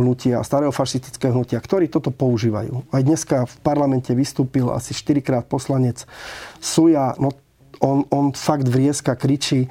hnutia, 0.00 0.40
starého 0.40 0.72
fašistického 0.72 1.36
hnutia, 1.36 1.60
ktorí 1.60 1.92
toto 1.92 2.08
používajú. 2.08 2.88
Aj 2.88 3.02
dneska 3.04 3.44
v 3.44 3.54
parlamente 3.60 4.16
vystúpil 4.16 4.72
asi 4.72 4.96
4 4.96 5.20
krát 5.20 5.44
poslanec 5.44 6.08
Suja, 6.56 7.12
no 7.20 7.36
on, 7.84 8.08
on 8.08 8.32
fakt 8.32 8.64
vrieska, 8.64 9.12
kričí 9.20 9.68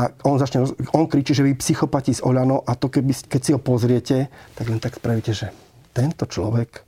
a 0.00 0.08
on, 0.24 0.40
začne, 0.40 0.64
on 0.96 1.04
kričí, 1.04 1.36
že 1.36 1.44
vy 1.44 1.52
psychopati 1.60 2.16
z 2.16 2.24
Oľano 2.24 2.64
a 2.64 2.72
to 2.80 2.88
keby, 2.88 3.12
keď 3.28 3.40
si 3.44 3.50
ho 3.52 3.60
pozriete, 3.60 4.32
tak 4.56 4.66
len 4.72 4.80
tak 4.80 4.96
spravíte, 4.96 5.36
že 5.36 5.52
tento 5.92 6.24
človek 6.24 6.80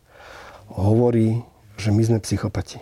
hovorí, 0.80 1.36
že 1.76 1.92
my 1.92 2.02
sme 2.02 2.18
psychopati. 2.20 2.80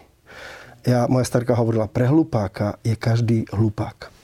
Ja, 0.85 1.09
moja 1.09 1.25
starka 1.25 1.57
hovorila, 1.57 1.89
pre 1.89 2.05
hlupáka 2.05 2.77
je 2.85 2.93
každý 2.93 3.49
hlupák. 3.51 4.15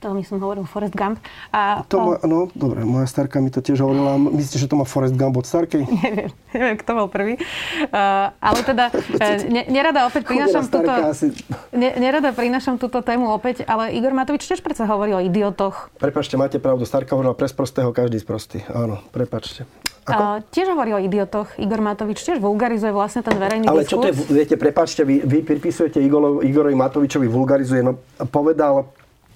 To 0.00 0.16
mi 0.16 0.24
som 0.24 0.40
hovoril 0.40 0.64
Forrest 0.64 0.96
Gump. 0.96 1.20
A, 1.52 1.84
to 1.84 2.00
ma, 2.00 2.16
no, 2.24 2.48
dobre, 2.56 2.88
moja 2.88 3.04
starka 3.04 3.36
mi 3.36 3.52
to 3.52 3.60
tiež 3.60 3.84
hovorila. 3.84 4.16
Myslíte, 4.36 4.56
že 4.56 4.68
to 4.68 4.80
má 4.80 4.88
Forrest 4.88 5.12
Gump 5.12 5.36
od 5.36 5.44
starkej? 5.44 5.84
Neviem, 5.84 6.32
neviem, 6.56 6.76
kto 6.80 6.90
bol 6.96 7.08
prvý. 7.12 7.36
Uh, 7.36 8.32
ale 8.40 8.58
teda, 8.64 8.88
uh, 8.88 9.36
ne, 9.54 9.68
nerada 9.68 10.08
opäť 10.08 10.24
prinášam 10.24 10.64
túto... 10.72 10.88
Asi... 10.88 11.36
Ne, 11.76 11.92
nerada 12.00 12.32
prinášam 12.32 12.80
túto 12.80 13.04
tému 13.04 13.28
opäť, 13.28 13.68
ale 13.68 13.92
Igor 13.92 14.16
Matovič 14.16 14.48
tiež 14.48 14.64
predsa 14.64 14.88
hovorí 14.88 15.12
o 15.12 15.20
idiotoch. 15.20 15.92
Prepačte, 16.00 16.40
máte 16.40 16.56
pravdu. 16.56 16.88
Starka 16.88 17.12
hovorila 17.12 17.36
pre 17.36 17.52
sprostého, 17.52 17.92
každý 17.92 18.24
sprostý. 18.24 18.64
Áno, 18.72 19.04
prepačte. 19.12 19.68
Ako? 20.10 20.22
Uh, 20.22 20.38
tiež 20.50 20.66
hovorí 20.74 20.90
o 20.92 21.00
idiotoch. 21.00 21.48
Igor 21.56 21.80
Matovič 21.80 22.20
tiež 22.20 22.42
vulgarizuje 22.42 22.90
vlastne 22.90 23.22
ten 23.22 23.38
verejný 23.38 23.70
Ale 23.70 23.86
diskurs. 23.86 23.90
čo 23.90 24.02
to 24.02 24.08
je, 24.10 24.14
viete, 24.34 24.54
prepačte, 24.58 25.06
vy, 25.06 25.22
vy 25.22 25.46
pripisujete 25.46 26.02
Igorovi, 26.02 26.50
Igorovi 26.50 26.76
Matovičovi 26.76 27.26
vulgarizuje. 27.30 27.80
No, 27.86 27.96
povedal 28.28 28.90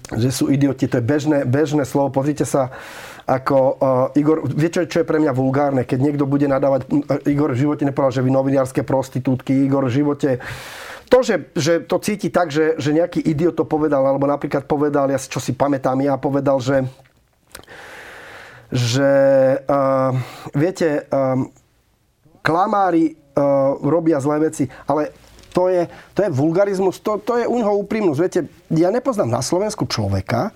že 0.05 0.29
sú 0.29 0.53
idioti, 0.53 0.85
to 0.85 1.01
je 1.01 1.05
bežné, 1.05 1.49
bežné 1.49 1.81
slovo. 1.81 2.13
Pozrite 2.13 2.45
sa, 2.45 2.69
ako 3.25 3.57
uh, 3.57 4.13
Igor, 4.13 4.45
viete, 4.45 4.85
čo 4.85 5.01
je 5.01 5.09
pre 5.09 5.17
mňa 5.17 5.33
vulgárne? 5.33 5.81
Keď 5.81 5.97
niekto 5.97 6.29
bude 6.29 6.45
nadávať, 6.45 6.85
uh, 6.85 7.25
Igor 7.25 7.57
v 7.57 7.65
živote 7.65 7.89
nepovedal, 7.89 8.13
že 8.13 8.21
vy 8.21 8.29
novinárske 8.29 8.85
prostitútky, 8.85 9.65
Igor 9.65 9.89
v 9.89 9.97
živote 9.97 10.37
to, 11.05 11.21
že, 11.21 11.35
že 11.53 11.73
to 11.85 12.01
cíti 12.01 12.33
tak, 12.33 12.49
že, 12.49 12.81
že 12.81 12.89
nejaký 12.89 13.21
idiot 13.21 13.53
to 13.53 13.65
povedal, 13.65 14.01
alebo 14.01 14.25
napríklad 14.25 14.65
povedal, 14.65 15.05
ja 15.13 15.21
čo 15.21 15.37
si 15.37 15.53
pamätám, 15.53 16.01
ja 16.01 16.17
povedal, 16.17 16.57
že 16.57 16.81
že 18.75 19.11
uh, 19.63 20.11
viete, 20.51 21.07
um, 21.07 21.47
klamári 22.43 23.15
uh, 23.15 23.79
robia 23.79 24.19
zlé 24.19 24.51
veci, 24.51 24.67
ale 24.85 25.15
to 25.55 25.71
je, 25.71 25.87
to 26.11 26.27
je 26.27 26.29
vulgarizmus, 26.35 26.99
to, 26.99 27.15
to 27.23 27.39
je 27.39 27.47
u 27.47 27.55
neho 27.55 27.79
úprimnosť. 27.79 28.19
Viete, 28.19 28.39
ja 28.75 28.91
nepoznám 28.91 29.39
na 29.39 29.41
Slovensku 29.41 29.87
človeka, 29.87 30.51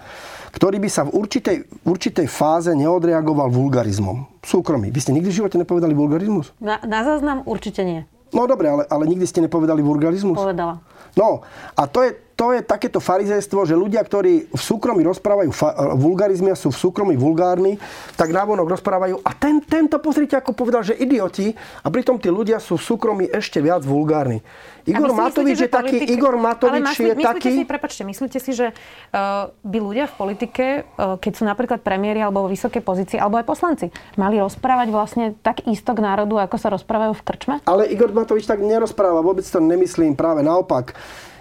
ktorý 0.51 0.75
by 0.83 0.89
sa 0.91 1.07
v 1.07 1.15
určitej, 1.15 1.57
určitej 1.87 2.27
fáze 2.27 2.75
neodreagoval 2.75 3.47
vulgarizmom. 3.47 4.27
Súkromí. 4.43 4.91
Vy 4.91 4.99
ste 4.99 5.15
nikdy 5.15 5.31
v 5.31 5.37
živote 5.39 5.55
nepovedali 5.55 5.95
vulgarizmus? 5.95 6.51
Na, 6.59 6.83
na 6.83 7.07
záznam 7.07 7.47
určite 7.47 7.87
nie. 7.87 8.03
No 8.35 8.45
dobre, 8.45 8.69
ale, 8.69 8.83
ale 8.91 9.07
nikdy 9.07 9.25
ste 9.25 9.39
nepovedali 9.41 9.79
vulgarizmus? 9.79 10.37
Povedala. 10.37 10.83
No, 11.17 11.41
a 11.73 11.81
to 11.89 12.05
je, 12.05 12.13
to 12.39 12.55
je 12.55 12.63
takéto 12.63 13.03
farizejstvo, 13.03 13.67
že 13.67 13.75
ľudia, 13.75 13.99
ktorí 13.99 14.47
v 14.47 14.61
súkromí 14.63 15.03
rozprávajú 15.03 15.51
fa- 15.51 15.75
vulgarizmy 15.99 16.55
a 16.55 16.55
sú 16.55 16.71
v 16.71 16.79
súkromí 16.79 17.19
vulgárni, 17.19 17.75
tak 18.15 18.31
návonok 18.31 18.79
rozprávajú 18.79 19.19
a 19.27 19.35
ten, 19.35 19.59
tento 19.59 19.99
pozrite, 19.99 20.39
ako 20.39 20.55
povedal, 20.55 20.79
že 20.79 20.95
idioti 20.95 21.51
a 21.83 21.91
pritom 21.91 22.15
tí 22.15 22.31
ľudia 22.31 22.63
sú 22.63 22.79
v 22.79 22.83
súkromí 22.95 23.27
ešte 23.27 23.59
viac 23.59 23.83
vulgárni. 23.83 24.39
Igor 24.87 25.11
Matovič 25.11 25.67
je 25.67 25.69
taký, 25.69 25.99
Igor 26.07 26.39
Matovič 26.39 26.87
ale 26.95 27.11
je 27.11 27.15
taký... 27.19 27.49
Si, 27.59 27.67
prepačte, 27.67 28.07
myslíte 28.07 28.39
si, 28.39 28.55
že 28.55 28.71
uh, 28.71 29.51
by 29.67 29.77
ľudia 29.83 30.07
v 30.07 30.15
politike, 30.15 30.65
uh, 30.95 31.19
keď 31.19 31.31
sú 31.35 31.43
napríklad 31.43 31.83
premiéry 31.83 32.23
alebo 32.23 32.47
vo 32.47 32.49
vysokej 32.49 32.79
pozícii, 32.79 33.17
alebo 33.19 33.35
aj 33.35 33.45
poslanci, 33.45 33.91
mali 34.15 34.39
rozprávať 34.39 34.87
vlastne 34.95 35.25
tak 35.43 35.67
isto 35.67 35.91
k 35.91 35.99
národu, 35.99 36.39
ako 36.39 36.55
sa 36.55 36.71
rozprávajú 36.71 37.19
v 37.19 37.21
krčme? 37.27 37.55
Ale 37.67 37.91
Igor 37.91 38.15
Matovič 38.15 38.47
tak 38.47 38.63
nerozpráva, 38.63 39.19
vôbec 39.19 39.43
to 39.43 39.59
nemyslím, 39.59 40.15
práve 40.15 40.39
naopak. 40.39 40.95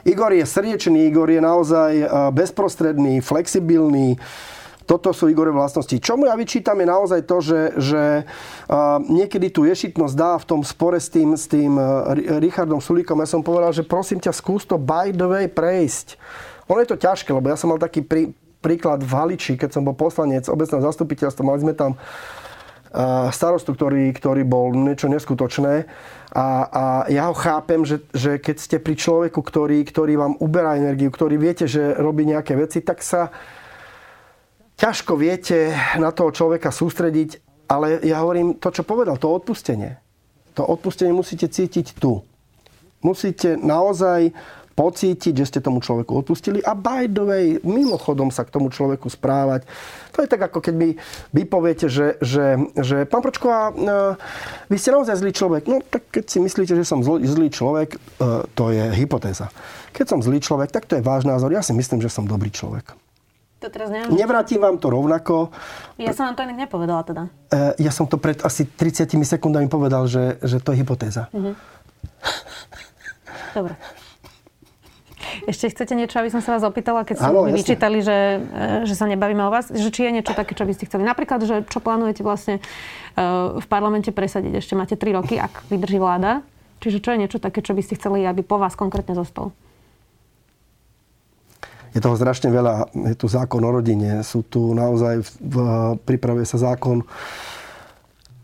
Igor 0.08 0.32
je 0.32 0.44
srdečný, 0.48 1.12
Igor 1.12 1.28
je 1.28 1.40
naozaj 1.44 1.92
e, 2.00 2.06
bezprostredný, 2.32 3.20
flexibilný. 3.20 4.16
Toto 4.88 5.12
sú 5.12 5.28
Igore 5.28 5.52
vlastnosti. 5.52 5.92
Čo 6.00 6.16
mu 6.16 6.24
ja 6.24 6.32
vyčítam 6.32 6.80
je 6.80 6.88
naozaj 6.88 7.20
to, 7.28 7.44
že, 7.44 7.60
že 7.76 8.02
uh, 8.24 8.96
niekedy 9.04 9.52
tu 9.52 9.68
ješitnosť 9.68 10.16
dá 10.16 10.32
v 10.40 10.48
tom 10.48 10.64
spore 10.64 10.96
s 10.96 11.12
tým, 11.12 11.36
s 11.36 11.44
tým 11.44 11.76
uh, 11.76 12.16
Richardom 12.40 12.80
Sulíkom. 12.80 13.20
Ja 13.20 13.28
som 13.28 13.44
povedal, 13.44 13.68
že 13.76 13.84
prosím 13.84 14.16
ťa, 14.16 14.32
skús 14.32 14.64
to 14.64 14.80
by 14.80 15.12
the 15.12 15.28
way 15.28 15.44
prejsť. 15.44 16.16
Ono 16.72 16.80
je 16.80 16.88
to 16.88 16.96
ťažké, 16.96 17.28
lebo 17.36 17.52
ja 17.52 17.60
som 17.60 17.68
mal 17.68 17.76
taký 17.76 18.00
prí, 18.00 18.32
príklad 18.64 19.04
v 19.04 19.12
Haliči, 19.12 19.60
keď 19.60 19.76
som 19.76 19.84
bol 19.84 19.92
poslanec 19.92 20.48
obecného 20.48 20.80
zastupiteľstva. 20.80 21.44
Mali 21.44 21.68
sme 21.68 21.76
tam 21.76 21.92
starostu, 23.32 23.76
ktorý, 23.76 24.12
ktorý 24.16 24.42
bol 24.48 24.72
niečo 24.72 25.12
neskutočné. 25.12 25.84
A, 26.32 26.46
a 26.68 26.84
ja 27.08 27.28
ho 27.28 27.36
chápem, 27.36 27.84
že, 27.84 28.04
že 28.12 28.36
keď 28.40 28.56
ste 28.56 28.76
pri 28.80 28.94
človeku, 28.96 29.40
ktorý, 29.40 29.80
ktorý 29.84 30.16
vám 30.16 30.34
uberá 30.40 30.76
energiu, 30.76 31.08
ktorý 31.08 31.40
viete, 31.40 31.64
že 31.64 31.96
robí 31.96 32.24
nejaké 32.28 32.56
veci, 32.56 32.84
tak 32.84 33.00
sa 33.00 33.32
ťažko 34.78 35.16
viete 35.16 35.72
na 35.98 36.12
toho 36.12 36.30
človeka 36.32 36.68
sústrediť, 36.70 37.42
ale 37.68 38.00
ja 38.04 38.20
hovorím 38.24 38.56
to, 38.56 38.72
čo 38.72 38.84
povedal, 38.84 39.20
to 39.20 39.28
odpustenie. 39.28 40.00
To 40.56 40.64
odpustenie 40.64 41.12
musíte 41.12 41.48
cítiť 41.48 41.96
tu. 42.00 42.24
Musíte 42.98 43.54
naozaj 43.54 44.34
pocítiť, 44.78 45.34
že 45.34 45.48
ste 45.50 45.58
tomu 45.58 45.82
človeku 45.82 46.22
odpustili 46.22 46.62
a 46.62 46.78
by 46.78 47.10
the 47.10 47.24
way, 47.26 47.46
mimochodom 47.66 48.30
sa 48.30 48.46
k 48.46 48.54
tomu 48.54 48.70
človeku 48.70 49.10
správať. 49.10 49.66
To 50.14 50.22
je 50.22 50.30
tak, 50.30 50.38
ako 50.46 50.62
keď 50.62 50.74
mi 50.78 50.94
vy 51.34 51.42
poviete, 51.50 51.90
že, 51.90 52.14
že, 52.22 52.54
že 52.78 53.02
pán 53.10 53.18
Pročko, 53.18 53.50
vy 54.70 54.76
ste 54.78 54.94
naozaj 54.94 55.18
zlý 55.18 55.34
človek. 55.34 55.66
No 55.66 55.82
tak 55.82 56.06
keď 56.14 56.30
si 56.30 56.38
myslíte, 56.38 56.78
že 56.78 56.86
som 56.86 57.02
zlý, 57.02 57.26
zlý 57.26 57.50
človek, 57.50 57.98
e, 57.98 58.46
to 58.54 58.70
je 58.70 58.86
hypotéza. 58.94 59.50
Keď 59.90 60.06
som 60.06 60.22
zlý 60.22 60.38
človek, 60.38 60.70
tak 60.70 60.86
to 60.86 60.94
je 60.94 61.02
váš 61.02 61.26
názor. 61.26 61.50
Ja 61.50 61.66
si 61.66 61.74
myslím, 61.74 61.98
že 61.98 62.06
som 62.06 62.22
dobrý 62.22 62.54
človek. 62.54 62.94
To 63.58 63.66
teraz 63.66 63.90
neviem. 63.90 64.14
Nevrátim 64.14 64.62
vám 64.62 64.78
to 64.78 64.94
rovnako. 64.94 65.50
Ja 65.98 66.14
som 66.14 66.30
vám 66.30 66.38
to 66.38 66.46
inak 66.46 66.70
nepovedala 66.70 67.02
teda. 67.02 67.26
Uh, 67.50 67.74
ja 67.82 67.90
som 67.90 68.06
to 68.06 68.14
pred 68.14 68.38
asi 68.46 68.62
30 68.62 69.10
sekundami 69.26 69.66
povedal, 69.66 70.06
že, 70.06 70.38
že 70.38 70.62
to 70.62 70.70
je 70.70 70.86
hypotéza. 70.86 71.26
Uh-huh. 71.34 71.58
Dobre. 73.58 73.74
Ešte 75.48 75.72
chcete 75.72 75.96
niečo, 75.96 76.20
aby 76.20 76.28
som 76.28 76.44
sa 76.44 76.60
vás 76.60 76.64
opýtala, 76.68 77.08
keď 77.08 77.24
ste 77.24 77.32
mi 77.32 77.56
vyčítali, 77.56 78.04
že, 78.04 78.36
e, 78.36 78.84
že 78.84 78.92
sa 78.92 79.08
nebavíme 79.08 79.40
o 79.40 79.50
vás, 79.50 79.72
že 79.72 79.88
či 79.88 80.04
je 80.04 80.20
niečo 80.20 80.36
také, 80.36 80.52
čo 80.52 80.68
by 80.68 80.76
ste 80.76 80.84
chceli. 80.84 81.08
Napríklad, 81.08 81.40
že 81.48 81.64
čo 81.64 81.80
plánujete 81.80 82.20
vlastne 82.20 82.60
e, 82.60 82.62
v 83.56 83.66
parlamente 83.72 84.12
presadiť. 84.12 84.60
Ešte 84.60 84.76
máte 84.76 85.00
3 85.00 85.16
roky, 85.16 85.40
ak 85.40 85.64
vydrží 85.72 85.96
vláda. 85.96 86.44
Čiže 86.84 87.00
čo 87.00 87.16
je 87.16 87.20
niečo 87.24 87.40
také, 87.40 87.64
čo 87.64 87.72
by 87.72 87.80
ste 87.80 87.96
chceli, 87.96 88.28
aby 88.28 88.44
po 88.44 88.60
vás 88.60 88.76
konkrétne 88.76 89.16
zostalo? 89.16 89.56
je 91.96 92.00
toho 92.04 92.16
strašne 92.20 92.52
veľa. 92.52 92.92
Je 92.92 93.16
tu 93.16 93.26
zákon 93.26 93.64
o 93.64 93.70
rodine, 93.72 94.20
sú 94.20 94.44
tu 94.44 94.76
naozaj, 94.76 95.24
v, 95.40 95.56
pripravuje 96.04 96.44
sa 96.44 96.60
zákon 96.60 97.02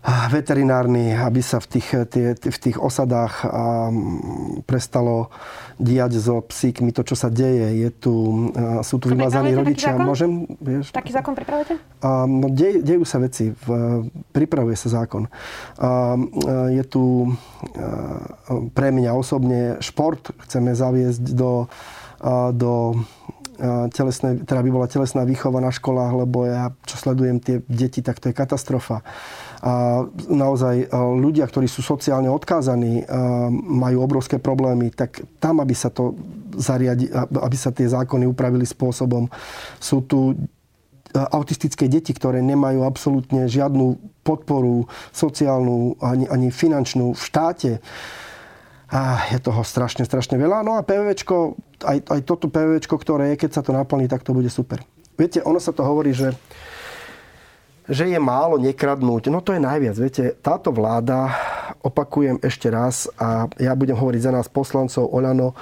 veterinárny, 0.05 1.17
aby 1.17 1.41
sa 1.41 1.65
v 1.65 1.67
tých, 1.81 1.89
tie, 2.13 2.37
v 2.37 2.59
tých 2.61 2.77
osadách 2.77 3.41
prestalo 4.69 5.33
diať 5.81 6.21
so 6.21 6.45
psíkmi 6.45 6.93
to, 6.93 7.09
čo 7.09 7.17
sa 7.17 7.33
deje. 7.33 7.81
Je 7.81 7.91
tu, 7.91 8.15
sú 8.85 9.01
tu 9.01 9.09
vymazaní 9.09 9.57
rodičia. 9.57 9.97
Taký 9.97 10.05
Môžem? 10.05 10.31
Vieš? 10.61 10.93
Taký 10.93 11.11
zákon 11.17 11.33
pripravujete? 11.33 11.81
No, 12.29 12.53
dej, 12.53 12.85
dejú 12.85 13.09
sa 13.09 13.17
veci. 13.17 13.57
Pripravuje 14.37 14.77
sa 14.77 14.93
zákon. 14.93 15.25
Je 16.69 16.85
tu 16.85 17.33
pre 18.77 18.89
mňa 18.93 19.11
osobne 19.17 19.81
šport. 19.81 20.37
Chceme 20.45 20.77
zaviesť 20.77 21.33
do, 21.33 21.73
do 22.53 23.01
telesné, 23.95 24.43
teda 24.43 24.61
by 24.67 24.71
bola 24.71 24.91
telesná 24.91 25.23
výchova 25.23 25.63
na 25.63 25.71
školách, 25.71 26.27
lebo 26.27 26.43
ja, 26.43 26.75
čo 26.91 26.99
sledujem 26.99 27.39
tie 27.39 27.63
deti, 27.71 28.03
tak 28.03 28.19
to 28.19 28.31
je 28.31 28.35
katastrofa. 28.35 29.07
A 29.65 30.05
naozaj 30.29 30.93
ľudia, 30.93 31.49
ktorí 31.49 31.65
sú 31.65 31.81
sociálne 31.81 32.29
odkázaní, 32.29 33.01
majú 33.65 34.05
obrovské 34.05 34.37
problémy, 34.37 34.93
tak 34.93 35.25
tam, 35.41 35.65
aby 35.65 35.73
sa 35.73 35.89
to 35.89 36.13
zariadi, 36.53 37.09
aby 37.17 37.57
sa 37.57 37.73
tie 37.73 37.89
zákony 37.89 38.29
upravili 38.29 38.69
spôsobom, 38.69 39.25
sú 39.81 40.05
tu 40.05 40.37
autistické 41.15 41.89
deti, 41.89 42.13
ktoré 42.13 42.45
nemajú 42.45 42.85
absolútne 42.85 43.47
žiadnu 43.49 43.97
podporu 44.27 44.91
sociálnu 45.15 45.97
ani, 46.03 46.27
ani 46.27 46.49
finančnú 46.51 47.15
v 47.15 47.23
štáte 47.23 47.73
a 48.91 49.23
je 49.31 49.39
toho 49.41 49.63
strašne, 49.63 50.05
strašne 50.05 50.37
veľa. 50.37 50.67
No 50.67 50.77
a 50.77 50.85
PVčko, 50.85 51.57
aj, 51.87 51.99
aj 52.11 52.21
toto 52.27 52.51
PVčko, 52.51 52.99
ktoré 52.99 53.33
je, 53.35 53.47
keď 53.47 53.51
sa 53.57 53.63
to 53.63 53.73
naplní, 53.73 54.11
tak 54.11 54.27
to 54.27 54.35
bude 54.35 54.51
super. 54.51 54.83
Viete, 55.15 55.39
ono 55.47 55.63
sa 55.63 55.71
to 55.71 55.87
hovorí, 55.87 56.11
že 56.11 56.35
že 57.85 58.09
je 58.09 58.17
málo 58.17 58.57
nekradnúť. 58.57 59.29
No 59.29 59.45
to 59.45 59.53
je 59.53 59.61
najviac. 59.61 59.97
Viete, 60.01 60.25
táto 60.41 60.73
vláda, 60.73 61.33
opakujem 61.85 62.41
ešte 62.41 62.73
raz, 62.73 63.09
a 63.21 63.49
ja 63.61 63.77
budem 63.77 63.97
hovoriť 63.97 64.21
za 64.25 64.33
nás 64.33 64.47
poslancov 64.49 65.13
Oľano, 65.13 65.53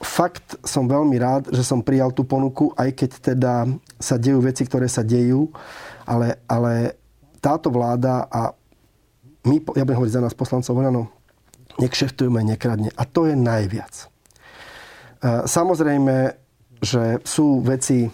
fakt 0.00 0.56
som 0.62 0.86
veľmi 0.86 1.16
rád, 1.18 1.42
že 1.50 1.66
som 1.66 1.82
prijal 1.82 2.14
tú 2.14 2.22
ponuku, 2.22 2.70
aj 2.78 2.90
keď 2.94 3.10
teda 3.34 3.54
sa 3.98 4.16
dejú 4.16 4.40
veci, 4.40 4.62
ktoré 4.62 4.86
sa 4.86 5.02
dejú, 5.02 5.50
ale, 6.06 6.38
ale 6.46 6.96
táto 7.42 7.68
vláda 7.68 8.30
a 8.30 8.54
my, 9.44 9.56
ja 9.74 9.82
budem 9.82 9.98
hovoriť 9.98 10.16
za 10.20 10.24
nás 10.24 10.36
poslancov 10.36 10.76
Oľano, 10.76 11.10
nekšeftujme, 11.80 12.44
nekradne. 12.44 12.92
A 12.94 13.02
to 13.08 13.24
je 13.26 13.34
najviac. 13.34 13.94
E, 13.96 14.06
samozrejme, 15.48 16.36
že 16.80 17.18
sú 17.24 17.64
veci, 17.64 18.08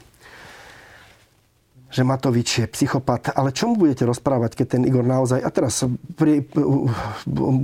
že 1.96 2.04
Matovič 2.04 2.48
je 2.60 2.66
psychopat, 2.68 3.32
ale 3.32 3.56
čo 3.56 3.72
mu 3.72 3.80
budete 3.80 4.04
rozprávať, 4.04 4.52
keď 4.52 4.66
ten 4.68 4.82
Igor 4.84 5.00
naozaj, 5.00 5.40
a 5.40 5.48
teraz 5.48 5.80
pri, 6.12 6.44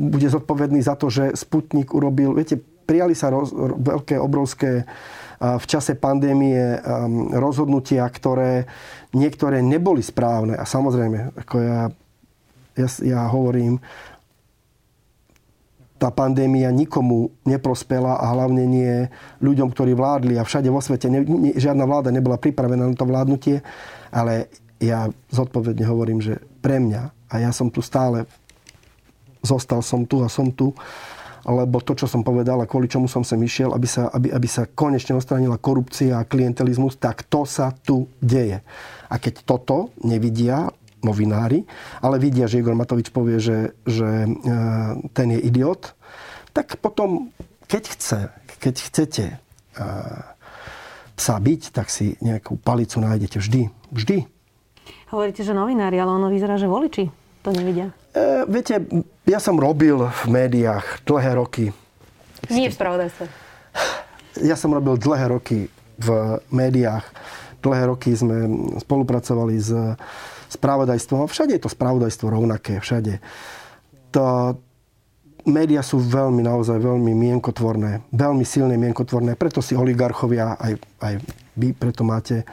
bude 0.09 0.29
zodpovedný 0.33 0.81
za 0.81 0.97
to, 0.97 1.13
že 1.13 1.37
Sputnik 1.37 1.93
urobil, 1.93 2.33
viete, 2.33 2.57
prijali 2.57 3.13
sa 3.13 3.29
roz, 3.29 3.53
veľké, 3.53 4.17
obrovské 4.17 4.89
v 5.43 5.67
čase 5.69 5.99
pandémie 5.99 6.81
rozhodnutia, 7.35 8.07
ktoré 8.09 8.65
niektoré 9.13 9.59
neboli 9.61 10.01
správne. 10.01 10.55
A 10.55 10.65
samozrejme, 10.65 11.35
ako 11.35 11.57
ja, 11.59 11.81
ja, 12.79 12.89
ja 13.03 13.21
hovorím, 13.27 13.83
tá 15.99 16.11
pandémia 16.11 16.71
nikomu 16.75 17.31
neprospela 17.47 18.19
a 18.19 18.35
hlavne 18.35 18.67
nie 18.67 19.07
ľuďom, 19.39 19.71
ktorí 19.71 19.95
vládli 19.95 20.35
a 20.35 20.43
všade 20.43 20.67
vo 20.67 20.83
svete 20.83 21.07
ne, 21.07 21.23
ne, 21.23 21.55
žiadna 21.55 21.87
vláda 21.87 22.11
nebola 22.11 22.39
pripravená 22.43 22.91
na 22.91 22.97
to 22.99 23.07
vládnutie, 23.07 23.63
ale 24.13 24.53
ja 24.79 25.09
zodpovedne 25.33 25.89
hovorím, 25.89 26.21
že 26.21 26.39
pre 26.61 26.79
mňa, 26.79 27.03
a 27.33 27.35
ja 27.41 27.51
som 27.51 27.73
tu 27.73 27.81
stále, 27.81 28.29
zostal 29.43 29.81
som 29.83 30.05
tu 30.05 30.21
a 30.21 30.29
som 30.29 30.53
tu, 30.53 30.71
lebo 31.43 31.83
to, 31.83 31.99
čo 31.99 32.07
som 32.07 32.23
povedal 32.23 32.63
a 32.63 32.71
kvôli 32.71 32.87
čomu 32.87 33.11
som 33.11 33.27
sem 33.27 33.39
išiel, 33.43 33.75
aby 33.75 33.89
sa, 33.91 34.07
aby, 34.15 34.31
aby 34.31 34.47
sa 34.47 34.71
konečne 34.71 35.19
odstranila 35.19 35.59
korupcia 35.59 36.23
a 36.23 36.29
klientelizmus, 36.29 37.03
tak 37.03 37.27
to 37.27 37.43
sa 37.43 37.75
tu 37.75 38.07
deje. 38.23 38.63
A 39.11 39.15
keď 39.19 39.43
toto 39.43 39.91
nevidia 40.07 40.71
novinári, 41.03 41.67
ale 41.99 42.23
vidia, 42.23 42.47
že 42.47 42.63
Igor 42.63 42.79
Matovič 42.79 43.11
povie, 43.11 43.43
že, 43.43 43.75
že 43.83 44.07
e, 44.07 44.29
ten 45.11 45.29
je 45.35 45.41
idiot, 45.43 45.99
tak 46.55 46.79
potom, 46.79 47.35
keď 47.67 47.83
chce, 47.91 48.21
keď 48.63 48.75
chcete 48.79 49.25
e, 49.35 49.37
psa 51.17 51.37
byť, 51.39 51.63
tak 51.73 51.93
si 51.93 52.17
nejakú 52.21 52.57
palicu 52.61 53.01
nájdete 53.01 53.39
vždy. 53.39 53.63
Vždy. 53.93 54.25
Hovoríte, 55.13 55.45
že 55.45 55.53
novinári, 55.53 56.01
ale 56.01 56.11
ono 56.17 56.33
vyzerá, 56.33 56.57
že 56.57 56.67
voliči 56.67 57.13
to 57.43 57.51
nevidia. 57.51 57.91
E, 58.15 58.47
viete, 58.49 58.81
ja 59.27 59.43
som 59.43 59.59
robil 59.59 59.99
v 59.99 60.23
médiách 60.31 61.05
dlhé 61.05 61.37
roky. 61.37 61.65
Nie 62.49 62.71
v 62.71 62.75
spravodajstve. 62.75 63.25
Ja 64.41 64.57
som 64.57 64.73
robil 64.73 64.97
dlhé 64.97 65.29
roky 65.29 65.69
v 66.01 66.09
médiách. 66.49 67.05
Dlhé 67.63 67.93
roky 67.93 68.11
sme 68.17 68.49
spolupracovali 68.81 69.55
s 69.61 69.71
spravodajstvom. 70.57 71.31
Všade 71.31 71.61
je 71.61 71.63
to 71.63 71.71
spravodajstvo 71.71 72.27
rovnaké, 72.27 72.81
všade. 72.83 73.23
To, 74.17 74.57
média 75.47 75.83
sú 75.83 75.99
veľmi, 75.99 76.43
naozaj 76.45 76.79
veľmi 76.79 77.13
mienkotvorné. 77.13 78.03
Veľmi 78.13 78.45
silné 78.47 78.79
mienkotvorné. 78.79 79.35
Preto 79.35 79.61
si 79.63 79.75
oligarchovia, 79.75 80.57
aj, 80.59 80.79
aj 81.03 81.15
vy 81.59 81.75
preto 81.75 82.07
máte 82.07 82.47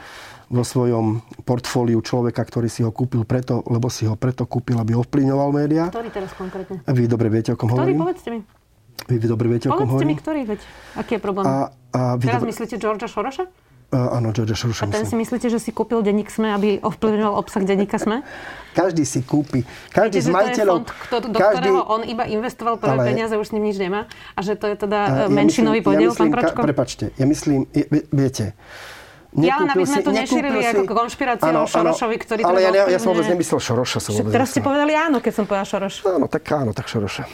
vo 0.50 0.66
svojom 0.66 1.22
portfóliu 1.46 2.02
človeka, 2.02 2.42
ktorý 2.42 2.66
si 2.66 2.82
ho 2.82 2.90
kúpil 2.90 3.22
preto, 3.22 3.62
lebo 3.70 3.86
si 3.86 4.02
ho 4.02 4.18
preto 4.18 4.50
kúpil, 4.50 4.82
aby 4.82 4.98
ovplyvňoval 4.98 5.48
médiá. 5.54 5.86
Ktorý 5.94 6.10
teraz 6.10 6.34
konkrétne? 6.34 6.82
Vy 6.90 7.06
dobre 7.06 7.30
viete, 7.30 7.54
o 7.54 7.56
kom 7.56 7.70
ktorý, 7.70 7.94
hovorím. 7.94 7.98
povedzte 8.02 8.28
mi. 8.34 8.40
Vy, 9.06 9.16
vy 9.16 9.26
dobre 9.30 9.46
viete, 9.46 9.70
povedzte 9.70 9.78
o 9.78 9.78
kom 9.78 9.90
hovorím. 9.94 10.10
mi, 10.10 10.16
ktorý, 10.18 10.40
veď. 10.50 10.60
Aký 10.98 11.12
je 11.16 11.20
problém? 11.22 11.46
A, 11.46 11.70
a 11.94 12.00
vy 12.18 12.26
teraz 12.26 12.42
dobre... 12.42 12.50
myslíte 12.50 12.74
Georgia 12.82 13.06
Šoroša? 13.06 13.69
Uh, 13.90 14.22
áno, 14.22 14.30
George 14.30 14.54
Soros. 14.54 14.86
A 14.86 14.86
ten 14.86 15.02
si 15.02 15.18
myslíte, 15.18 15.50
že 15.50 15.58
si 15.58 15.74
kúpil 15.74 15.98
denník 16.06 16.30
SME, 16.30 16.54
aby 16.54 16.68
ovplyvňoval 16.78 17.34
obsah 17.34 17.66
denníka 17.66 17.98
SME? 17.98 18.22
Každý 18.78 19.02
si 19.02 19.26
kúpi. 19.26 19.66
Každý 19.90 20.22
Viete, 20.22 20.30
z 20.30 20.34
majiteľov... 20.34 20.76
Fond, 20.86 21.26
do 21.26 21.38
každý... 21.42 21.58
ktorého 21.58 21.82
on 21.90 22.06
iba 22.06 22.22
investoval 22.22 22.78
prvé 22.78 22.94
ale... 22.94 23.04
peniaze, 23.10 23.34
už 23.34 23.50
s 23.50 23.52
ním 23.58 23.66
nič 23.66 23.82
nemá. 23.82 24.06
A 24.38 24.46
že 24.46 24.54
to 24.54 24.70
je 24.70 24.78
teda 24.78 25.26
uh, 25.26 25.32
menšinový 25.34 25.82
ja 25.82 25.86
podiel, 25.90 26.10
ja 26.10 26.14
myslím, 26.14 26.30
pán 26.30 26.34
Pročko? 26.38 26.58
Ka- 26.62 26.66
prepačte, 26.70 27.04
ja 27.18 27.26
myslím, 27.26 27.66
je, 27.74 27.84
viete, 28.14 28.54
ja 29.38 29.62
len 29.62 29.70
aby 29.70 29.86
sme 29.86 30.02
to 30.02 30.10
nešírili 30.10 30.58
si... 30.58 30.74
ako 30.74 30.90
konšpiráciu 30.90 31.54
o 31.54 31.66
Šorošovi, 31.70 32.16
ktorý 32.18 32.40
Ale 32.42 32.66
ja, 32.66 32.70
ja, 32.74 32.84
ja 32.90 32.98
som 32.98 33.14
vôbec 33.14 33.30
nemyslel 33.30 33.62
Šoroša. 33.62 33.98
Som 34.02 34.18
vôbec 34.18 34.34
teraz 34.34 34.50
ste 34.50 34.58
povedali 34.58 34.90
áno, 34.90 35.22
keď 35.22 35.32
som 35.38 35.44
povedal 35.46 35.66
Šoroš. 35.70 36.02
Áno, 36.02 36.26
tak 36.26 36.42
áno, 36.50 36.74
tak 36.74 36.90
Šoroša. 36.90 37.30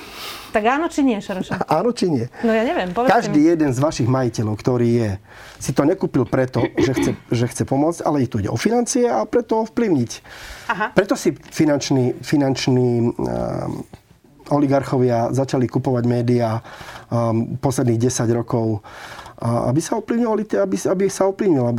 Tak 0.53 0.64
áno 0.68 0.92
či 0.92 1.01
nie, 1.09 1.16
Šoroša? 1.24 1.64
Áno 1.64 1.97
či 1.97 2.12
nie? 2.12 2.28
No 2.44 2.53
ja 2.53 2.68
neviem, 2.68 2.92
Každý 2.92 3.40
mi. 3.40 3.49
jeden 3.49 3.70
z 3.72 3.78
vašich 3.80 4.09
majiteľov, 4.12 4.55
ktorý 4.61 4.88
je, 4.92 5.11
si 5.57 5.72
to 5.72 5.88
nekúpil 5.88 6.28
preto, 6.28 6.68
že 6.76 6.92
chce, 6.92 7.11
že 7.32 7.44
chce 7.49 7.62
pomôcť, 7.64 8.05
ale 8.05 8.24
i 8.24 8.26
tu 8.28 8.44
ide 8.44 8.53
o 8.53 8.61
financie 8.61 9.09
a 9.09 9.24
preto 9.24 9.64
ovplyvniť. 9.64 10.11
Aha. 10.68 10.86
Preto 10.92 11.16
si 11.16 11.32
finanční, 11.32 12.12
finanční 12.20 13.09
um, 13.09 13.84
oligarchovia 14.53 15.32
začali 15.32 15.66
kupovať 15.66 16.05
médiá 16.05 16.61
um, 17.09 17.57
posledných 17.57 18.09
10 18.09 18.36
rokov 18.36 18.84
aby 19.41 19.80
sa 19.84 20.01
ovplyvňovali, 20.01 20.43
aby, 20.57 20.76
aby 20.89 21.05
sa 21.12 21.28
ovplyvňovala 21.28 21.72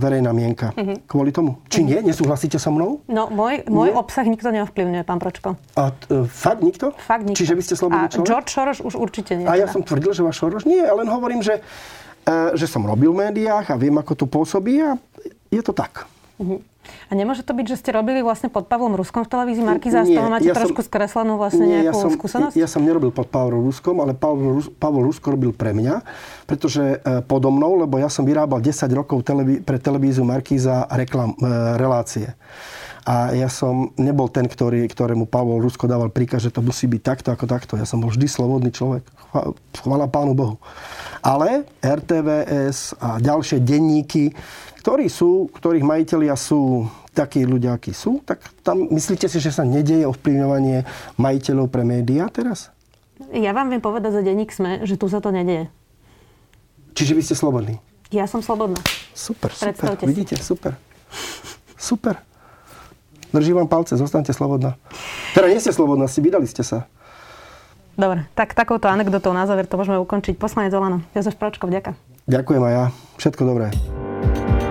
verejná 0.00 0.32
mienka. 0.32 0.72
Uh-huh. 0.72 0.96
Kvôli 1.04 1.34
tomu. 1.34 1.60
Či 1.68 1.84
nie? 1.84 1.98
Nesúhlasíte 2.00 2.56
so 2.56 2.72
mnou? 2.72 3.04
No, 3.10 3.28
môj, 3.28 3.66
môj 3.68 3.92
obsah 3.92 4.24
nikto 4.24 4.48
neovplyvňuje, 4.48 5.02
pán 5.04 5.20
Pročko. 5.20 5.60
A 5.76 5.92
t- 5.92 6.24
fakt 6.30 6.64
nikto? 6.64 6.96
Fakt 6.96 7.28
nikto. 7.28 7.36
Čiže 7.36 7.52
vy 7.58 7.62
ste 7.64 7.74
slobodný 7.76 8.08
A 8.08 8.12
človek? 8.12 8.28
George 8.30 8.50
Soros 8.50 8.78
už 8.80 8.94
určite 8.96 9.36
nie. 9.36 9.44
A 9.44 9.60
ja 9.60 9.68
teda. 9.68 9.74
som 9.76 9.82
tvrdil, 9.84 10.12
že 10.16 10.22
váš 10.24 10.40
Soros 10.40 10.64
nie, 10.64 10.80
len 10.80 11.08
hovorím, 11.10 11.44
že, 11.44 11.60
e, 12.24 12.56
že 12.56 12.64
som 12.64 12.80
robil 12.86 13.12
v 13.12 13.28
médiách 13.28 13.74
a 13.74 13.76
viem, 13.76 13.92
ako 14.00 14.12
to 14.16 14.26
pôsobí 14.30 14.80
a 14.80 14.96
je 15.52 15.60
to 15.60 15.76
tak. 15.76 16.08
Uh-huh. 16.40 16.62
A 16.80 17.12
nemôže 17.12 17.42
to 17.42 17.52
byť, 17.52 17.66
že 17.66 17.76
ste 17.76 17.90
robili 17.90 18.18
vlastne 18.20 18.46
pod 18.46 18.64
Pavlom 18.64 18.94
Ruskom 18.94 19.22
v 19.22 19.30
televízii 19.30 19.62
Markiza 19.62 20.00
a 20.00 20.06
z 20.06 20.14
toho 20.14 20.26
máte 20.26 20.44
ja 20.44 20.52
som- 20.52 20.64
trošku 20.64 20.80
skreslenú 20.80 21.36
vlastne 21.36 21.62
Nie, 21.62 21.74
nejakú 21.82 21.86
ja 21.86 21.92
som, 21.92 22.10
skúsenosť? 22.10 22.54
Ja 22.54 22.66
som 22.66 22.80
nerobil 22.80 23.10
pod 23.10 23.26
Pavlom 23.26 23.62
Ruskom, 23.62 23.98
ale 23.98 24.12
Pavol, 24.12 24.58
Rus- 24.58 24.72
Pavol 24.72 25.04
Rusko 25.04 25.30
robil 25.30 25.50
pre 25.50 25.70
mňa, 25.70 26.02
pretože 26.44 26.80
e, 26.96 27.22
podo 27.22 27.48
mnou, 27.48 27.76
lebo 27.76 27.96
ja 27.96 28.06
som 28.06 28.22
vyrábal 28.22 28.58
10 28.58 28.90
rokov 28.90 29.22
televí- 29.22 29.58
pre 29.58 29.76
televíziu 29.76 30.22
Markíza 30.22 30.88
reklam, 30.88 31.32
e, 31.32 31.44
relácie. 31.76 32.32
A 33.02 33.32
ja 33.32 33.48
som 33.48 33.90
nebol 33.96 34.28
ten, 34.28 34.44
ktorý, 34.44 34.84
ktorému 34.84 35.24
Pavol 35.24 35.58
Rusko 35.58 35.84
dával 35.84 36.08
príkaz, 36.08 36.42
že 36.42 36.52
to 36.52 36.60
musí 36.60 36.84
byť 36.86 37.02
takto 37.02 37.28
ako 37.30 37.44
takto. 37.44 37.72
Ja 37.74 37.84
som 37.84 37.98
bol 37.98 38.08
vždy 38.08 38.24
slobodný 38.24 38.68
človek. 38.68 39.02
Chva- 39.32 39.56
Chvala 39.74 40.04
Pánu 40.06 40.32
Bohu. 40.32 40.60
Ale 41.18 41.64
RTVS 41.80 42.94
a 42.96 43.16
ďalšie 43.18 43.60
denníky, 43.60 44.32
ktorí 44.80 45.12
sú, 45.12 45.52
ktorých 45.52 45.84
majiteľia 45.84 46.32
sú 46.40 46.88
takí 47.12 47.44
ľudia, 47.44 47.76
akí 47.76 47.92
sú, 47.92 48.24
tak 48.24 48.40
tam 48.64 48.88
myslíte 48.88 49.28
si, 49.28 49.36
že 49.36 49.52
sa 49.52 49.60
nedieje 49.60 50.08
ovplyvňovanie 50.08 50.88
majiteľov 51.20 51.68
pre 51.68 51.84
médiá 51.84 52.32
teraz? 52.32 52.72
Ja 53.36 53.52
vám 53.52 53.68
viem 53.68 53.84
povedať 53.84 54.16
za 54.16 54.22
denník 54.24 54.48
SME, 54.48 54.88
že 54.88 54.96
tu 54.96 55.04
sa 55.12 55.20
to 55.20 55.28
nedieje. 55.28 55.68
Čiže 56.96 57.12
vy 57.12 57.22
ste 57.22 57.36
slobodní? 57.36 57.76
Ja 58.08 58.24
som 58.24 58.40
slobodná. 58.40 58.80
Super, 59.12 59.52
super. 59.52 59.76
Predstavte 59.76 60.04
si. 60.04 60.08
Vidíte, 60.08 60.34
super. 60.40 60.74
Super. 61.76 62.16
Držím 63.30 63.62
vám 63.62 63.68
palce, 63.68 63.94
zostaňte 63.94 64.32
slobodná. 64.32 64.80
Teda 65.36 65.46
nie 65.46 65.60
ste 65.62 65.70
slobodná, 65.70 66.08
ste 66.08 66.24
vydali 66.24 66.48
ste 66.48 66.64
sa. 66.66 66.88
Dobre, 67.94 68.26
tak 68.32 68.56
takouto 68.56 68.88
anekdotou 68.88 69.36
na 69.36 69.44
záver 69.44 69.68
to 69.68 69.76
môžeme 69.76 70.00
ukončiť. 70.00 70.40
Poslanec 70.40 70.72
Olano, 70.72 71.04
Jozef 71.12 71.36
Pročko, 71.36 71.68
vďaka. 71.68 71.94
Ďakujem 72.26 72.62
aj 72.64 72.72
ja. 72.72 72.84
Všetko 73.20 73.42
dobré. 73.44 73.68